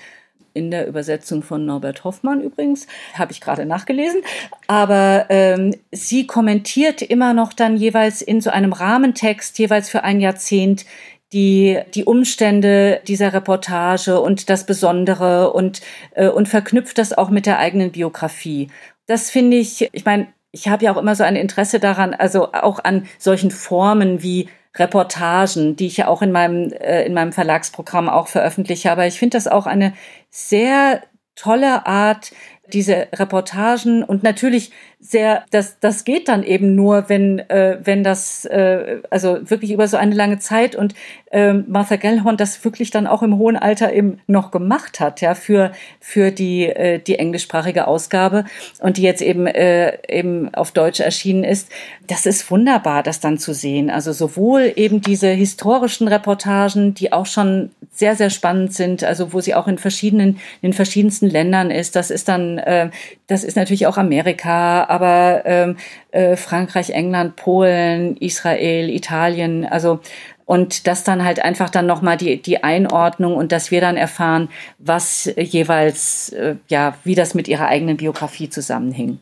in 0.55 0.71
der 0.71 0.87
Übersetzung 0.87 1.43
von 1.43 1.67
Norbert 1.67 2.05
Hoffmann 2.05 2.41
übrigens, 2.41 2.87
habe 3.15 3.33
ich 3.33 3.41
gerade 3.41 3.67
nachgelesen. 3.67 4.23
Aber 4.69 5.27
ähm, 5.29 5.75
sie 5.93 6.27
kommentiert 6.27 7.03
immer 7.03 7.35
noch 7.35 7.53
dann 7.53 7.77
jeweils 7.77 8.23
in 8.23 8.41
so 8.41 8.51
einem 8.51 8.73
Rahmentext, 8.73 9.59
jeweils 9.59 9.91
für 9.91 10.05
ein 10.05 10.21
Jahrzehnt, 10.21 10.87
die, 11.33 11.81
die 11.95 12.05
Umstände 12.05 13.01
dieser 13.09 13.33
Reportage 13.33 14.21
und 14.21 14.49
das 14.49 14.65
Besondere 14.67 15.53
und, 15.53 15.83
äh, 16.13 16.29
und 16.29 16.49
verknüpft 16.49 16.97
das 16.97 17.13
auch 17.13 17.29
mit 17.29 17.45
der 17.45 17.59
eigenen 17.59 17.91
Biografie. 17.91 18.69
Das 19.07 19.31
finde 19.31 19.57
ich, 19.57 19.91
ich 19.93 20.05
meine, 20.05 20.29
ich 20.53 20.69
habe 20.69 20.85
ja 20.85 20.95
auch 20.95 20.97
immer 20.97 21.17
so 21.17 21.25
ein 21.25 21.35
Interesse 21.35 21.81
daran, 21.81 22.15
also 22.15 22.53
auch 22.53 22.79
an 22.85 23.07
solchen 23.19 23.51
Formen 23.51 24.23
wie 24.23 24.49
Reportagen, 24.77 25.77
die 25.77 25.87
ich 25.87 25.99
ja 25.99 26.09
auch 26.09 26.23
in 26.23 26.33
meinem, 26.33 26.73
äh, 26.73 27.05
in 27.05 27.15
meinem 27.15 27.33
Verlagsprogramm 27.33 28.09
auch 28.09 28.29
veröffentliche. 28.29 28.91
Aber 28.91 29.07
ich 29.07 29.19
finde 29.19 29.37
das 29.37 29.47
auch 29.49 29.67
eine 29.67 29.93
sehr 30.35 31.03
tolle 31.37 31.87
Art, 31.87 32.33
diese 32.73 33.09
Reportagen 33.13 34.03
und 34.03 34.23
natürlich 34.23 34.73
sehr, 34.99 35.45
das, 35.51 35.79
das 35.81 36.05
geht 36.05 36.29
dann 36.29 36.43
eben 36.43 36.75
nur, 36.75 37.11
wenn, 37.11 37.39
äh, 37.51 37.79
wenn 37.85 38.03
das, 38.03 38.47
äh, 38.47 39.03
also 39.11 39.51
wirklich 39.51 39.71
über 39.71 39.87
so 39.87 39.99
eine 39.99 40.15
lange 40.15 40.39
Zeit 40.39 40.75
und 40.75 40.95
äh, 41.31 41.53
Martha 41.53 41.97
Gellhorn 41.97 42.39
das 42.39 42.65
wirklich 42.65 42.91
dann 42.91 43.07
auch 43.07 43.23
im 43.23 43.37
hohen 43.37 43.57
Alter 43.57 43.93
eben 43.93 44.21
noch 44.27 44.51
gemacht 44.51 45.01
hat, 45.01 45.21
ja, 45.21 45.35
für, 45.35 45.73
für 46.01 46.31
die, 46.31 46.65
äh, 46.65 47.01
die 47.01 47.19
englischsprachige 47.19 47.87
Ausgabe 47.87 48.47
und 48.81 48.97
die 48.97 49.03
jetzt 49.03 49.21
eben, 49.21 49.47
äh, 49.47 49.99
eben 50.09 50.55
auf 50.55 50.71
Deutsch 50.71 51.01
erschienen 51.01 51.45
ist. 51.45 51.71
Das 52.07 52.25
ist 52.25 52.51
wunderbar, 52.51 53.03
das 53.03 53.21
dann 53.21 53.37
zu 53.37 53.53
sehen. 53.53 53.91
Also 53.91 54.13
sowohl 54.13 54.73
eben 54.75 55.03
diese 55.03 55.29
historischen 55.29 56.09
Reportagen, 56.09 56.95
die 56.95 57.13
auch 57.13 57.27
schon 57.27 57.71
sehr, 57.93 58.17
sehr 58.17 58.31
spannend 58.31 58.73
sind, 58.73 59.05
also 59.05 59.33
wo 59.33 59.41
sie 59.41 59.55
auch 59.55 59.69
in 59.69 59.79
verschiedenen, 59.79 60.39
in 60.63 60.73
verschiedensten 60.73 61.29
Ländern 61.29 61.71
ist. 61.71 61.95
Das 61.95 62.11
ist 62.11 62.29
dann, 62.29 62.54
äh, 62.59 62.91
das 63.27 63.45
ist 63.45 63.57
natürlich 63.57 63.87
auch 63.87 63.97
Amerika, 63.97 64.85
aber 64.85 65.43
ähm, 65.45 65.77
äh, 66.11 66.37
Frankreich, 66.37 66.91
England, 66.91 67.37
Polen, 67.37 68.17
Israel, 68.19 68.91
Italien, 68.91 69.65
also 69.65 70.01
Und 70.47 70.87
das 70.87 71.05
dann 71.05 71.25
halt 71.25 71.41
einfach 71.43 71.71
dann 71.71 71.87
nochmal 71.87 72.17
die, 72.17 72.41
die 72.41 72.63
Einordnung 72.63 73.35
und 73.35 73.51
dass 73.51 73.71
wir 73.71 73.81
dann 73.81 73.97
erfahren, 73.97 74.49
was 74.79 75.33
jeweils, 75.37 76.31
äh, 76.31 76.57
ja, 76.69 76.97
wie 77.05 77.15
das 77.15 77.35
mit 77.35 77.49
ihrer 77.49 77.69
eigenen 77.69 77.97
Biografie 77.97 78.51
zusammenhing. 78.51 79.21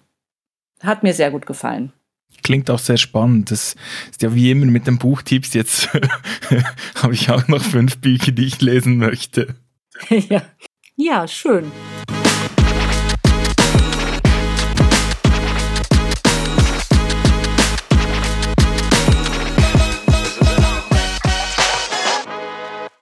Hat 0.83 1.03
mir 1.03 1.15
sehr 1.15 1.31
gut 1.31 1.47
gefallen. 1.47 1.93
Klingt 2.43 2.71
auch 2.71 2.81
sehr 2.81 2.97
spannend. 2.97 3.53
Das 3.53 3.77
ist 4.11 4.23
ja 4.23 4.35
wie 4.35 4.51
immer 4.51 4.67
mit 4.67 4.87
den 4.89 4.99
Buchtipps. 4.99 5.55
Jetzt 5.55 5.91
habe 6.97 7.15
ich 7.15 7.31
auch 7.31 7.47
noch 7.47 7.63
fünf 7.63 7.99
Bücher, 7.99 8.33
die 8.33 8.47
ich 8.47 8.61
lesen 8.61 8.97
möchte. 8.97 9.55
ja. 10.09 10.43
ja, 10.97 11.29
schön. 11.29 11.71